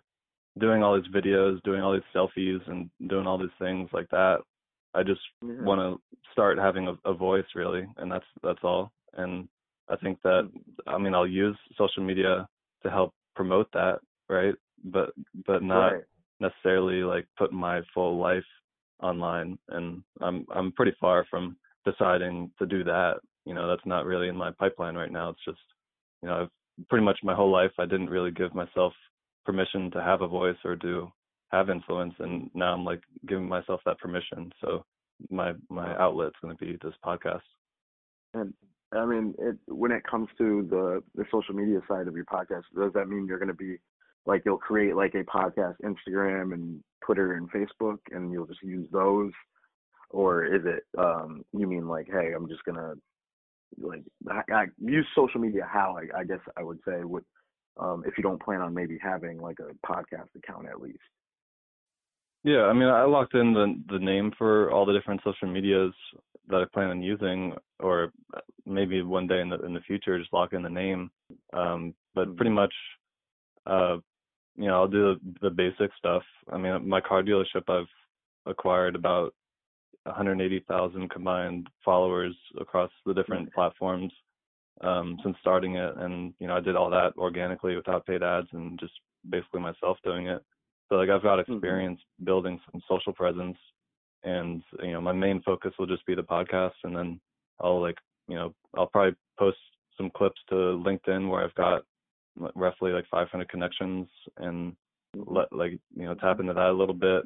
doing 0.60 0.82
all 0.82 0.96
these 0.96 1.12
videos, 1.14 1.62
doing 1.64 1.82
all 1.82 1.94
these 1.94 2.02
selfies 2.16 2.68
and 2.70 2.90
doing 3.08 3.28
all 3.28 3.38
these 3.38 3.50
things 3.60 3.90
like 3.94 4.10
that. 4.10 4.38
I 4.98 5.04
just 5.04 5.22
mm-hmm. 5.44 5.60
Yeah. 5.60 5.66
want 5.66 5.82
to 5.82 6.18
start 6.32 6.58
having 6.58 6.88
a, 6.88 7.10
a 7.10 7.14
voice 7.14 7.46
really, 7.56 7.88
and 7.98 8.12
that's 8.12 8.26
that's 8.44 8.64
all. 8.64 8.92
And 9.14 9.48
I 9.90 9.96
think 9.98 10.22
that 10.24 10.44
mm-hmm. 10.46 10.90
I 10.90 10.98
mean 10.98 11.14
I'll 11.14 11.28
use 11.28 11.58
social 11.78 12.04
media 12.04 12.48
to 12.84 12.90
help 12.90 13.14
promote 13.36 13.72
that, 13.74 14.00
right? 14.30 14.56
But 14.84 15.10
but 15.46 15.64
not 15.64 15.94
Right. 15.94 16.04
necessarily 16.40 17.04
like 17.04 17.26
put 17.38 17.52
my 17.52 17.82
full 17.94 18.18
life 18.18 18.50
online 19.02 19.58
and 19.70 20.02
I'm 20.22 20.46
I'm 20.54 20.72
pretty 20.72 20.96
far 21.00 21.26
from 21.30 21.58
deciding 21.86 22.52
to 22.60 22.66
do 22.66 22.84
that. 22.84 23.16
You 23.46 23.54
know, 23.54 23.68
that's 23.68 23.86
not 23.86 24.06
really 24.06 24.28
in 24.28 24.36
my 24.36 24.52
pipeline 24.52 24.96
right 24.96 25.12
now. 25.12 25.30
It's 25.30 25.46
just 25.46 25.60
you 26.22 26.30
know, 26.30 26.42
I've 26.42 26.88
pretty 26.90 27.06
much 27.06 27.20
my 27.24 27.36
whole 27.36 27.52
life 27.52 27.72
I 27.80 27.86
didn't 27.86 28.10
really 28.10 28.32
give 28.32 28.54
myself 28.54 28.94
permission 29.46 29.92
to 29.92 30.02
have 30.02 30.22
a 30.22 30.28
voice 30.28 30.58
or 30.66 30.76
to 30.78 31.12
have 31.50 31.70
influence 31.70 32.14
and 32.20 32.50
now 32.54 32.74
I'm 32.74 32.84
like 32.84 33.02
giving 33.28 33.48
myself 33.48 33.82
that 33.86 34.00
permission. 34.00 34.52
So 34.62 34.84
my 35.30 35.54
my 35.70 35.96
outlet's 35.98 36.36
going 36.42 36.56
to 36.56 36.66
be 36.66 36.78
this 36.82 36.94
podcast. 37.06 37.42
And 38.34 38.54
I 38.94 39.06
mean, 39.06 39.34
it, 39.40 39.58
when 39.68 39.92
it 39.92 40.04
comes 40.10 40.30
to 40.38 40.68
the 40.70 41.04
the 41.16 41.26
social 41.32 41.56
media 41.56 41.80
side 41.88 42.08
of 42.08 42.16
your 42.16 42.26
podcast, 42.26 42.64
does 42.76 42.94
that 42.94 43.08
mean 43.08 43.26
you're 43.28 43.40
going 43.40 43.48
to 43.48 43.54
be 43.54 43.78
like 44.26 44.44
you'll 44.46 44.58
create 44.58 44.96
like 44.96 45.16
a 45.16 45.24
podcast 45.24 45.76
Instagram 45.84 46.54
and 46.54 46.84
Twitter 47.04 47.34
and 47.34 47.50
Facebook, 47.52 47.98
and 48.12 48.32
you'll 48.32 48.46
just 48.46 48.62
use 48.62 48.88
those, 48.92 49.32
or 50.10 50.46
is 50.46 50.62
it 50.66 50.84
um 50.98 51.44
you 51.54 51.68
mean 51.68 51.88
like, 51.88 52.08
hey, 52.12 52.34
I'm 52.36 52.48
just 52.48 52.64
gonna 52.66 52.94
like 53.78 54.04
I, 54.30 54.54
I 54.54 54.66
use 54.80 55.06
social 55.16 55.42
media 55.42 55.68
how 55.70 55.98
I, 55.98 56.20
I 56.20 56.24
guess 56.24 56.40
I 56.56 56.64
would 56.64 56.80
say 56.88 57.04
would 57.04 57.26
um 57.78 58.04
if 58.06 58.18
you 58.18 58.24
don't 58.24 58.42
plan 58.42 58.62
on 58.62 58.74
maybe 58.74 58.98
having 59.02 59.40
like 59.40 59.58
a 59.60 59.88
podcast 59.88 60.30
account 60.36 60.68
at 60.68 60.82
least. 60.82 61.00
Yeah, 62.48 62.62
I 62.62 62.72
mean, 62.72 62.88
I 62.88 63.04
locked 63.04 63.36
in 63.36 63.52
the 63.52 63.76
the 63.90 64.00
name 64.00 64.32
for 64.38 64.72
all 64.72 64.86
the 64.86 64.94
different 64.94 65.20
social 65.22 65.50
medias 65.50 65.94
that 66.48 66.62
I 66.62 66.66
plan 66.74 66.92
on 66.92 67.02
using, 67.02 67.54
or 67.82 68.14
maybe 68.66 69.02
one 69.02 69.28
day 69.28 69.42
in 69.42 69.50
the 69.50 69.60
in 69.66 69.74
the 69.74 69.82
future, 69.82 70.18
just 70.18 70.32
lock 70.32 70.54
in 70.54 70.62
the 70.62 70.70
name. 70.70 71.12
Um, 71.52 71.94
but 72.16 72.38
pretty 72.38 72.52
much, 72.52 72.74
uh, 73.66 73.98
you 74.56 74.68
know, 74.68 74.76
I'll 74.76 74.88
do 74.88 75.16
the, 75.16 75.20
the 75.42 75.50
basic 75.50 75.92
stuff. 75.98 76.24
I 76.50 76.58
mean, 76.58 76.88
my 76.88 77.02
car 77.02 77.22
dealership, 77.22 77.68
I've 77.68 77.94
acquired 78.46 78.96
about 78.96 79.34
180,000 80.04 81.10
combined 81.10 81.68
followers 81.84 82.34
across 82.62 82.92
the 83.06 83.14
different 83.14 83.54
platforms 83.54 84.14
um, 84.80 85.18
since 85.22 85.36
starting 85.42 85.76
it, 85.76 85.98
and 85.98 86.34
you 86.40 86.48
know, 86.48 86.56
I 86.56 86.62
did 86.62 86.78
all 86.78 86.90
that 86.92 87.12
organically 87.18 87.76
without 87.76 88.06
paid 88.06 88.24
ads 88.24 88.48
and 88.54 88.80
just 88.80 88.94
basically 89.30 89.60
myself 89.60 89.98
doing 90.06 90.28
it. 90.28 90.42
So 90.90 90.96
like 90.96 91.10
I've 91.10 91.24
got 91.24 91.40
experience 91.40 92.00
building 92.24 92.60
some 92.72 92.82
social 92.88 93.14
presence 93.14 93.58
and 94.24 94.64
you 94.82 94.92
know 94.94 95.02
my 95.02 95.12
main 95.12 95.42
focus 95.44 95.74
will 95.78 95.86
just 95.86 96.06
be 96.06 96.16
the 96.16 96.24
podcast 96.24 96.74
and 96.84 96.96
then 96.96 97.20
I'll 97.60 97.82
like 97.82 97.98
you 98.28 98.36
know 98.36 98.54
I'll 98.76 98.88
probably 98.88 99.16
post 99.38 99.58
some 99.98 100.10
clips 100.16 100.40
to 100.50 100.56
LinkedIn 100.56 101.30
where 101.30 101.44
I've 101.44 101.56
got 101.56 101.84
roughly 102.56 102.92
like 102.92 103.06
500 103.10 103.50
connections 103.50 104.08
and 104.38 104.76
let 105.16 105.52
like 105.52 105.72
you 105.96 106.06
know 106.06 106.16
tap 106.16 106.40
into 106.40 106.54
that 106.54 106.70
a 106.70 106.74
little 106.74 106.96
bit. 106.96 107.24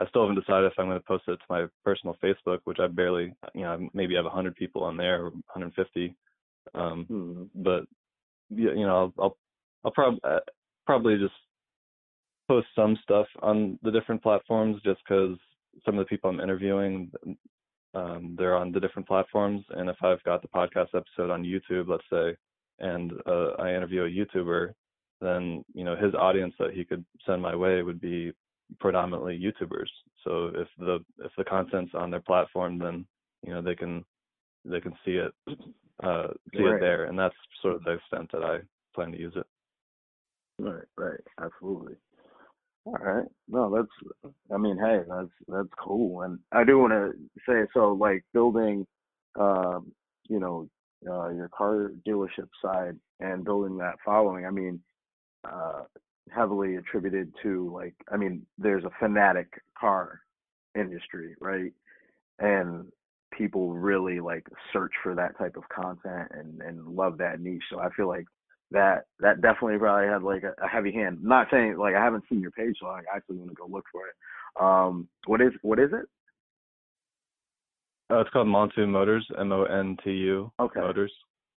I 0.00 0.06
still 0.08 0.22
haven't 0.22 0.40
decided 0.40 0.66
if 0.70 0.78
I'm 0.78 0.86
going 0.86 0.98
to 0.98 1.04
post 1.06 1.24
it 1.26 1.36
to 1.36 1.44
my 1.50 1.66
personal 1.84 2.16
Facebook, 2.22 2.60
which 2.64 2.78
I 2.80 2.86
barely 2.86 3.34
you 3.54 3.62
know 3.62 3.72
I 3.74 3.88
maybe 3.94 4.14
have 4.14 4.24
100 4.24 4.54
people 4.56 4.84
on 4.84 4.96
there, 4.96 5.24
or 5.26 5.30
150. 5.30 6.14
Um, 6.74 7.06
Mhm. 7.10 7.48
but 7.54 7.84
yeah, 8.50 8.72
you 8.72 8.86
know 8.86 8.96
I'll 8.96 9.14
I'll, 9.18 9.36
I'll 9.84 9.90
probably 9.92 10.20
uh, 10.24 10.40
probably 10.86 11.18
just 11.18 11.34
post 12.48 12.66
some 12.74 12.98
stuff 13.02 13.26
on 13.42 13.78
the 13.82 13.90
different 13.90 14.22
platforms 14.22 14.80
just 14.82 15.00
because 15.06 15.36
some 15.84 15.98
of 15.98 16.04
the 16.04 16.08
people 16.08 16.30
I'm 16.30 16.40
interviewing, 16.40 17.12
um, 17.94 18.34
they're 18.38 18.56
on 18.56 18.72
the 18.72 18.80
different 18.80 19.06
platforms. 19.06 19.64
And 19.70 19.88
if 19.88 19.96
I've 20.02 20.22
got 20.24 20.42
the 20.42 20.48
podcast 20.48 20.88
episode 20.94 21.30
on 21.30 21.44
YouTube, 21.44 21.88
let's 21.88 22.02
say, 22.10 22.36
and 22.80 23.12
uh, 23.26 23.50
I 23.58 23.74
interview 23.74 24.04
a 24.04 24.10
YouTuber, 24.10 24.72
then 25.20 25.64
you 25.74 25.84
know 25.84 25.96
his 25.96 26.14
audience 26.14 26.54
that 26.58 26.72
he 26.72 26.84
could 26.84 27.04
send 27.26 27.42
my 27.42 27.54
way 27.54 27.82
would 27.82 28.00
be 28.00 28.32
predominantly 28.80 29.38
YouTubers. 29.38 29.88
So 30.24 30.50
if 30.54 30.68
the 30.78 31.04
if 31.24 31.32
the 31.36 31.44
content's 31.44 31.92
on 31.94 32.10
their 32.10 32.20
platform, 32.20 32.78
then 32.78 33.04
you 33.44 33.52
know 33.52 33.62
they 33.62 33.74
can 33.74 34.04
they 34.64 34.80
can 34.80 34.92
see 35.04 35.16
it 35.16 35.32
uh, 36.02 36.28
see 36.54 36.62
Right. 36.62 36.76
it 36.76 36.80
there, 36.80 37.04
and 37.06 37.18
that's 37.18 37.34
sort 37.62 37.74
of 37.74 37.84
the 37.84 37.92
extent 37.92 38.30
that 38.32 38.44
I 38.44 38.60
plan 38.94 39.12
to 39.12 39.18
use 39.18 39.34
it. 39.36 39.46
Right, 40.60 40.86
right, 40.96 41.20
absolutely. 41.40 41.94
All 42.84 42.94
right. 42.94 43.26
No, 43.48 43.74
that's. 43.74 44.34
I 44.52 44.56
mean, 44.56 44.78
hey, 44.78 45.00
that's 45.08 45.28
that's 45.48 45.68
cool, 45.78 46.22
and 46.22 46.38
I 46.52 46.64
do 46.64 46.78
want 46.78 46.92
to 46.92 47.12
say 47.46 47.66
so. 47.74 47.92
Like 47.92 48.24
building, 48.32 48.86
um, 49.38 49.92
you 50.28 50.40
know, 50.40 50.68
uh, 51.08 51.28
your 51.30 51.48
car 51.48 51.92
dealership 52.06 52.48
side 52.62 52.96
and 53.20 53.44
building 53.44 53.76
that 53.78 53.96
following. 54.04 54.46
I 54.46 54.50
mean, 54.50 54.80
uh, 55.44 55.84
heavily 56.34 56.76
attributed 56.76 57.32
to 57.42 57.70
like. 57.74 57.94
I 58.12 58.16
mean, 58.16 58.46
there's 58.58 58.84
a 58.84 58.90
fanatic 59.00 59.48
car 59.78 60.20
industry, 60.78 61.34
right? 61.40 61.72
And 62.38 62.86
people 63.36 63.74
really 63.74 64.20
like 64.20 64.46
search 64.72 64.92
for 65.02 65.14
that 65.14 65.38
type 65.38 65.56
of 65.56 65.68
content 65.68 66.28
and 66.32 66.60
and 66.62 66.86
love 66.88 67.18
that 67.18 67.40
niche. 67.40 67.64
So 67.70 67.80
I 67.80 67.90
feel 67.90 68.08
like 68.08 68.26
that 68.70 69.04
that 69.20 69.40
definitely 69.40 69.78
probably 69.78 70.08
had 70.08 70.22
like 70.22 70.42
a, 70.42 70.54
a 70.62 70.68
heavy 70.68 70.92
hand. 70.92 71.18
not 71.22 71.48
saying 71.50 71.76
like 71.76 71.94
I 71.94 72.02
haven't 72.04 72.24
seen 72.28 72.40
your 72.40 72.50
page, 72.50 72.76
so 72.80 72.86
I 72.86 73.00
actually 73.14 73.36
want 73.36 73.50
to 73.50 73.54
go 73.54 73.66
look 73.68 73.84
for 73.90 74.02
it. 74.06 74.14
Um, 74.60 75.08
what 75.26 75.40
is 75.40 75.52
what 75.62 75.78
is 75.78 75.90
it? 75.92 76.06
Uh, 78.10 78.20
it's 78.20 78.30
called 78.30 78.48
Montu 78.48 78.88
Motors, 78.88 79.26
M 79.38 79.52
O 79.52 79.64
N 79.64 79.96
T 80.02 80.10
U 80.10 80.50
Okay. 80.58 80.80
Motors. 80.80 81.12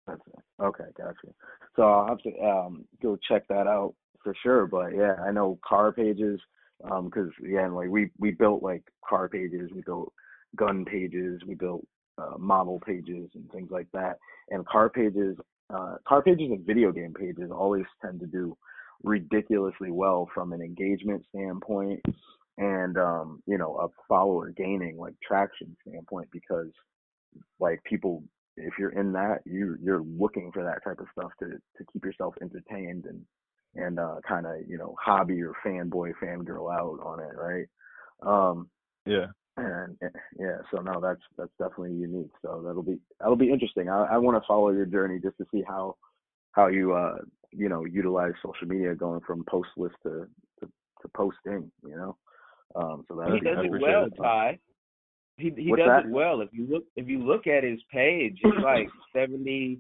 That's 0.08 0.22
it. 0.28 0.64
Okay, 0.64 0.86
gotcha. 0.98 1.34
So 1.76 1.84
I'll 1.84 2.08
have 2.08 2.20
to 2.20 2.40
um 2.42 2.86
go 3.02 3.18
check 3.28 3.48
that 3.48 3.68
out 3.68 3.94
for 4.24 4.36
sure. 4.42 4.68
But 4.68 4.96
yeah, 4.96 5.16
I 5.26 5.32
know 5.32 5.60
car 5.68 5.92
pages 5.92 6.40
um 6.90 7.06
because 7.06 7.30
again 7.44 7.76
like 7.76 7.90
we 7.90 8.10
we 8.20 8.32
built 8.32 8.64
like 8.64 8.84
car 9.08 9.30
pages, 9.30 9.70
we 9.74 9.82
built 9.82 10.12
gun 10.56 10.86
pages, 10.86 11.42
we 11.48 11.54
built 11.54 11.86
uh, 12.18 12.38
model 12.38 12.80
pages 12.86 13.30
and 13.36 13.50
things 13.52 13.70
like 13.72 13.88
that. 13.94 14.18
And 14.50 14.66
car 14.66 14.90
pages, 14.90 15.38
uh, 15.74 15.96
car 16.08 16.22
pages 16.22 16.52
and 16.52 16.66
video 16.66 16.92
game 16.92 17.14
pages 17.14 17.52
always 17.52 17.86
tend 18.02 18.20
to 18.20 18.26
do 18.26 18.58
ridiculously 19.04 19.92
well 19.92 20.30
from 20.34 20.52
an 20.52 20.62
engagement 20.62 21.24
standpoint 21.34 22.02
and 22.58 22.98
um 22.98 23.42
you 23.46 23.58
know 23.58 23.78
a 23.78 23.88
follower 24.08 24.50
gaining 24.50 24.98
like 24.98 25.14
traction 25.26 25.76
standpoint 25.88 26.28
because 26.32 26.68
like 27.60 27.82
people 27.86 28.22
if 28.58 28.74
you're 28.78 28.92
in 28.92 29.14
that 29.14 29.40
you 29.46 29.78
you're 29.82 30.04
looking 30.04 30.52
for 30.52 30.64
that 30.64 30.84
type 30.84 31.00
of 31.00 31.08
stuff 31.18 31.32
to 31.40 31.52
to 31.78 31.86
keep 31.94 32.04
yourself 32.04 32.34
entertained 32.42 33.06
and 33.06 33.22
and 33.76 34.00
uh 34.00 34.16
kind 34.28 34.46
of 34.46 34.56
you 34.68 34.78
know 34.78 34.94
hobby 35.02 35.42
or 35.42 35.54
fanboy 35.66 36.12
fangirl 36.22 36.74
out 36.74 37.00
on 37.02 37.20
it 37.20 37.36
right 37.38 37.68
um 38.24 38.70
Yeah. 39.06 39.28
And 39.60 39.98
eh, 40.02 40.20
yeah 40.40 40.58
so 40.72 40.82
no 40.82 41.00
that's 41.02 41.22
that's 41.38 41.52
definitely 41.60 41.94
unique 41.94 42.32
so 42.42 42.62
that'll 42.66 42.84
be 42.84 43.00
that'll 43.20 43.36
be 43.36 43.52
interesting 43.52 43.90
i 43.90 44.06
i 44.12 44.18
want 44.18 44.42
to 44.42 44.48
follow 44.48 44.70
your 44.72 44.86
journey 44.86 45.20
just 45.20 45.38
to 45.38 45.46
see 45.54 45.64
how 45.68 45.96
how 46.52 46.68
you 46.68 46.94
uh 46.94 47.18
you 47.52 47.70
know 47.70 47.86
utilize 47.86 48.34
social 48.44 48.68
media 48.68 48.96
going 48.96 49.22
from 49.26 49.44
postless 49.46 49.92
to 50.04 50.28
to, 50.60 50.70
to 51.02 51.08
posting 51.16 51.72
you 51.86 51.96
know 51.96 52.16
um 52.76 53.04
so 53.08 53.16
that 53.16 53.32
He 53.34 53.40
does 53.40 53.66
it 53.66 53.82
well, 53.82 54.08
Ty. 54.22 54.60
He 55.38 55.52
he 55.58 55.70
What's 55.72 55.82
does 55.82 55.88
that? 55.88 56.06
it 56.06 56.12
well. 56.12 56.42
If 56.42 56.50
you 56.52 56.68
look 56.70 56.84
if 56.96 57.08
you 57.08 57.20
look 57.20 57.48
at 57.48 57.64
his 57.64 57.80
page, 57.92 58.38
it's 58.44 58.64
like 58.64 58.88
seventy 59.16 59.80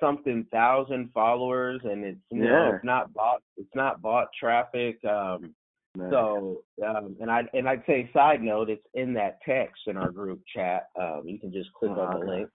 something 0.00 0.46
thousand 0.50 1.10
followers, 1.12 1.80
and 1.84 2.04
it's 2.04 2.20
you 2.30 2.44
know 2.44 2.72
it's 2.74 2.84
not 2.84 3.12
bot 3.12 3.42
it's 3.56 3.74
not 3.74 4.00
bot 4.00 4.28
traffic. 4.38 5.04
Um, 5.04 5.54
Nice. 5.96 6.10
So, 6.10 6.62
um, 6.84 7.16
and 7.20 7.30
I 7.30 7.42
and 7.52 7.68
I'd 7.68 7.84
say 7.86 8.10
side 8.12 8.42
note, 8.42 8.68
it's 8.68 8.84
in 8.94 9.14
that 9.14 9.38
text 9.46 9.82
in 9.86 9.96
our 9.96 10.10
group 10.10 10.40
chat. 10.52 10.88
Um, 11.00 11.22
you 11.24 11.38
can 11.38 11.52
just 11.52 11.72
click 11.72 11.92
on 11.92 11.96
the 11.96 12.16
Okay. 12.16 12.26
link, 12.26 12.50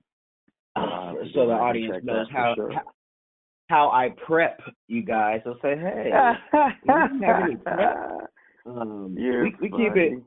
uh, 0.76 1.14
so 1.34 1.48
the 1.48 1.54
audience 1.54 2.04
knows 2.04 2.28
how, 2.32 2.54
sure. 2.56 2.72
how 2.74 2.82
how 3.70 3.92
I 3.92 4.10
prep 4.26 4.60
you 4.88 5.04
guys. 5.04 5.42
They'll 5.46 5.60
say, 5.62 5.78
"Hey, 5.78 6.12
you 6.84 7.22
have 7.24 7.44
any 7.44 7.56
prep?" 7.56 8.30
um, 8.66 9.16
we, 9.16 9.56
we 9.62 9.70
keep 9.70 9.96
it. 9.96 10.22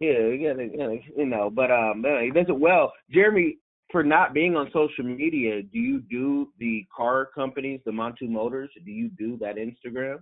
Yeah, 0.00 0.18
you 0.18 0.48
gotta, 0.48 1.00
you 1.16 1.26
know, 1.26 1.50
but 1.50 1.70
um, 1.70 2.04
he 2.22 2.30
does 2.30 2.46
it 2.48 2.58
well. 2.58 2.92
Jeremy, 3.10 3.58
for 3.90 4.02
not 4.02 4.34
being 4.34 4.56
on 4.56 4.70
social 4.72 5.04
media, 5.04 5.62
do 5.62 5.78
you 5.78 6.00
do 6.00 6.52
the 6.58 6.86
car 6.94 7.28
companies, 7.34 7.80
the 7.84 7.90
Montu 7.90 8.28
Motors? 8.28 8.70
Do 8.84 8.90
you 8.90 9.08
do 9.08 9.36
that 9.38 9.56
Instagram? 9.56 10.18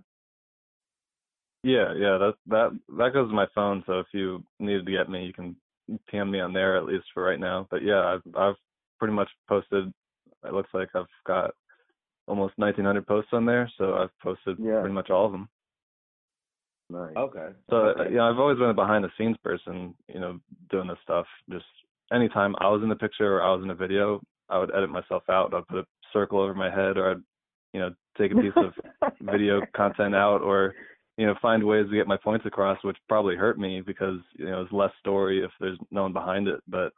Yeah, 1.63 1.93
yeah, 1.95 2.17
that 2.17 2.33
that 2.47 2.79
that 2.97 3.13
goes 3.13 3.29
to 3.29 3.35
my 3.35 3.47
phone. 3.53 3.83
So 3.87 3.99
if 3.99 4.07
you 4.13 4.43
needed 4.59 4.85
to 4.85 4.91
get 4.91 5.09
me, 5.09 5.25
you 5.25 5.33
can 5.33 5.55
PM 6.07 6.31
me 6.31 6.39
on 6.39 6.53
there 6.53 6.77
at 6.77 6.85
least 6.85 7.05
for 7.13 7.23
right 7.23 7.39
now. 7.39 7.67
But 7.69 7.83
yeah, 7.83 8.01
I've 8.01 8.35
I've 8.35 8.55
pretty 8.99 9.13
much 9.13 9.29
posted. 9.47 9.91
It 10.45 10.53
looks 10.53 10.69
like 10.73 10.89
I've 10.95 11.05
got 11.25 11.51
almost 12.27 12.57
1,900 12.57 13.07
posts 13.07 13.29
on 13.33 13.45
there, 13.45 13.69
so 13.77 13.95
I've 13.95 14.17
posted 14.21 14.57
Yeah. 14.59 14.81
pretty 14.81 14.93
much 14.93 15.09
all 15.09 15.25
of 15.25 15.31
them. 15.31 15.49
Nice. 16.89 17.15
Okay. 17.17 17.47
So 17.69 17.75
okay. 17.77 18.01
uh, 18.01 18.09
you 18.09 18.15
know, 18.17 18.29
I've 18.29 18.39
always 18.39 18.57
been 18.57 18.69
a 18.69 18.73
behind 18.73 19.03
the 19.03 19.11
scenes 19.17 19.37
person. 19.43 19.93
You 20.07 20.19
know, 20.19 20.39
doing 20.69 20.87
this 20.87 20.97
stuff. 21.03 21.25
Just 21.49 21.65
anytime 22.13 22.55
I 22.59 22.69
was 22.69 22.81
in 22.83 22.89
the 22.89 22.95
picture 22.95 23.37
or 23.37 23.43
I 23.43 23.53
was 23.53 23.63
in 23.63 23.71
a 23.71 23.75
video, 23.75 24.21
I 24.49 24.57
would 24.57 24.73
edit 24.73 24.89
myself 24.89 25.23
out. 25.29 25.53
I'd 25.53 25.67
put 25.67 25.79
a 25.79 25.85
circle 26.13 26.39
over 26.39 26.53
my 26.53 26.69
head, 26.69 26.97
or 26.97 27.11
I'd 27.11 27.23
you 27.73 27.79
know 27.81 27.93
take 28.17 28.31
a 28.31 28.35
piece 28.35 28.53
of 28.55 28.73
video 29.21 29.61
content 29.75 30.15
out 30.15 30.41
or 30.41 30.73
you 31.17 31.25
know 31.25 31.35
find 31.41 31.63
ways 31.63 31.87
to 31.89 31.95
get 31.95 32.07
my 32.07 32.17
points 32.17 32.45
across 32.45 32.83
which 32.83 32.97
probably 33.09 33.35
hurt 33.35 33.59
me 33.59 33.81
because 33.81 34.19
you 34.37 34.45
know 34.45 34.61
it's 34.61 34.71
less 34.71 34.91
story 34.99 35.43
if 35.43 35.51
there's 35.59 35.79
no 35.91 36.03
one 36.03 36.13
behind 36.13 36.47
it 36.47 36.61
but 36.67 36.93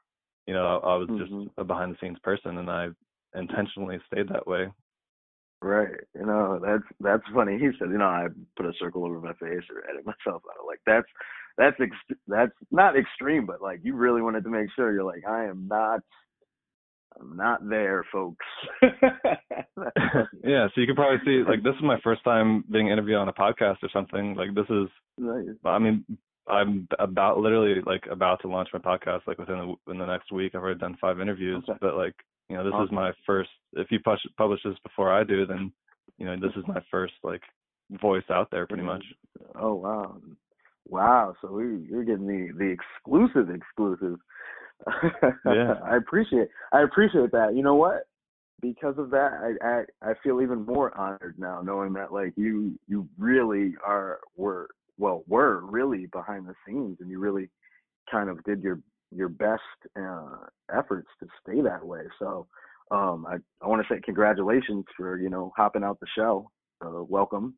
you 0.48 0.54
know 0.54 0.66
I, 0.66 0.94
I 0.94 0.96
was 0.96 1.10
just 1.18 1.32
Mhm. 1.32 1.50
a 1.58 1.64
behind 1.64 1.94
the 1.94 1.98
scenes 2.02 2.20
person 2.24 2.58
and 2.58 2.70
I 2.70 2.90
intentionally 3.36 4.00
stayed 4.08 4.30
that 4.30 4.48
way 4.48 4.70
Right. 5.62 6.00
You 6.16 6.26
know, 6.26 6.60
that's 6.64 6.84
that's 7.02 7.24
funny. 7.34 7.58
He 7.58 7.70
said, 7.78 7.90
you 7.92 7.98
know, 7.98 8.06
I 8.06 8.28
put 8.56 8.66
a 8.66 8.74
circle 8.80 9.06
over 9.06 9.20
my 9.20 9.34
face 9.34 9.64
or 9.70 9.84
edit 9.90 10.06
myself 10.06 10.42
out. 10.48 10.66
Like 10.68 10.80
that's 10.86 11.08
that's 11.58 11.76
ex- 11.82 12.20
that's 12.28 12.54
not 12.72 12.98
extreme, 12.98 13.46
but 13.46 13.62
like 13.62 13.80
you 13.84 13.96
really 13.96 14.22
wanted 14.22 14.44
to 14.46 14.50
make 14.50 14.70
sure 14.76 14.94
you're 14.94 15.04
like, 15.04 15.24
I 15.28 15.46
am 15.46 15.68
not, 15.68 16.00
I'm 17.20 17.38
not 17.38 17.68
there, 17.68 18.06
folks. 18.12 18.46
yeah 20.44 20.68
so 20.68 20.82
you 20.82 20.88
can 20.88 20.96
probably 20.96 21.20
see 21.26 21.44
like 21.48 21.64
this 21.64 21.76
is 21.76 21.84
my 21.84 22.00
first 22.04 22.24
time 22.24 22.64
being 22.72 22.90
interviewed 22.90 23.18
on 23.18 23.30
a 23.30 23.34
podcast 23.34 23.78
or 23.84 23.90
something 23.94 24.36
like 24.36 24.54
this 24.54 24.66
is 24.70 24.90
Nice. 25.18 25.56
I 25.64 25.80
mean 25.80 26.06
I'm 26.48 26.88
about 26.98 27.38
literally 27.40 27.82
like 27.86 28.04
about 28.12 28.42
to 28.42 28.48
launch 28.48 28.70
my 28.74 28.80
podcast 28.80 29.22
like 29.28 29.38
within 29.38 29.76
the, 29.86 29.92
in 29.92 29.98
the 30.00 30.06
next 30.06 30.32
week 30.32 30.54
I've 30.56 30.62
already 30.62 30.80
done 30.80 30.98
five 31.00 31.22
interviews 31.22 31.64
Okay. 31.70 31.78
but 31.80 31.96
like 31.96 32.16
you 32.50 32.58
know 32.58 32.64
this 32.64 32.74
is 32.84 32.92
my 32.92 33.12
first 33.26 33.50
if 33.74 33.88
you 33.92 34.00
push, 34.04 34.20
publish 34.38 34.60
this 34.66 34.76
before 34.84 35.14
I 35.14 35.24
do 35.24 35.46
then 35.46 35.72
you 36.18 36.26
know 36.26 36.36
this 36.36 36.56
is 36.58 36.64
my 36.68 36.82
first 36.92 37.14
like 37.24 37.42
voice 38.02 38.24
out 38.30 38.50
there 38.52 38.68
pretty 38.68 38.84
much 38.84 39.04
Oh 39.56 39.74
wow, 39.76 40.18
wow. 40.86 41.36
So 41.42 41.52
we, 41.52 41.88
you're 41.90 42.04
getting 42.04 42.28
the 42.28 42.52
the 42.58 42.70
exclusive 42.72 43.54
exclusive. 43.54 44.20
Yeah. 45.46 45.74
I 45.84 45.98
appreciate 45.98 46.50
I 46.72 46.82
appreciate 46.84 47.32
that. 47.32 47.56
You 47.56 47.64
know 47.64 47.76
what? 47.76 48.08
Because 48.62 48.98
of 48.98 49.10
that, 49.12 49.56
I, 49.62 49.68
I 49.68 50.12
I 50.12 50.14
feel 50.22 50.42
even 50.42 50.66
more 50.66 50.98
honored 50.98 51.36
now, 51.38 51.62
knowing 51.62 51.94
that 51.94 52.12
like 52.12 52.34
you 52.36 52.78
you 52.88 53.08
really 53.18 53.76
are 53.86 54.20
were 54.36 54.70
well 54.98 55.24
were 55.28 55.62
really 55.66 56.08
behind 56.08 56.48
the 56.48 56.56
scenes, 56.66 56.98
and 57.00 57.10
you 57.10 57.20
really 57.20 57.50
kind 58.12 58.30
of 58.30 58.44
did 58.44 58.62
your 58.62 58.80
your 59.12 59.30
best 59.30 59.62
uh, 60.00 60.46
efforts 60.76 61.08
to 61.20 61.28
stay 61.42 61.62
that 61.62 61.86
way. 61.86 62.02
So 62.20 62.48
um, 62.92 63.26
I 63.28 63.38
I 63.64 63.68
want 63.68 63.86
to 63.86 63.94
say 63.94 64.02
congratulations 64.04 64.86
for 64.98 65.18
you 65.18 65.30
know 65.30 65.54
hopping 65.56 65.84
out 65.84 66.00
the 66.00 66.08
show. 66.16 66.52
Uh, 66.84 67.04
welcome. 67.04 67.56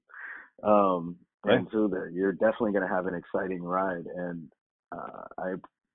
Um, 0.63 1.17
and 1.43 1.67
so 1.72 1.88
that 1.88 2.11
you're 2.13 2.34
definitely 2.34 2.72
going 2.72 2.88
to 2.88 2.93
have 2.93 3.07
an 3.07 3.15
exciting 3.15 3.63
ride, 3.63 4.05
and 4.15 4.51
uh, 4.91 5.24
I 5.39 5.53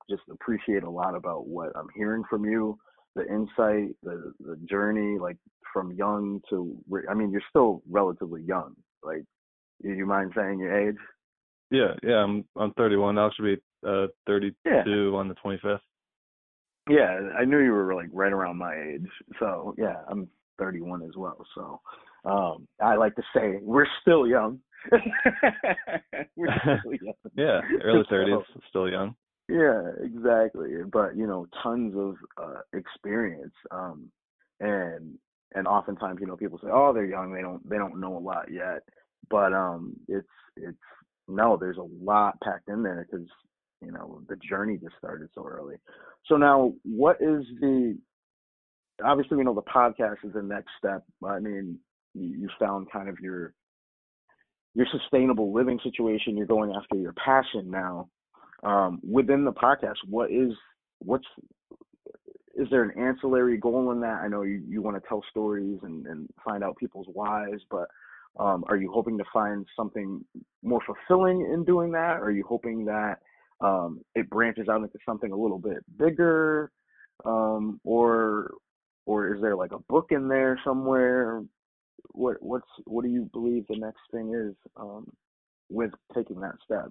just 0.09 0.23
appreciate 0.31 0.83
a 0.83 0.91
lot 0.91 1.15
about 1.15 1.47
what 1.47 1.73
I'm 1.77 1.89
hearing 1.95 2.23
from 2.29 2.45
you, 2.45 2.79
the 3.15 3.27
insight, 3.27 3.95
the 4.03 4.33
the 4.41 4.57
journey, 4.69 5.19
like 5.19 5.37
from 5.73 5.93
young 5.93 6.41
to 6.51 6.77
I 7.11 7.15
mean, 7.15 7.31
you're 7.31 7.43
still 7.51 7.83
relatively 7.91 8.43
young. 8.43 8.75
Like, 9.03 9.25
do 9.83 9.91
you 9.93 10.07
mind 10.07 10.33
saying 10.37 10.59
your 10.59 10.89
age? 10.89 10.97
Yeah, 11.71 11.95
yeah, 12.03 12.17
I'm 12.23 12.45
I'm 12.57 12.73
31. 12.75 13.19
I'll 13.19 13.27
actually 13.27 13.57
be 13.57 13.63
uh 13.87 14.07
32 14.27 14.55
Yeah. 14.65 15.19
on 15.19 15.29
the 15.29 15.35
25th. 15.45 15.81
Yeah, 16.89 17.19
I 17.37 17.45
knew 17.45 17.59
you 17.59 17.73
were 17.73 17.95
like 17.95 18.09
right 18.13 18.33
around 18.33 18.59
my 18.59 18.75
age. 18.75 19.07
So 19.41 19.75
yeah, 19.77 19.97
I'm 20.09 20.29
31 20.59 21.03
as 21.03 21.17
well. 21.17 21.45
So 21.55 21.81
um, 22.25 22.69
I 22.81 22.95
like 22.97 23.15
to 23.17 23.23
say 23.35 23.59
we're 23.61 23.87
still 24.03 24.27
young. 24.27 24.61
we're 26.37 26.55
still 26.81 26.95
young. 26.95 27.15
Yeah, 27.35 27.61
early 27.83 28.05
So- 28.09 28.15
30s, 28.15 28.43
still 28.69 28.89
young. 28.89 29.15
Yeah, 29.49 29.91
exactly. 30.03 30.71
But 30.91 31.17
you 31.17 31.27
know, 31.27 31.47
tons 31.63 31.95
of 31.97 32.17
uh, 32.43 32.61
experience. 32.73 33.55
Um, 33.71 34.11
and 34.61 35.17
and 35.55 35.67
oftentimes, 35.69 36.19
you 36.21 36.27
know, 36.27 36.37
people 36.37 36.59
say, 36.63 36.69
"Oh, 36.73 36.93
they're 36.93 37.05
young. 37.05 37.33
They 37.33 37.43
don't 37.43 37.69
they 37.69 37.79
don't 37.79 38.01
know 38.01 38.17
a 38.17 38.19
lot 38.19 38.51
yet." 38.51 38.83
But 39.31 39.53
um, 39.53 39.97
it's 40.09 40.27
it's 40.57 40.77
no, 41.29 41.57
there's 41.57 41.79
a 41.79 41.89
lot 42.05 42.41
packed 42.43 42.69
in 42.69 42.83
there 42.83 43.07
because 43.09 43.27
you 43.81 43.93
know 43.93 44.21
the 44.29 44.37
journey 44.37 44.79
just 44.79 44.97
started 44.99 45.29
so 45.35 45.45
early. 45.45 45.77
So 46.27 46.37
now, 46.37 46.73
what 46.83 47.17
is 47.21 47.45
the? 47.61 47.97
Obviously, 49.05 49.37
we 49.37 49.45
know 49.45 49.55
the 49.55 49.63
podcast 49.63 50.25
is 50.25 50.33
the 50.33 50.43
next 50.43 50.71
step. 50.79 51.05
I 51.25 51.39
mean, 51.39 51.79
you, 52.15 52.49
found 52.59 52.91
kind 52.91 53.09
of 53.09 53.21
your 53.21 53.53
your 54.75 54.87
sustainable 54.91 55.53
living 55.53 55.79
situation. 55.85 56.37
You're 56.37 56.47
going 56.47 56.73
after 56.75 56.97
your 56.97 57.13
passion 57.13 57.71
now 57.71 58.09
um, 58.63 59.01
within 59.09 59.45
the 59.45 59.53
podcast, 59.53 59.97
what 60.09 60.31
is 60.31 60.53
what's 60.99 61.27
is 62.57 62.67
there 62.71 62.83
an 62.83 62.99
ancillary 62.99 63.59
goal 63.59 63.93
in 63.93 64.01
that? 64.01 64.21
I 64.23 64.29
know 64.29 64.43
you, 64.43 64.63
you 64.67 64.81
want 64.81 64.97
to 64.97 65.07
tell 65.07 65.23
stories 65.31 65.79
and, 65.83 66.07
and 66.07 66.29
find 66.43 66.65
out 66.65 66.77
people's 66.79 67.07
whys, 67.13 67.61
but 67.71 67.87
um, 68.39 68.65
are 68.69 68.77
you 68.77 68.91
hoping 68.91 69.19
to 69.19 69.25
find 69.33 69.67
something 69.77 70.25
more 70.63 70.81
fulfilling 70.87 71.43
in 71.53 71.65
doing 71.65 71.93
that? 71.93 72.21
Are 72.21 72.31
you 72.31 72.45
hoping 72.49 72.85
that 72.87 73.19
um, 73.61 74.01
it 74.15 74.29
branches 74.31 74.69
out 74.69 74.83
into 74.83 74.99
something 75.07 75.33
a 75.33 75.37
little 75.37 75.59
bit 75.59 75.79
bigger, 75.99 76.71
um, 77.25 77.81
or 77.85 78.53
or 79.07 79.35
is 79.35 79.41
there 79.41 79.57
like 79.57 79.73
a 79.73 79.79
book 79.89 80.07
in 80.11 80.29
there 80.29 80.61
somewhere? 80.65 81.43
What 82.13 82.37
what's 82.41 82.69
what 82.85 83.05
do 83.05 83.11
you 83.11 83.29
believe 83.33 83.67
the 83.69 83.77
next 83.77 84.01
thing 84.13 84.35
is 84.35 84.55
um, 84.77 85.11
with 85.71 85.91
taking 86.15 86.41
that 86.41 86.57
step? 86.65 86.91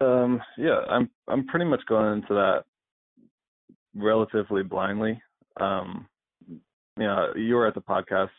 Um, 0.00 0.40
yeah, 0.56 0.80
I'm 0.88 1.10
I'm 1.26 1.46
pretty 1.46 1.64
much 1.64 1.80
going 1.88 2.12
into 2.14 2.34
that 2.34 2.64
relatively 3.94 4.62
blindly. 4.62 5.20
Um, 5.60 6.06
you 6.48 7.04
know, 7.04 7.32
you 7.36 7.54
were 7.54 7.66
at 7.66 7.74
the 7.74 7.80
podcast 7.80 8.30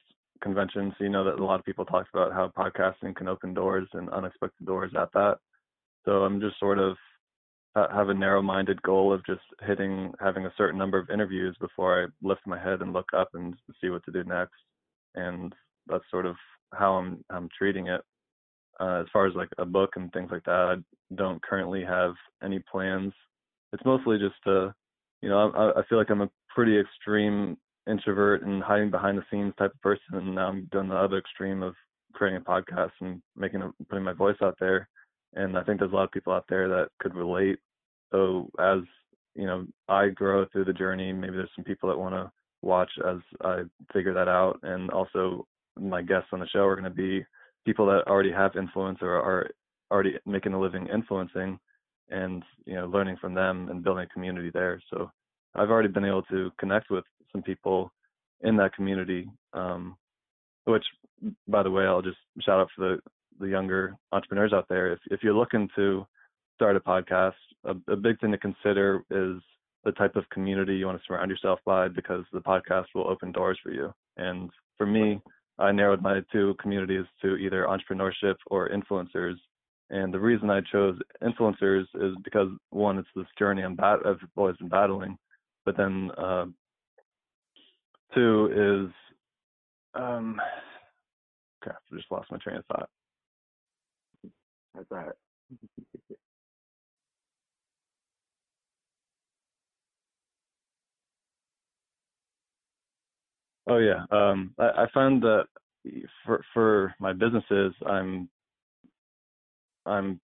convention, 0.41 0.93
so 0.97 1.03
you 1.03 1.09
know 1.09 1.23
that 1.25 1.39
a 1.39 1.45
lot 1.45 1.59
of 1.59 1.65
people 1.65 1.85
talked 1.85 2.09
about 2.13 2.31
how 2.31 2.51
podcasting 2.57 3.15
can 3.15 3.27
open 3.27 3.53
doors 3.53 3.87
and 3.93 4.09
unexpected 4.09 4.65
doors 4.65 4.91
at 4.97 5.11
that. 5.13 5.37
So 6.05 6.23
I'm 6.23 6.39
just 6.39 6.59
sort 6.59 6.79
of 6.79 6.95
have 7.75 8.09
a 8.09 8.13
narrow-minded 8.13 8.81
goal 8.81 9.13
of 9.13 9.25
just 9.25 9.41
hitting 9.61 10.11
having 10.19 10.45
a 10.45 10.53
certain 10.57 10.77
number 10.77 10.97
of 10.97 11.09
interviews 11.09 11.55
before 11.59 12.03
I 12.03 12.07
lift 12.27 12.41
my 12.45 12.59
head 12.61 12.81
and 12.81 12.93
look 12.93 13.07
up 13.15 13.29
and 13.33 13.55
see 13.81 13.89
what 13.89 14.03
to 14.05 14.11
do 14.11 14.23
next. 14.23 14.55
And 15.15 15.53
that's 15.87 16.03
sort 16.09 16.25
of 16.25 16.35
how 16.73 16.93
I'm 16.93 17.23
I'm 17.29 17.49
treating 17.57 17.87
it. 17.87 18.01
Uh, 18.79 19.01
as 19.01 19.07
far 19.11 19.27
as 19.27 19.35
like 19.35 19.49
a 19.57 19.65
book 19.65 19.91
and 19.95 20.11
things 20.13 20.29
like 20.31 20.43
that, 20.45 20.51
I 20.51 21.15
don't 21.15 21.41
currently 21.41 21.83
have 21.83 22.13
any 22.43 22.59
plans. 22.71 23.13
It's 23.73 23.85
mostly 23.85 24.17
just 24.17 24.35
uh 24.47 24.71
you 25.21 25.29
know, 25.29 25.51
I, 25.51 25.79
I 25.79 25.83
feel 25.87 25.97
like 25.97 26.09
I'm 26.09 26.21
a 26.21 26.29
pretty 26.47 26.79
extreme 26.79 27.57
introvert 27.89 28.43
and 28.43 28.63
hiding 28.63 28.89
behind 28.89 29.17
the 29.17 29.25
scenes 29.29 29.53
type 29.57 29.73
of 29.73 29.81
person, 29.81 30.13
and 30.13 30.35
now 30.35 30.47
I'm 30.47 30.69
doing 30.71 30.87
the 30.87 30.95
other 30.95 31.17
extreme 31.17 31.61
of 31.61 31.75
creating 32.13 32.41
a 32.45 32.49
podcast 32.49 32.91
and 33.01 33.21
making 33.35 33.61
a, 33.61 33.71
putting 33.89 34.03
my 34.03 34.13
voice 34.13 34.37
out 34.41 34.55
there. 34.59 34.87
And 35.33 35.57
I 35.57 35.63
think 35.63 35.79
there's 35.79 35.91
a 35.91 35.95
lot 35.95 36.05
of 36.05 36.11
people 36.11 36.33
out 36.33 36.45
there 36.49 36.67
that 36.69 36.89
could 36.99 37.15
relate. 37.15 37.59
So 38.11 38.49
as 38.59 38.79
you 39.35 39.45
know, 39.45 39.65
I 39.87 40.09
grow 40.09 40.45
through 40.45 40.65
the 40.65 40.73
journey. 40.73 41.13
Maybe 41.13 41.35
there's 41.35 41.51
some 41.55 41.65
people 41.65 41.89
that 41.89 41.97
want 41.97 42.15
to 42.15 42.31
watch 42.61 42.91
as 43.07 43.17
I 43.41 43.61
figure 43.93 44.13
that 44.13 44.27
out. 44.27 44.59
And 44.63 44.89
also, 44.89 45.45
my 45.79 46.01
guests 46.01 46.29
on 46.33 46.39
the 46.39 46.47
show 46.47 46.65
are 46.65 46.75
going 46.75 46.83
to 46.83 46.89
be 46.89 47.25
people 47.69 47.85
that 47.85 48.07
already 48.07 48.31
have 48.31 48.55
influence 48.55 48.99
or 49.01 49.13
are 49.13 49.49
already 49.91 50.13
making 50.25 50.53
a 50.53 50.59
living 50.59 50.87
influencing 50.87 51.59
and 52.09 52.43
you 52.65 52.75
know 52.75 52.87
learning 52.87 53.17
from 53.21 53.33
them 53.33 53.69
and 53.69 53.83
building 53.83 54.03
a 54.03 54.13
community 54.13 54.49
there 54.53 54.81
so 54.89 55.11
i've 55.55 55.69
already 55.69 55.87
been 55.87 56.05
able 56.05 56.23
to 56.23 56.51
connect 56.59 56.89
with 56.89 57.03
some 57.31 57.41
people 57.41 57.91
in 58.41 58.55
that 58.57 58.73
community 58.73 59.29
um 59.53 59.95
which 60.65 60.85
by 61.47 61.61
the 61.63 61.71
way 61.71 61.85
i'll 61.85 62.01
just 62.01 62.17
shout 62.39 62.59
out 62.59 62.69
for 62.75 62.81
the 62.89 62.99
the 63.39 63.47
younger 63.47 63.97
entrepreneurs 64.11 64.53
out 64.53 64.67
there, 64.69 64.91
if 64.93 64.99
if 65.09 65.23
you're 65.23 65.33
looking 65.33 65.69
to 65.75 66.05
start 66.55 66.75
a 66.75 66.79
podcast, 66.79 67.33
a, 67.65 67.75
a 67.91 67.95
big 67.95 68.19
thing 68.19 68.31
to 68.31 68.37
consider 68.37 69.03
is 69.09 69.41
the 69.85 69.91
type 69.93 70.15
of 70.15 70.29
community 70.29 70.75
you 70.75 70.85
want 70.85 70.97
to 70.97 71.03
surround 71.07 71.31
yourself 71.31 71.59
by 71.65 71.87
because 71.87 72.25
the 72.33 72.41
podcast 72.41 72.85
will 72.93 73.07
open 73.07 73.31
doors 73.31 73.57
for 73.63 73.71
you. 73.71 73.93
And 74.17 74.49
for 74.77 74.85
me, 74.85 75.21
I 75.59 75.71
narrowed 75.71 76.01
my 76.01 76.21
two 76.31 76.55
communities 76.59 77.05
to 77.21 77.35
either 77.35 77.65
entrepreneurship 77.67 78.35
or 78.47 78.69
influencers. 78.69 79.35
And 79.89 80.13
the 80.13 80.19
reason 80.19 80.49
I 80.49 80.61
chose 80.71 80.97
influencers 81.21 81.85
is 81.95 82.15
because 82.23 82.47
one, 82.69 82.97
it's 82.97 83.07
this 83.15 83.25
journey 83.37 83.63
I'm 83.63 83.75
bat- 83.75 84.05
I've 84.05 84.19
always 84.35 84.55
been 84.57 84.69
battling, 84.69 85.17
but 85.65 85.75
then 85.75 86.11
uh, 86.17 86.45
two 88.13 88.87
is 88.87 88.93
um, 89.95 90.39
crap, 91.61 91.77
I 91.91 91.95
just 91.95 92.11
lost 92.11 92.31
my 92.31 92.37
train 92.37 92.57
of 92.57 92.65
thought. 92.67 92.89
That's 94.75 94.85
all 94.91 94.97
right. 94.97 95.11
Oh 103.69 103.77
yeah, 103.77 104.03
um, 104.11 104.53
I, 104.57 104.83
I 104.83 104.85
found 104.93 105.21
that 105.23 105.45
for 106.25 106.43
for 106.53 106.95
my 106.99 107.13
businesses, 107.13 107.73
I'm 107.85 108.27
I'm 109.85 110.19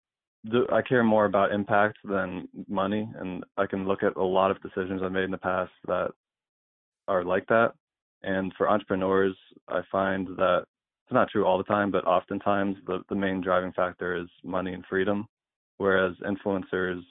I 0.71 0.81
care 0.81 1.03
more 1.03 1.25
about 1.25 1.51
impact 1.51 1.97
than 2.03 2.47
money, 2.67 3.09
and 3.19 3.43
I 3.57 3.65
can 3.65 3.87
look 3.87 4.03
at 4.03 4.15
a 4.15 4.23
lot 4.23 4.51
of 4.51 4.61
decisions 4.61 5.01
I've 5.03 5.11
made 5.11 5.25
in 5.25 5.31
the 5.31 5.37
past 5.37 5.71
that 5.87 6.11
are 7.07 7.23
like 7.23 7.45
that. 7.47 7.73
And 8.23 8.53
for 8.57 8.69
entrepreneurs, 8.69 9.35
I 9.67 9.81
find 9.91 10.27
that 10.37 10.65
it's 11.05 11.13
not 11.13 11.29
true 11.29 11.45
all 11.45 11.57
the 11.57 11.63
time, 11.65 11.91
but 11.91 12.07
oftentimes 12.07 12.77
the 12.87 13.03
the 13.09 13.15
main 13.15 13.41
driving 13.41 13.73
factor 13.73 14.15
is 14.15 14.27
money 14.43 14.73
and 14.73 14.85
freedom, 14.89 15.27
whereas 15.77 16.15
influencers 16.25 17.01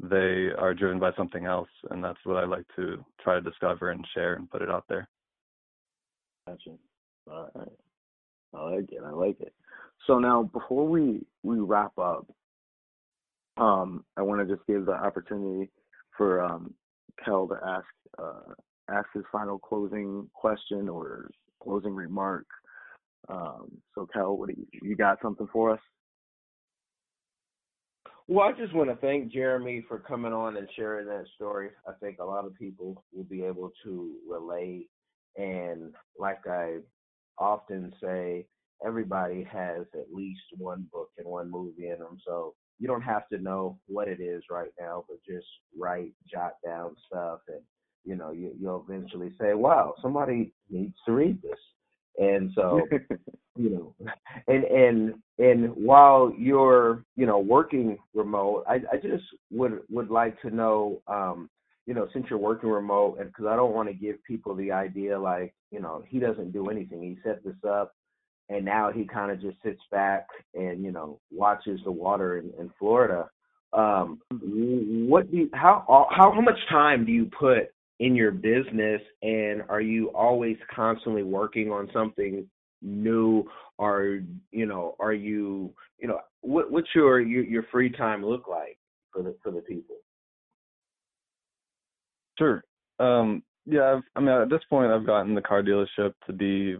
they 0.00 0.50
are 0.58 0.74
driven 0.74 0.98
by 1.00 1.12
something 1.16 1.46
else, 1.46 1.68
and 1.90 2.02
that's 2.02 2.18
what 2.24 2.36
I 2.36 2.44
like 2.44 2.66
to 2.76 3.04
try 3.20 3.34
to 3.34 3.40
discover 3.40 3.90
and 3.90 4.06
share 4.14 4.34
and 4.34 4.50
put 4.50 4.62
it 4.62 4.70
out 4.70 4.84
there. 4.88 5.08
Gotcha. 6.52 6.76
All 7.30 7.50
right. 7.54 7.68
I 8.54 8.70
like 8.70 8.92
it. 8.92 9.00
I 9.04 9.10
like 9.10 9.40
it. 9.40 9.54
So 10.06 10.18
now, 10.18 10.42
before 10.42 10.86
we 10.86 11.20
we 11.42 11.58
wrap 11.58 11.96
up, 11.98 12.26
um, 13.56 14.04
I 14.16 14.22
want 14.22 14.46
to 14.46 14.54
just 14.54 14.66
give 14.66 14.86
the 14.86 14.92
opportunity 14.92 15.70
for 16.16 16.42
um, 16.42 16.74
Kel 17.24 17.48
to 17.48 17.56
ask 17.64 17.86
uh, 18.18 18.52
ask 18.90 19.06
his 19.14 19.24
final 19.30 19.58
closing 19.58 20.28
question 20.34 20.88
or 20.88 21.30
closing 21.62 21.94
remark. 21.94 22.46
Um, 23.28 23.70
so, 23.94 24.06
Kel, 24.12 24.36
what 24.36 24.48
do 24.48 24.54
you, 24.58 24.66
you 24.82 24.96
got 24.96 25.18
something 25.22 25.48
for 25.52 25.70
us? 25.70 25.80
Well, 28.28 28.48
I 28.48 28.52
just 28.52 28.74
want 28.74 28.90
to 28.90 28.96
thank 28.96 29.32
Jeremy 29.32 29.84
for 29.88 29.98
coming 29.98 30.32
on 30.32 30.56
and 30.56 30.68
sharing 30.76 31.06
that 31.06 31.24
story. 31.36 31.70
I 31.88 31.92
think 32.00 32.18
a 32.18 32.24
lot 32.24 32.44
of 32.44 32.54
people 32.56 33.02
will 33.12 33.24
be 33.24 33.42
able 33.42 33.72
to 33.84 34.14
relate 34.28 34.88
and 35.36 35.92
like 36.18 36.46
I 36.46 36.78
often 37.38 37.92
say, 38.00 38.46
everybody 38.84 39.46
has 39.50 39.86
at 39.94 40.12
least 40.12 40.42
one 40.58 40.86
book 40.92 41.10
and 41.18 41.26
one 41.26 41.50
movie 41.50 41.88
in 41.88 41.98
them. 41.98 42.18
So 42.26 42.54
you 42.78 42.88
don't 42.88 43.02
have 43.02 43.28
to 43.28 43.38
know 43.38 43.78
what 43.86 44.08
it 44.08 44.20
is 44.20 44.42
right 44.50 44.72
now, 44.80 45.04
but 45.08 45.18
just 45.26 45.46
write, 45.78 46.12
jot 46.30 46.54
down 46.64 46.96
stuff, 47.06 47.40
and 47.48 47.60
you 48.04 48.16
know 48.16 48.32
you, 48.32 48.52
you'll 48.60 48.84
eventually 48.88 49.32
say, 49.40 49.54
"Wow, 49.54 49.94
somebody 50.02 50.52
needs 50.70 50.96
to 51.06 51.12
read 51.12 51.40
this." 51.42 51.58
And 52.18 52.50
so, 52.56 52.80
you 53.56 53.70
know, 53.70 53.94
and 54.48 54.64
and 54.64 55.14
and 55.38 55.76
while 55.76 56.34
you're 56.36 57.04
you 57.16 57.26
know 57.26 57.38
working 57.38 57.98
remote, 58.14 58.64
I, 58.68 58.80
I 58.92 58.96
just 58.96 59.24
would 59.50 59.80
would 59.88 60.10
like 60.10 60.40
to 60.42 60.50
know 60.50 61.00
um, 61.06 61.48
you 61.86 61.94
know, 61.94 62.08
since 62.12 62.26
you're 62.30 62.38
working 62.38 62.70
remote, 62.70 63.16
and 63.18 63.28
because 63.28 63.46
I 63.46 63.56
don't 63.56 63.74
want 63.74 63.88
to 63.88 63.94
give 63.94 64.22
people 64.24 64.54
the 64.54 64.70
idea 64.70 65.18
like, 65.18 65.54
you 65.70 65.80
know, 65.80 66.02
he 66.06 66.18
doesn't 66.18 66.52
do 66.52 66.68
anything. 66.68 67.02
He 67.02 67.18
set 67.24 67.44
this 67.44 67.56
up, 67.68 67.94
and 68.48 68.64
now 68.64 68.90
he 68.92 69.04
kind 69.04 69.32
of 69.32 69.40
just 69.40 69.56
sits 69.64 69.80
back 69.90 70.26
and 70.54 70.84
you 70.84 70.92
know 70.92 71.18
watches 71.30 71.80
the 71.84 71.90
water 71.90 72.38
in, 72.38 72.50
in 72.58 72.70
Florida. 72.78 73.28
Um, 73.72 74.20
what 74.30 75.30
do 75.30 75.36
you, 75.38 75.50
how 75.54 75.84
how 76.10 76.32
how 76.34 76.40
much 76.40 76.58
time 76.68 77.04
do 77.04 77.12
you 77.12 77.30
put 77.38 77.72
in 77.98 78.14
your 78.14 78.30
business, 78.30 79.00
and 79.22 79.62
are 79.68 79.80
you 79.80 80.08
always 80.08 80.56
constantly 80.74 81.22
working 81.22 81.70
on 81.70 81.88
something 81.92 82.46
new, 82.82 83.44
or 83.78 84.20
you 84.50 84.66
know, 84.66 84.94
are 85.00 85.14
you 85.14 85.72
you 85.98 86.08
know 86.08 86.20
what 86.42 86.70
what's 86.70 86.88
your 86.94 87.20
your, 87.20 87.44
your 87.44 87.64
free 87.72 87.90
time 87.90 88.24
look 88.24 88.46
like 88.46 88.78
for 89.12 89.22
the 89.22 89.34
for 89.42 89.50
the 89.50 89.60
people? 89.60 89.96
Sure. 92.38 92.62
Um, 92.98 93.42
yeah, 93.66 93.94
I've, 93.96 94.02
I 94.16 94.20
mean, 94.20 94.28
at 94.28 94.50
this 94.50 94.62
point, 94.68 94.90
I've 94.90 95.06
gotten 95.06 95.34
the 95.34 95.42
car 95.42 95.62
dealership 95.62 96.14
to 96.26 96.32
be 96.32 96.76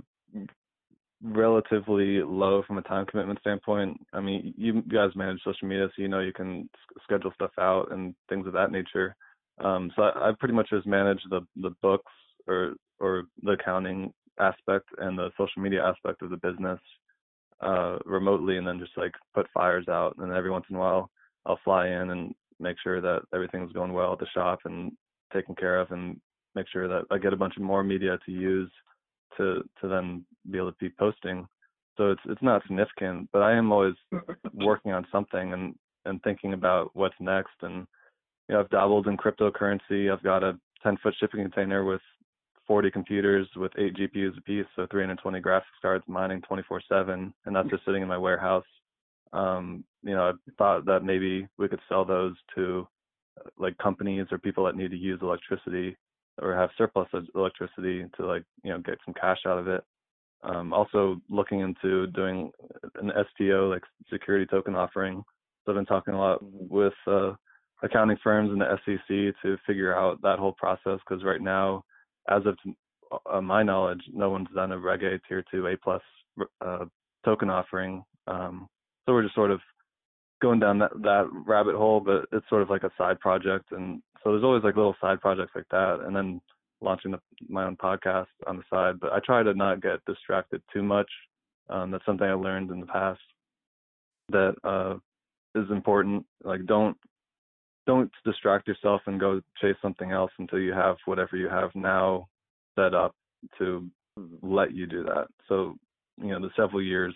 relatively 1.23 2.21
low 2.23 2.63
from 2.67 2.79
a 2.79 2.83
time 2.83 3.07
commitment 3.07 3.39
standpoint. 3.41 4.01
I 4.13 4.21
mean, 4.21 4.53
you 4.57 4.83
guys 4.83 5.11
manage 5.15 5.41
social 5.45 5.69
media, 5.69 5.89
so 5.95 6.03
you 6.03 6.09
know 6.09 6.21
you 6.21 6.33
can 6.33 6.69
schedule 7.05 7.33
stuff 7.35 7.53
out 7.61 7.93
and 7.93 8.15
things 8.29 8.47
of 8.47 8.53
that 8.55 8.73
nature. 8.73 9.15
Um, 9.63 9.93
so 9.95 10.03
I, 10.03 10.31
I 10.31 10.33
pretty 10.39 10.55
much 10.55 10.71
just 10.71 10.87
manage 10.87 11.21
the 11.31 11.43
the 11.57 11.71
books 11.83 12.13
or 12.49 12.75
or 12.99 13.25
the 13.43 13.53
accounting 13.53 14.13
aspect 14.41 14.89
and 14.99 15.17
the 15.17 15.31
social 15.39 15.63
media 15.63 15.85
aspect 15.85 16.23
of 16.23 16.31
the 16.31 16.37
business 16.39 16.81
uh, 17.61 17.99
remotely, 18.05 18.57
and 18.57 18.67
then 18.67 18.81
just 18.81 18.97
like 18.97 19.13
put 19.35 19.47
fires 19.55 19.87
out. 19.89 20.17
And 20.19 20.33
every 20.33 20.51
once 20.51 20.65
in 20.69 20.77
a 20.77 20.81
while, 20.81 21.11
I'll 21.47 21.61
fly 21.63 21.89
in 21.89 22.11
and 22.11 22.35
make 22.59 22.77
sure 22.83 23.01
that 23.01 23.23
everything's 23.33 23.73
going 23.73 23.93
well 23.93 24.13
at 24.13 24.19
the 24.19 24.27
shop 24.35 24.61
and 24.65 24.93
taken 25.33 25.55
care 25.55 25.81
of 25.81 25.91
and 25.91 26.21
make 26.55 26.67
sure 26.73 26.89
that 26.89 27.05
I 27.11 27.19
get 27.19 27.33
a 27.33 27.37
bunch 27.37 27.57
of 27.57 27.63
more 27.63 27.83
media 27.83 28.19
to 28.25 28.33
use 28.33 28.71
to 29.37 29.63
to 29.81 29.89
then 29.89 30.25
be 30.51 30.59
able 30.59 30.73
to 30.73 30.79
be 30.79 30.91
posting. 30.99 31.47
So 31.97 32.11
it's 32.11 32.21
it's 32.27 32.43
not 32.43 32.63
significant, 32.63 33.29
but 33.33 33.43
I 33.43 33.53
am 33.53 33.73
always 33.73 33.95
working 34.55 34.93
on 34.93 35.07
something 35.13 35.53
and 35.53 35.75
and 36.05 36.23
thinking 36.23 36.53
about 36.53 36.91
what's 36.95 37.15
next. 37.21 37.55
And 37.63 37.87
you 38.49 38.55
know, 38.55 38.61
I've 38.61 38.71
dabbled 38.71 39.07
in 39.07 39.17
cryptocurrency. 39.17 40.13
I've 40.13 40.23
got 40.23 40.43
a 40.43 40.59
10 40.83 40.97
foot 41.03 41.15
shipping 41.19 41.43
container 41.43 41.85
with 41.85 42.01
40 42.67 42.91
computers 42.91 43.49
with 43.57 43.73
eight 43.79 43.95
GPUs 43.95 44.37
apiece, 44.39 44.67
so 44.77 44.87
320 44.91 45.41
graphics 45.41 45.63
cards 45.81 46.05
mining 46.07 46.43
24/7, 46.43 47.33
and 47.45 47.57
that's 47.57 47.69
just 47.71 47.85
sitting 47.85 48.03
in 48.03 48.09
my 48.09 48.19
warehouse. 48.19 48.65
Um, 49.33 49.85
you 50.03 50.15
know, 50.15 50.31
I 50.31 50.33
thought 50.59 50.85
that 50.87 51.05
maybe 51.05 51.49
we 51.59 51.69
could 51.69 51.81
sell 51.89 52.05
those 52.05 52.35
to 52.55 52.87
like 53.59 53.77
companies 53.79 54.27
or 54.31 54.39
people 54.39 54.65
that 54.65 54.77
need 54.77 54.91
to 54.91 54.97
use 54.97 55.21
electricity 55.23 55.97
or 56.41 56.55
have 56.55 56.71
surplus 56.79 57.09
electricity 57.35 58.07
to 58.17 58.27
like 58.27 58.45
you 58.65 58.71
know 58.71 58.79
get 58.79 58.99
some 59.05 59.15
cash 59.15 59.39
out 59.47 59.59
of 59.59 59.69
it. 59.69 59.83
Um, 60.43 60.73
also 60.73 61.21
looking 61.31 61.61
into 61.61 62.09
doing 62.09 62.51
an 62.97 63.13
STO 63.35 63.69
like 63.69 63.83
security 64.11 64.47
token 64.47 64.75
offering. 64.75 65.23
So 65.65 65.73
I've 65.73 65.77
been 65.77 65.87
talking 65.87 66.15
a 66.15 66.19
lot 66.19 66.41
with 66.43 66.95
uh, 67.07 67.33
accounting 67.83 68.17
firms 68.23 68.51
and 68.51 68.61
the 68.61 68.79
SEC 68.85 69.43
to 69.43 69.57
figure 69.67 69.95
out 69.95 70.21
that 70.23 70.39
whole 70.39 70.53
process 70.53 70.99
because 71.07 71.23
right 71.25 71.41
now, 71.41 71.85
as 72.29 72.43
of 72.47 72.57
uh, 73.31 73.41
my 73.41 73.63
knowledge, 73.63 74.03
no 74.13 74.31
one's 74.31 74.49
done 74.55 74.73
a 74.73 74.79
Reg 74.79 75.05
A 75.05 75.19
Tier 75.29 75.45
2 75.51 75.67
A 75.69 75.77
plus 75.77 76.03
uh, 76.61 76.87
token 77.25 77.51
offering. 77.51 78.03
Um, 78.27 78.69
so 79.07 79.13
we're 79.13 79.23
just 79.23 79.35
sort 79.35 79.51
of 79.51 79.61
going 80.43 80.59
down 80.59 80.79
that 80.81 80.91
that 81.03 81.31
rabbit 81.47 81.77
hole, 81.77 82.01
but 82.01 82.27
it's 82.33 82.49
sort 82.49 82.63
of 82.63 82.69
like 82.69 82.83
a 82.83 82.91
side 82.99 83.21
project, 83.21 83.73
and 83.73 84.03
so 84.23 84.33
there's 84.33 84.45
always 84.45 84.65
like 84.65 84.77
little 84.77 84.97
side 85.01 85.21
projects 85.21 85.53
like 85.55 85.69
that, 85.71 86.01
and 86.05 86.15
then 86.15 86.41
launching 86.83 87.13
the, 87.13 87.21
my 87.49 87.65
own 87.65 87.77
podcast 87.77 88.27
on 88.47 88.57
the 88.57 88.65
side. 88.69 89.01
But 89.01 89.13
I 89.13 89.21
try 89.25 89.43
to 89.43 89.55
not 89.55 89.81
get 89.81 90.05
distracted 90.05 90.61
too 90.73 90.83
much. 90.83 91.09
Um, 91.71 91.93
that's 91.93 92.05
something 92.05 92.27
I 92.27 92.35
learned 92.35 92.71
in 92.71 92.81
the 92.81 92.87
past 92.87 93.21
that 94.31 94.55
uh, 94.65 94.97
is 95.55 95.71
important. 95.71 96.27
Like 96.45 96.67
don't 96.67 96.97
don't 97.87 98.11
distract 98.25 98.69
yourself 98.69 99.01
and 99.07 99.19
go 99.19 99.41
chase 99.61 99.77
something 99.81 100.11
else 100.11 100.31
until 100.39 100.59
you 100.59 100.73
have 100.73 100.97
whatever 101.05 101.37
you 101.37 101.49
have 101.49 101.71
now 101.75 102.29
set 102.77 102.95
up 102.95 103.15
to 103.59 103.89
let 104.43 104.73
you 104.73 104.87
do 104.87 105.05
that. 105.05 105.27
So 105.49 105.77
you 106.19 106.29
know 106.29 106.41
the 106.41 106.51
several 106.57 106.83
years 106.83 107.15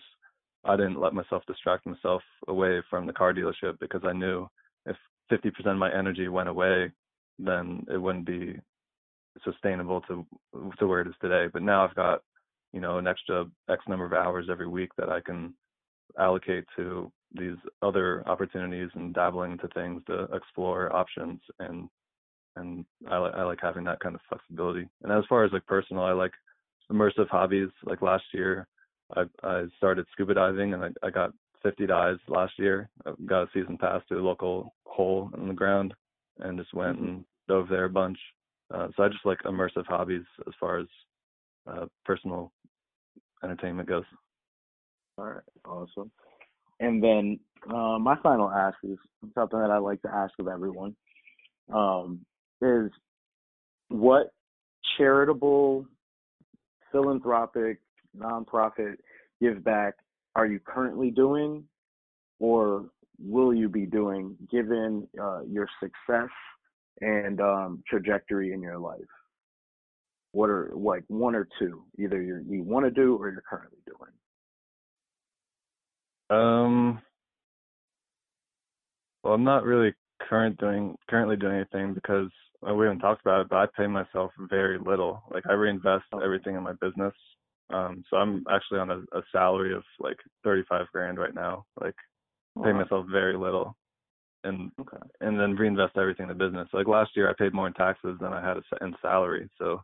I 0.67 0.75
didn't 0.75 0.99
let 0.99 1.13
myself 1.13 1.43
distract 1.47 1.85
myself 1.85 2.21
away 2.47 2.81
from 2.89 3.05
the 3.05 3.13
car 3.13 3.33
dealership 3.33 3.79
because 3.79 4.01
I 4.03 4.13
knew 4.13 4.47
if 4.85 4.97
50% 5.31 5.51
of 5.67 5.77
my 5.77 5.93
energy 5.93 6.27
went 6.27 6.49
away, 6.49 6.91
then 7.39 7.85
it 7.91 7.97
wouldn't 7.97 8.25
be 8.25 8.59
sustainable 9.43 10.01
to 10.01 10.25
to 10.79 10.87
where 10.87 11.01
it 11.01 11.07
is 11.07 11.13
today. 11.21 11.45
But 11.51 11.61
now 11.61 11.85
I've 11.85 11.95
got, 11.95 12.21
you 12.73 12.81
know, 12.81 12.97
an 12.97 13.07
extra 13.07 13.45
X 13.69 13.83
number 13.87 14.05
of 14.05 14.13
hours 14.13 14.47
every 14.49 14.67
week 14.67 14.89
that 14.97 15.09
I 15.09 15.21
can 15.21 15.53
allocate 16.17 16.65
to 16.75 17.11
these 17.33 17.57
other 17.81 18.27
opportunities 18.27 18.89
and 18.95 19.13
dabbling 19.13 19.53
into 19.53 19.67
things 19.69 20.01
to 20.07 20.23
explore 20.33 20.95
options 20.95 21.39
and 21.59 21.89
and 22.55 22.85
I, 23.09 23.17
I 23.17 23.43
like 23.43 23.59
having 23.61 23.83
that 23.83 23.99
kind 23.99 24.15
of 24.15 24.21
flexibility. 24.27 24.89
And 25.03 25.11
as 25.11 25.23
far 25.29 25.45
as 25.45 25.51
like 25.51 25.65
personal, 25.67 26.03
I 26.03 26.11
like 26.11 26.31
immersive 26.91 27.29
hobbies. 27.29 27.69
Like 27.83 28.01
last 28.01 28.23
year, 28.33 28.67
I, 29.15 29.23
I 29.43 29.65
started 29.77 30.05
scuba 30.11 30.33
diving 30.33 30.73
and 30.73 30.83
I, 30.83 30.89
I 31.03 31.09
got 31.09 31.31
50 31.63 31.87
dives 31.87 32.19
last 32.27 32.53
year. 32.57 32.89
I 33.05 33.11
got 33.25 33.43
a 33.43 33.47
season 33.53 33.77
pass 33.77 34.01
to 34.09 34.15
a 34.15 34.21
local 34.21 34.73
hole 34.85 35.29
in 35.37 35.47
the 35.47 35.53
ground 35.53 35.93
and 36.39 36.57
just 36.57 36.73
went 36.73 36.99
and 36.99 37.25
dove 37.47 37.67
there 37.69 37.85
a 37.85 37.89
bunch. 37.89 38.17
Uh, 38.73 38.87
so 38.95 39.03
I 39.03 39.07
just 39.07 39.25
like 39.25 39.39
immersive 39.45 39.85
hobbies 39.85 40.25
as 40.45 40.53
far 40.59 40.79
as 40.79 40.87
uh, 41.67 41.85
personal 42.05 42.51
entertainment 43.43 43.87
goes. 43.87 44.03
All 45.17 45.25
right, 45.25 45.43
awesome. 45.65 46.11
And 46.79 47.03
then 47.03 47.39
uh, 47.69 47.97
my 47.97 48.15
final 48.21 48.51
ask 48.51 48.77
is 48.83 48.97
something 49.33 49.59
that 49.59 49.71
I 49.71 49.77
like 49.77 50.01
to 50.03 50.13
ask 50.13 50.33
of 50.39 50.47
everyone: 50.47 50.95
um, 51.73 52.19
is 52.61 52.91
what 53.89 54.31
charitable, 54.97 55.85
philanthropic, 56.91 57.79
nonprofit 58.17 58.95
give 59.41 59.63
back 59.63 59.95
are 60.35 60.45
you 60.45 60.59
currently 60.59 61.09
doing, 61.09 61.63
or 62.39 62.91
will 63.19 63.53
you 63.53 63.69
be 63.69 63.87
doing, 63.87 64.37
given 64.51 65.07
uh, 65.19 65.41
your 65.41 65.67
success 65.79 66.29
and 67.01 67.41
um, 67.41 67.83
trajectory 67.89 68.53
in 68.53 68.61
your 68.61 68.77
life? 68.77 68.99
What 70.33 70.51
are 70.51 70.71
like 70.75 71.03
one 71.07 71.33
or 71.33 71.47
two, 71.57 71.83
either 71.97 72.21
you 72.21 72.45
you 72.47 72.61
want 72.61 72.85
to 72.85 72.91
do 72.91 73.15
or 73.15 73.31
you're 73.31 73.43
currently 73.49 73.79
doing? 73.87 74.11
Um, 76.29 77.01
well, 79.23 79.33
I'm 79.33 79.43
not 79.43 79.63
really 79.63 79.95
current 80.29 80.59
doing 80.59 80.95
currently 81.09 81.37
doing 81.37 81.55
anything 81.55 81.95
because 81.95 82.29
well, 82.61 82.75
we 82.75 82.85
haven't 82.85 82.99
talked 82.99 83.21
about 83.21 83.41
it, 83.41 83.49
but 83.49 83.57
I 83.57 83.65
pay 83.75 83.87
myself 83.87 84.31
very 84.37 84.77
little. 84.77 85.23
Like 85.31 85.45
I 85.49 85.53
reinvest 85.53 86.05
Oh. 86.13 86.19
everything 86.19 86.55
in 86.55 86.61
my 86.63 86.73
business. 86.73 87.13
Um, 87.69 88.03
so 88.09 88.17
I'm 88.17 88.43
actually 88.49 88.79
on 88.79 88.91
a, 88.91 88.99
a 89.17 89.21
salary 89.31 89.73
of 89.73 89.83
like 89.99 90.17
35 90.43 90.87
grand 90.93 91.17
right 91.17 91.33
now. 91.35 91.65
Like 91.81 91.95
pay 92.63 92.71
Wow. 92.71 92.79
myself 92.79 93.05
very 93.11 93.37
little, 93.37 93.75
and 94.43 94.71
Okay. 94.79 94.97
and 95.21 95.39
then 95.39 95.55
reinvest 95.55 95.97
everything 95.97 96.29
in 96.29 96.37
the 96.37 96.45
business. 96.45 96.69
Like 96.73 96.87
last 96.87 97.15
year, 97.15 97.29
I 97.29 97.33
paid 97.33 97.53
more 97.53 97.67
in 97.67 97.73
taxes 97.73 98.17
than 98.21 98.33
I 98.33 98.41
had 98.41 98.57
in 98.81 98.95
salary. 99.01 99.49
So 99.57 99.83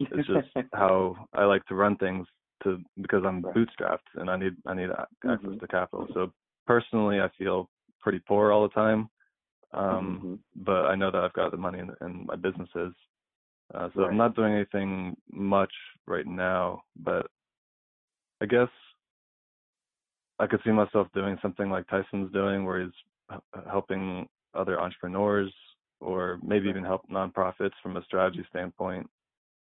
it's 0.00 0.26
just 0.26 0.48
how 0.72 1.16
I 1.34 1.44
like 1.44 1.64
to 1.66 1.74
run 1.74 1.96
things 1.96 2.26
to 2.64 2.80
because 3.02 3.22
I'm 3.26 3.42
Right. 3.42 3.54
bootstrapped 3.54 4.08
and 4.14 4.30
I 4.30 4.36
need 4.36 4.56
I 4.66 4.74
need 4.74 4.90
access 4.90 5.10
Mhm. 5.24 5.60
to 5.60 5.66
capital. 5.68 6.08
So 6.14 6.32
personally, 6.66 7.20
I 7.20 7.28
feel 7.36 7.68
pretty 8.00 8.20
poor 8.26 8.52
all 8.52 8.62
the 8.62 8.74
time. 8.74 9.08
Um, 9.72 10.20
Mhm. 10.22 10.38
but 10.64 10.86
I 10.86 10.94
know 10.94 11.10
that 11.10 11.22
I've 11.22 11.32
got 11.34 11.50
the 11.50 11.56
money 11.56 11.80
in, 11.80 11.94
in 12.00 12.24
my 12.26 12.36
businesses. 12.36 12.94
Uh, 13.74 13.88
so 13.94 14.02
Right. 14.02 14.10
I'm 14.10 14.16
not 14.16 14.34
doing 14.36 14.54
anything 14.54 15.16
much 15.30 15.72
right 16.06 16.26
now, 16.26 16.82
but 16.96 17.30
I 18.40 18.46
guess 18.46 18.68
I 20.38 20.46
could 20.46 20.62
see 20.62 20.70
myself 20.70 21.08
doing 21.14 21.38
something 21.40 21.70
like 21.70 21.86
Tyson's 21.88 22.32
doing, 22.32 22.64
where 22.64 22.80
he's 22.82 22.92
h- 23.32 23.40
helping 23.70 24.28
other 24.54 24.80
entrepreneurs, 24.80 25.52
or 26.00 26.38
maybe 26.42 26.68
even 26.68 26.84
help 26.84 27.08
nonprofits 27.08 27.72
from 27.82 27.96
a 27.96 28.04
strategy 28.04 28.44
standpoint. 28.50 29.08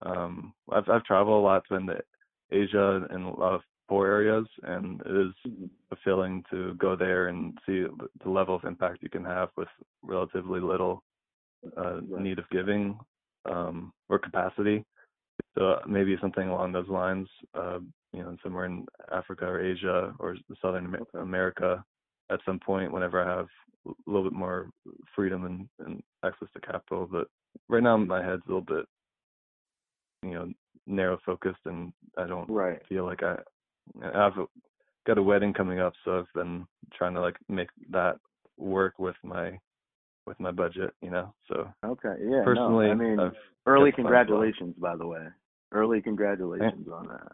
Um, 0.03 0.55
I've 0.71 0.89
I've 0.89 1.05
traveled 1.05 1.43
a 1.43 1.47
lot 1.47 1.65
to 1.69 2.03
Asia 2.51 3.07
and 3.11 3.25
a 3.27 3.31
lot 3.31 3.55
of 3.55 3.63
poor 3.89 4.07
areas, 4.07 4.47
and 4.63 5.01
it 5.03 5.15
is 5.27 5.69
fulfilling 5.89 6.43
to 6.51 6.75
go 6.75 6.97
there 6.97 7.29
and 7.29 7.59
see 7.67 7.83
the- 7.83 8.11
the 8.25 8.31
level 8.31 8.55
of 8.55 8.65
impact 8.65 9.03
you 9.03 9.11
can 9.11 9.25
have 9.25 9.51
with 9.57 9.69
relatively 10.03 10.61
little 10.61 11.05
uh, 11.77 12.01
Right. 12.01 12.23
need 12.23 12.39
of 12.39 12.49
giving 12.51 12.99
um, 13.47 13.93
or 14.09 14.19
capacity. 14.19 14.85
So 15.57 15.81
maybe 15.87 16.17
something 16.21 16.49
along 16.49 16.73
those 16.73 16.89
lines, 16.89 17.29
uh, 17.55 17.79
you 18.13 18.23
know, 18.23 18.37
somewhere 18.43 18.67
in 18.67 18.87
Africa 19.13 19.45
or 19.47 19.61
Asia 19.61 20.15
or 20.19 20.37
Southern 20.61 20.97
America 21.15 21.85
at 22.31 22.41
some 22.47 22.59
point 22.59 22.93
whenever 22.93 23.23
I 23.23 23.37
have 23.37 23.49
a 23.87 23.91
little 24.07 24.25
bit 24.25 24.33
more 24.33 24.71
freedom 25.15 25.45
and, 25.45 25.69
and 25.87 26.03
access 26.25 26.49
to 26.55 26.61
capital. 26.61 27.09
But 27.11 27.29
right 27.69 27.83
now 27.83 27.97
my 27.97 28.25
head's 28.25 28.43
a 28.47 28.49
little 28.49 28.61
bit, 28.63 28.87
you 30.23 30.35
know, 30.35 30.53
narrow 30.87 31.19
focused 31.25 31.61
and 31.67 31.93
I 32.17 32.27
don't 32.27 32.49
Right. 32.49 32.81
feel 32.89 33.05
like 33.05 33.23
I 33.23 33.37
I've 34.03 34.35
got 35.07 35.19
a 35.19 35.23
wedding 35.23 35.53
coming 35.53 35.81
up, 35.81 35.93
so 36.05 36.19
I've 36.19 36.33
been 36.35 36.67
trying 36.93 37.15
to 37.15 37.21
like 37.21 37.37
make 37.49 37.69
that 37.91 38.17
work 38.57 38.99
with 38.99 39.17
my 39.23 39.59
with 40.27 40.39
my 40.41 40.51
budget, 40.51 40.95
you 41.03 41.11
know. 41.11 41.35
So 41.49 41.69
Okay. 41.85 42.15
Yeah. 42.21 42.43
personally, 42.45 42.87
no, 42.87 42.93
I 42.93 42.95
mean, 42.95 43.21
I've 43.21 43.33
early 43.67 43.91
got 43.91 43.97
the 43.97 44.03
funds 44.03 44.31
well. 44.31 44.41
congratulations, 44.41 44.75
by 44.79 44.97
the 44.97 45.07
way. 45.07 45.27
Early 45.73 46.03
congratulations 46.03 46.87
on 46.89 47.09
that. 47.09 47.33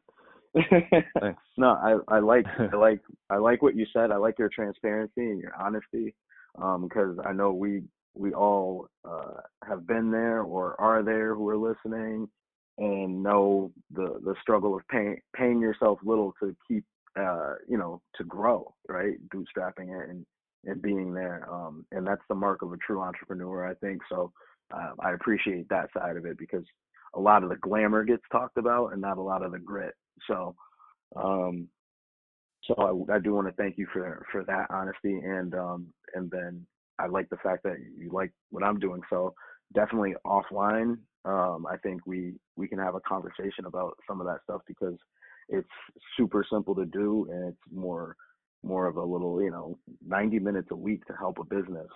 Thanks. 1.20 1.43
no, 1.57 1.68
I 1.68 2.16
I 2.16 2.20
like 2.20 2.47
I 2.72 2.76
like 2.76 3.01
I 3.30 3.36
like 3.36 3.62
what 3.62 3.76
you 3.76 3.86
said. 3.93 4.11
I 4.11 4.16
like 4.16 4.39
your 4.39 4.49
transparency 4.49 5.30
and 5.30 5.41
your 5.41 5.55
honesty, 5.55 6.14
um, 6.61 6.84
because 6.89 7.18
I 7.24 7.32
know 7.32 7.53
we 7.53 7.82
we 8.14 8.32
all 8.32 8.89
uh, 9.05 9.41
have 9.64 9.86
been 9.86 10.11
there 10.11 10.43
or 10.43 10.80
are 10.80 11.03
there 11.03 11.34
who 11.34 11.49
are 11.49 11.57
listening, 11.57 12.28
and 12.78 13.22
know 13.22 13.72
the 13.91 14.18
the 14.24 14.34
struggle 14.41 14.74
of 14.74 14.86
paying 14.89 15.20
paying 15.36 15.61
yourself 15.61 15.99
little 16.03 16.32
to 16.43 16.57
keep 16.66 16.84
uh 17.18 17.55
you 17.68 17.76
know 17.76 18.01
to 18.14 18.24
grow 18.24 18.74
right 18.89 19.16
bootstrapping 19.34 20.01
it 20.01 20.09
and 20.09 20.24
and 20.65 20.83
being 20.83 21.15
there 21.15 21.49
um 21.53 21.85
and 21.93 22.07
that's 22.07 22.23
the 22.29 22.35
mark 22.35 22.63
of 22.63 22.73
a 22.73 22.77
true 22.79 23.01
entrepreneur 23.01 23.67
i 23.67 23.75
think. 23.75 24.01
So 24.09 24.33
uh, 24.75 24.93
i 25.01 25.13
appreciate 25.13 25.69
that 25.69 25.89
side 25.97 26.17
of 26.17 26.27
it 26.27 26.39
because 26.39 26.65
a 27.15 27.21
lot 27.21 27.43
of 27.43 27.49
the 27.49 27.57
glamour 27.57 28.05
gets 28.05 28.23
talked 28.31 28.59
about 28.59 28.93
and 28.93 29.01
not 29.01 29.19
a 29.19 29.23
lot 29.23 29.43
of 29.43 29.53
the 29.53 29.59
grit. 29.59 29.95
So 30.27 30.55
um 31.17 31.69
so 32.65 33.07
i, 33.11 33.15
I 33.15 33.19
do 33.19 33.33
want 33.35 33.47
to 33.47 33.55
thank 33.55 33.79
you 33.79 33.87
for 33.93 34.25
for 34.31 34.45
that 34.45 34.67
honesty 34.71 35.19
and 35.25 35.55
um 35.55 35.87
and 36.15 36.31
then 36.31 36.67
i 36.99 37.07
like 37.07 37.29
the 37.31 37.37
fact 37.39 37.63
that 37.65 37.77
you 37.97 38.11
like 38.13 38.33
what 38.51 38.65
i'm 38.65 38.79
doing. 38.79 39.01
So 39.11 39.35
definitely 39.75 40.15
offline 40.27 40.99
um 41.25 41.67
i 41.71 41.77
think 41.83 42.07
we 42.07 42.35
we 42.57 42.69
can 42.69 42.79
have 42.79 42.95
a 42.95 43.01
conversation 43.01 43.67
about 43.67 43.97
some 44.09 44.21
of 44.21 44.27
that 44.27 44.41
stuff 44.45 44.61
because 44.67 44.97
it's 45.49 45.69
super 46.17 46.45
simple 46.51 46.75
to 46.75 46.85
do 46.87 47.27
and 47.31 47.49
it's 47.49 47.73
more 47.73 48.17
more 48.63 48.87
of 48.87 48.97
a 48.97 49.05
little 49.05 49.43
you 49.43 49.51
know 49.51 49.79
90 50.07 50.39
minutes 50.39 50.69
a 50.71 50.77
week 50.77 51.05
to 51.07 51.15
help 51.15 51.39
a 51.39 51.45
business 51.45 51.89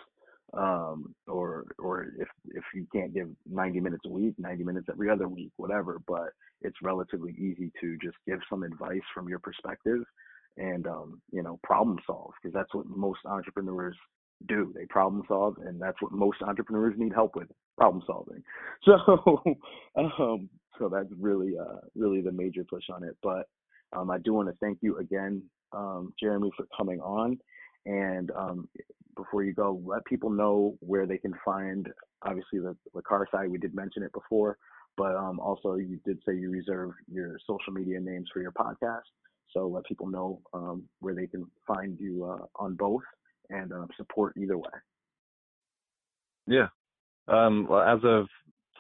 um 0.55 1.15
or 1.27 1.65
or 1.79 2.07
if 2.19 2.29
if 2.49 2.65
you 2.75 2.87
can't 2.95 3.15
give 3.15 3.29
90 3.51 3.81
minutes 3.81 4.03
a 4.07 4.11
week 4.11 4.35
90 4.39 4.65
minutes 4.65 4.87
every 4.91 5.09
other 5.09 5.29
week 5.29 5.51
whatever 5.57 5.99
but 6.07 6.31
it's 6.61 6.77
relatively 6.83 7.33
easy 7.33 7.73
to 7.81 7.97
just 8.03 8.17
give 8.27 8.39
some 8.51 8.63
advice 8.63 9.01
from 9.15 9.29
your 9.29 9.39
perspective 9.39 10.01
and 10.59 10.87
um 10.87 11.21
you 11.33 11.43
know 11.43 11.59
problem 11.63 11.99
solve 12.07 12.33
because 12.41 12.55
that's 12.55 12.73
what 12.75 12.87
most 12.87 13.21
entrepreneurs 13.25 13.97
do. 14.49 14.73
They 14.75 14.87
problem 14.87 15.23
solve 15.29 15.57
and 15.65 15.81
that's 15.81 16.01
what 16.03 16.13
most 16.13 16.43
entrepreneurs 16.43 16.95
need 16.97 17.13
help 17.13 17.37
with 17.37 17.49
problem 17.79 18.03
solving. 18.07 18.43
So 18.85 19.43
um 19.97 20.49
so 20.79 20.89
that's 20.89 21.09
really 21.19 21.55
uh 21.59 21.81
really 21.95 22.21
the 22.23 22.33
major 22.33 22.65
push 22.65 22.85
on 22.93 23.05
it 23.05 23.17
but 23.23 23.47
um 23.93 24.11
i 24.11 24.19
do 24.19 24.33
want 24.33 24.49
to 24.49 24.55
thank 24.61 24.79
you 24.81 24.99
again 24.99 25.43
um 25.73 26.13
jeremy 26.21 26.51
for 26.57 26.67
coming 26.77 27.01
on. 27.01 27.39
And 27.87 28.31
um 28.33 28.69
before 29.17 29.45
you 29.45 29.53
go 29.53 29.81
let 29.85 30.05
people 30.07 30.31
know 30.31 30.77
where 30.81 31.07
they 31.07 31.19
can 31.19 31.35
find 31.45 31.89
obviously 32.23 32.59
the 32.61 32.77
the 32.95 33.03
car 33.03 33.27
side 33.31 33.51
we 33.51 33.59
did 33.59 33.75
mention 33.75 34.03
it 34.03 34.13
before 34.13 34.57
but 34.97 35.17
um 35.17 35.41
also 35.41 35.75
you 35.77 35.99
did 36.05 36.19
say 36.27 36.35
you 36.35 36.51
reserve 36.51 36.91
your 37.11 37.39
social 37.47 37.73
media 37.73 38.01
names 38.01 38.29
for 38.33 38.41
your 38.41 38.53
podcast. 38.53 39.03
So 39.53 39.67
let 39.67 39.85
people 39.85 40.07
know 40.07 40.41
um 40.53 40.85
where 41.01 41.15
they 41.15 41.27
can 41.27 41.47
find 41.67 41.99
you 42.01 42.25
uh, 42.25 42.47
on 42.57 42.75
both 42.75 43.03
and 43.51 43.73
um, 43.73 43.89
support 43.97 44.35
either 44.37 44.57
way. 44.57 44.71
Yeah. 46.47 46.69
Um, 47.29 47.67
well, 47.69 47.83
as 47.83 48.01
of 48.05 48.27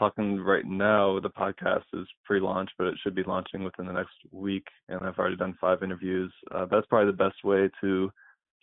talking 0.02 0.40
right 0.40 0.66
now, 0.66 1.20
the 1.20 1.30
podcast 1.30 1.84
is 1.92 2.08
pre-launch, 2.24 2.70
but 2.76 2.88
it 2.88 2.96
should 3.02 3.14
be 3.14 3.22
launching 3.22 3.62
within 3.62 3.86
the 3.86 3.92
next 3.92 4.16
week, 4.32 4.66
and 4.88 4.98
I've 5.00 5.16
already 5.16 5.36
done 5.36 5.56
five 5.60 5.84
interviews. 5.84 6.32
Uh, 6.52 6.66
that's 6.68 6.88
probably 6.88 7.12
the 7.12 7.16
best 7.16 7.44
way 7.44 7.70
to 7.80 8.10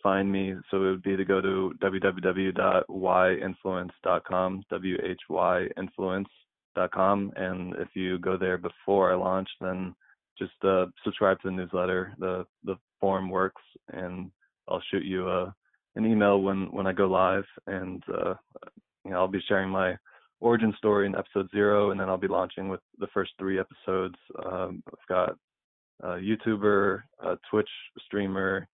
find 0.02 0.30
me. 0.30 0.52
So 0.70 0.76
it 0.76 0.90
would 0.90 1.02
be 1.02 1.16
to 1.16 1.24
go 1.24 1.40
to 1.40 1.72
www.whyinfluence.com, 1.82 4.62
w-h-y-influence.com, 4.68 7.32
and 7.36 7.74
if 7.76 7.88
you 7.94 8.18
go 8.18 8.36
there 8.36 8.58
before 8.58 9.10
I 9.10 9.16
launch, 9.16 9.48
then 9.62 9.94
just 10.38 10.52
uh, 10.62 10.88
subscribe 11.04 11.40
to 11.40 11.48
the 11.48 11.52
newsletter. 11.52 12.12
The 12.18 12.44
the 12.64 12.76
form 13.00 13.30
works, 13.30 13.62
and 13.88 14.30
I'll 14.68 14.82
shoot 14.90 15.04
you 15.04 15.30
a 15.30 15.54
an 15.96 16.04
email 16.04 16.42
when 16.42 16.70
when 16.70 16.86
I 16.86 16.92
go 16.92 17.06
live, 17.06 17.46
and 17.66 18.02
uh, 18.12 18.34
you 19.06 19.12
know 19.12 19.16
I'll 19.16 19.26
be 19.26 19.40
sharing 19.48 19.70
my 19.70 19.96
origin 20.40 20.74
story 20.76 21.06
in 21.06 21.14
episode 21.14 21.50
zero, 21.50 21.90
and 21.90 22.00
then 22.00 22.08
I'll 22.08 22.16
be 22.16 22.28
launching 22.28 22.68
with 22.68 22.80
the 22.98 23.06
first 23.08 23.32
three 23.38 23.58
episodes. 23.58 24.16
Um, 24.44 24.82
I've 24.88 25.08
got 25.08 25.36
a 26.02 26.18
YouTuber, 26.18 27.02
a 27.20 27.38
Twitch 27.50 27.68
streamer, 28.04 28.66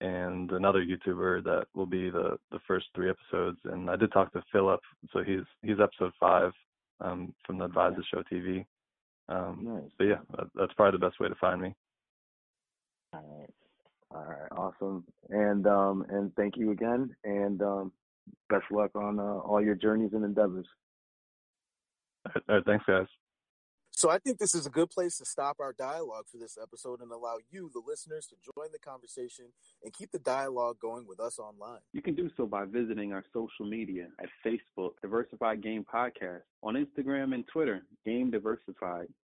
and 0.00 0.50
another 0.50 0.84
YouTuber 0.84 1.44
that 1.44 1.66
will 1.74 1.86
be 1.86 2.10
the 2.10 2.36
the 2.50 2.58
first 2.66 2.86
three 2.94 3.10
episodes. 3.10 3.58
And 3.64 3.88
I 3.88 3.96
did 3.96 4.12
talk 4.12 4.32
to 4.32 4.42
Philip, 4.52 4.80
so 5.12 5.22
he's 5.22 5.44
he's 5.62 5.80
episode 5.80 6.12
five 6.18 6.52
um, 7.00 7.32
from 7.46 7.58
the 7.58 7.64
Advisor 7.64 8.02
Show 8.12 8.22
TV. 8.32 8.64
Um, 9.28 9.60
nice 9.62 9.90
but 9.98 10.04
yeah, 10.04 10.18
that, 10.36 10.46
that's 10.54 10.72
probably 10.74 10.98
the 10.98 11.06
best 11.06 11.20
way 11.20 11.28
to 11.28 11.34
find 11.36 11.60
me. 11.62 11.74
All 13.14 13.38
right. 13.38 13.50
All 14.14 14.24
right, 14.24 14.52
awesome. 14.52 15.04
And 15.30 15.66
um 15.66 16.04
and 16.10 16.34
thank 16.36 16.56
you 16.56 16.70
again 16.72 17.14
and 17.24 17.62
um 17.62 17.92
best 18.48 18.64
luck 18.70 18.90
on 18.94 19.18
uh, 19.18 19.22
all 19.22 19.62
your 19.62 19.74
journeys 19.74 20.12
and 20.12 20.24
endeavors. 20.24 20.66
All 22.26 22.32
right, 22.34 22.44
all 22.48 22.54
right, 22.56 22.64
thanks, 22.64 22.84
guys. 22.86 23.06
So 23.94 24.10
I 24.10 24.18
think 24.18 24.38
this 24.38 24.54
is 24.54 24.66
a 24.66 24.70
good 24.70 24.90
place 24.90 25.18
to 25.18 25.24
stop 25.24 25.58
our 25.60 25.72
dialogue 25.72 26.24
for 26.30 26.38
this 26.38 26.58
episode 26.60 27.00
and 27.00 27.12
allow 27.12 27.36
you, 27.50 27.70
the 27.72 27.82
listeners, 27.86 28.26
to 28.28 28.36
join 28.56 28.72
the 28.72 28.78
conversation 28.78 29.52
and 29.84 29.92
keep 29.92 30.10
the 30.10 30.18
dialogue 30.18 30.78
going 30.80 31.06
with 31.06 31.20
us 31.20 31.38
online. 31.38 31.80
You 31.92 32.02
can 32.02 32.14
do 32.14 32.30
so 32.36 32.46
by 32.46 32.64
visiting 32.64 33.12
our 33.12 33.22
social 33.32 33.66
media 33.66 34.08
at 34.18 34.28
Facebook, 34.44 34.92
Diversified 35.02 35.62
Game 35.62 35.84
Podcast, 35.84 36.40
on 36.62 36.74
Instagram 36.74 37.34
and 37.34 37.44
Twitter, 37.46 37.82
Game 38.04 38.30
Diversified, 38.30 39.08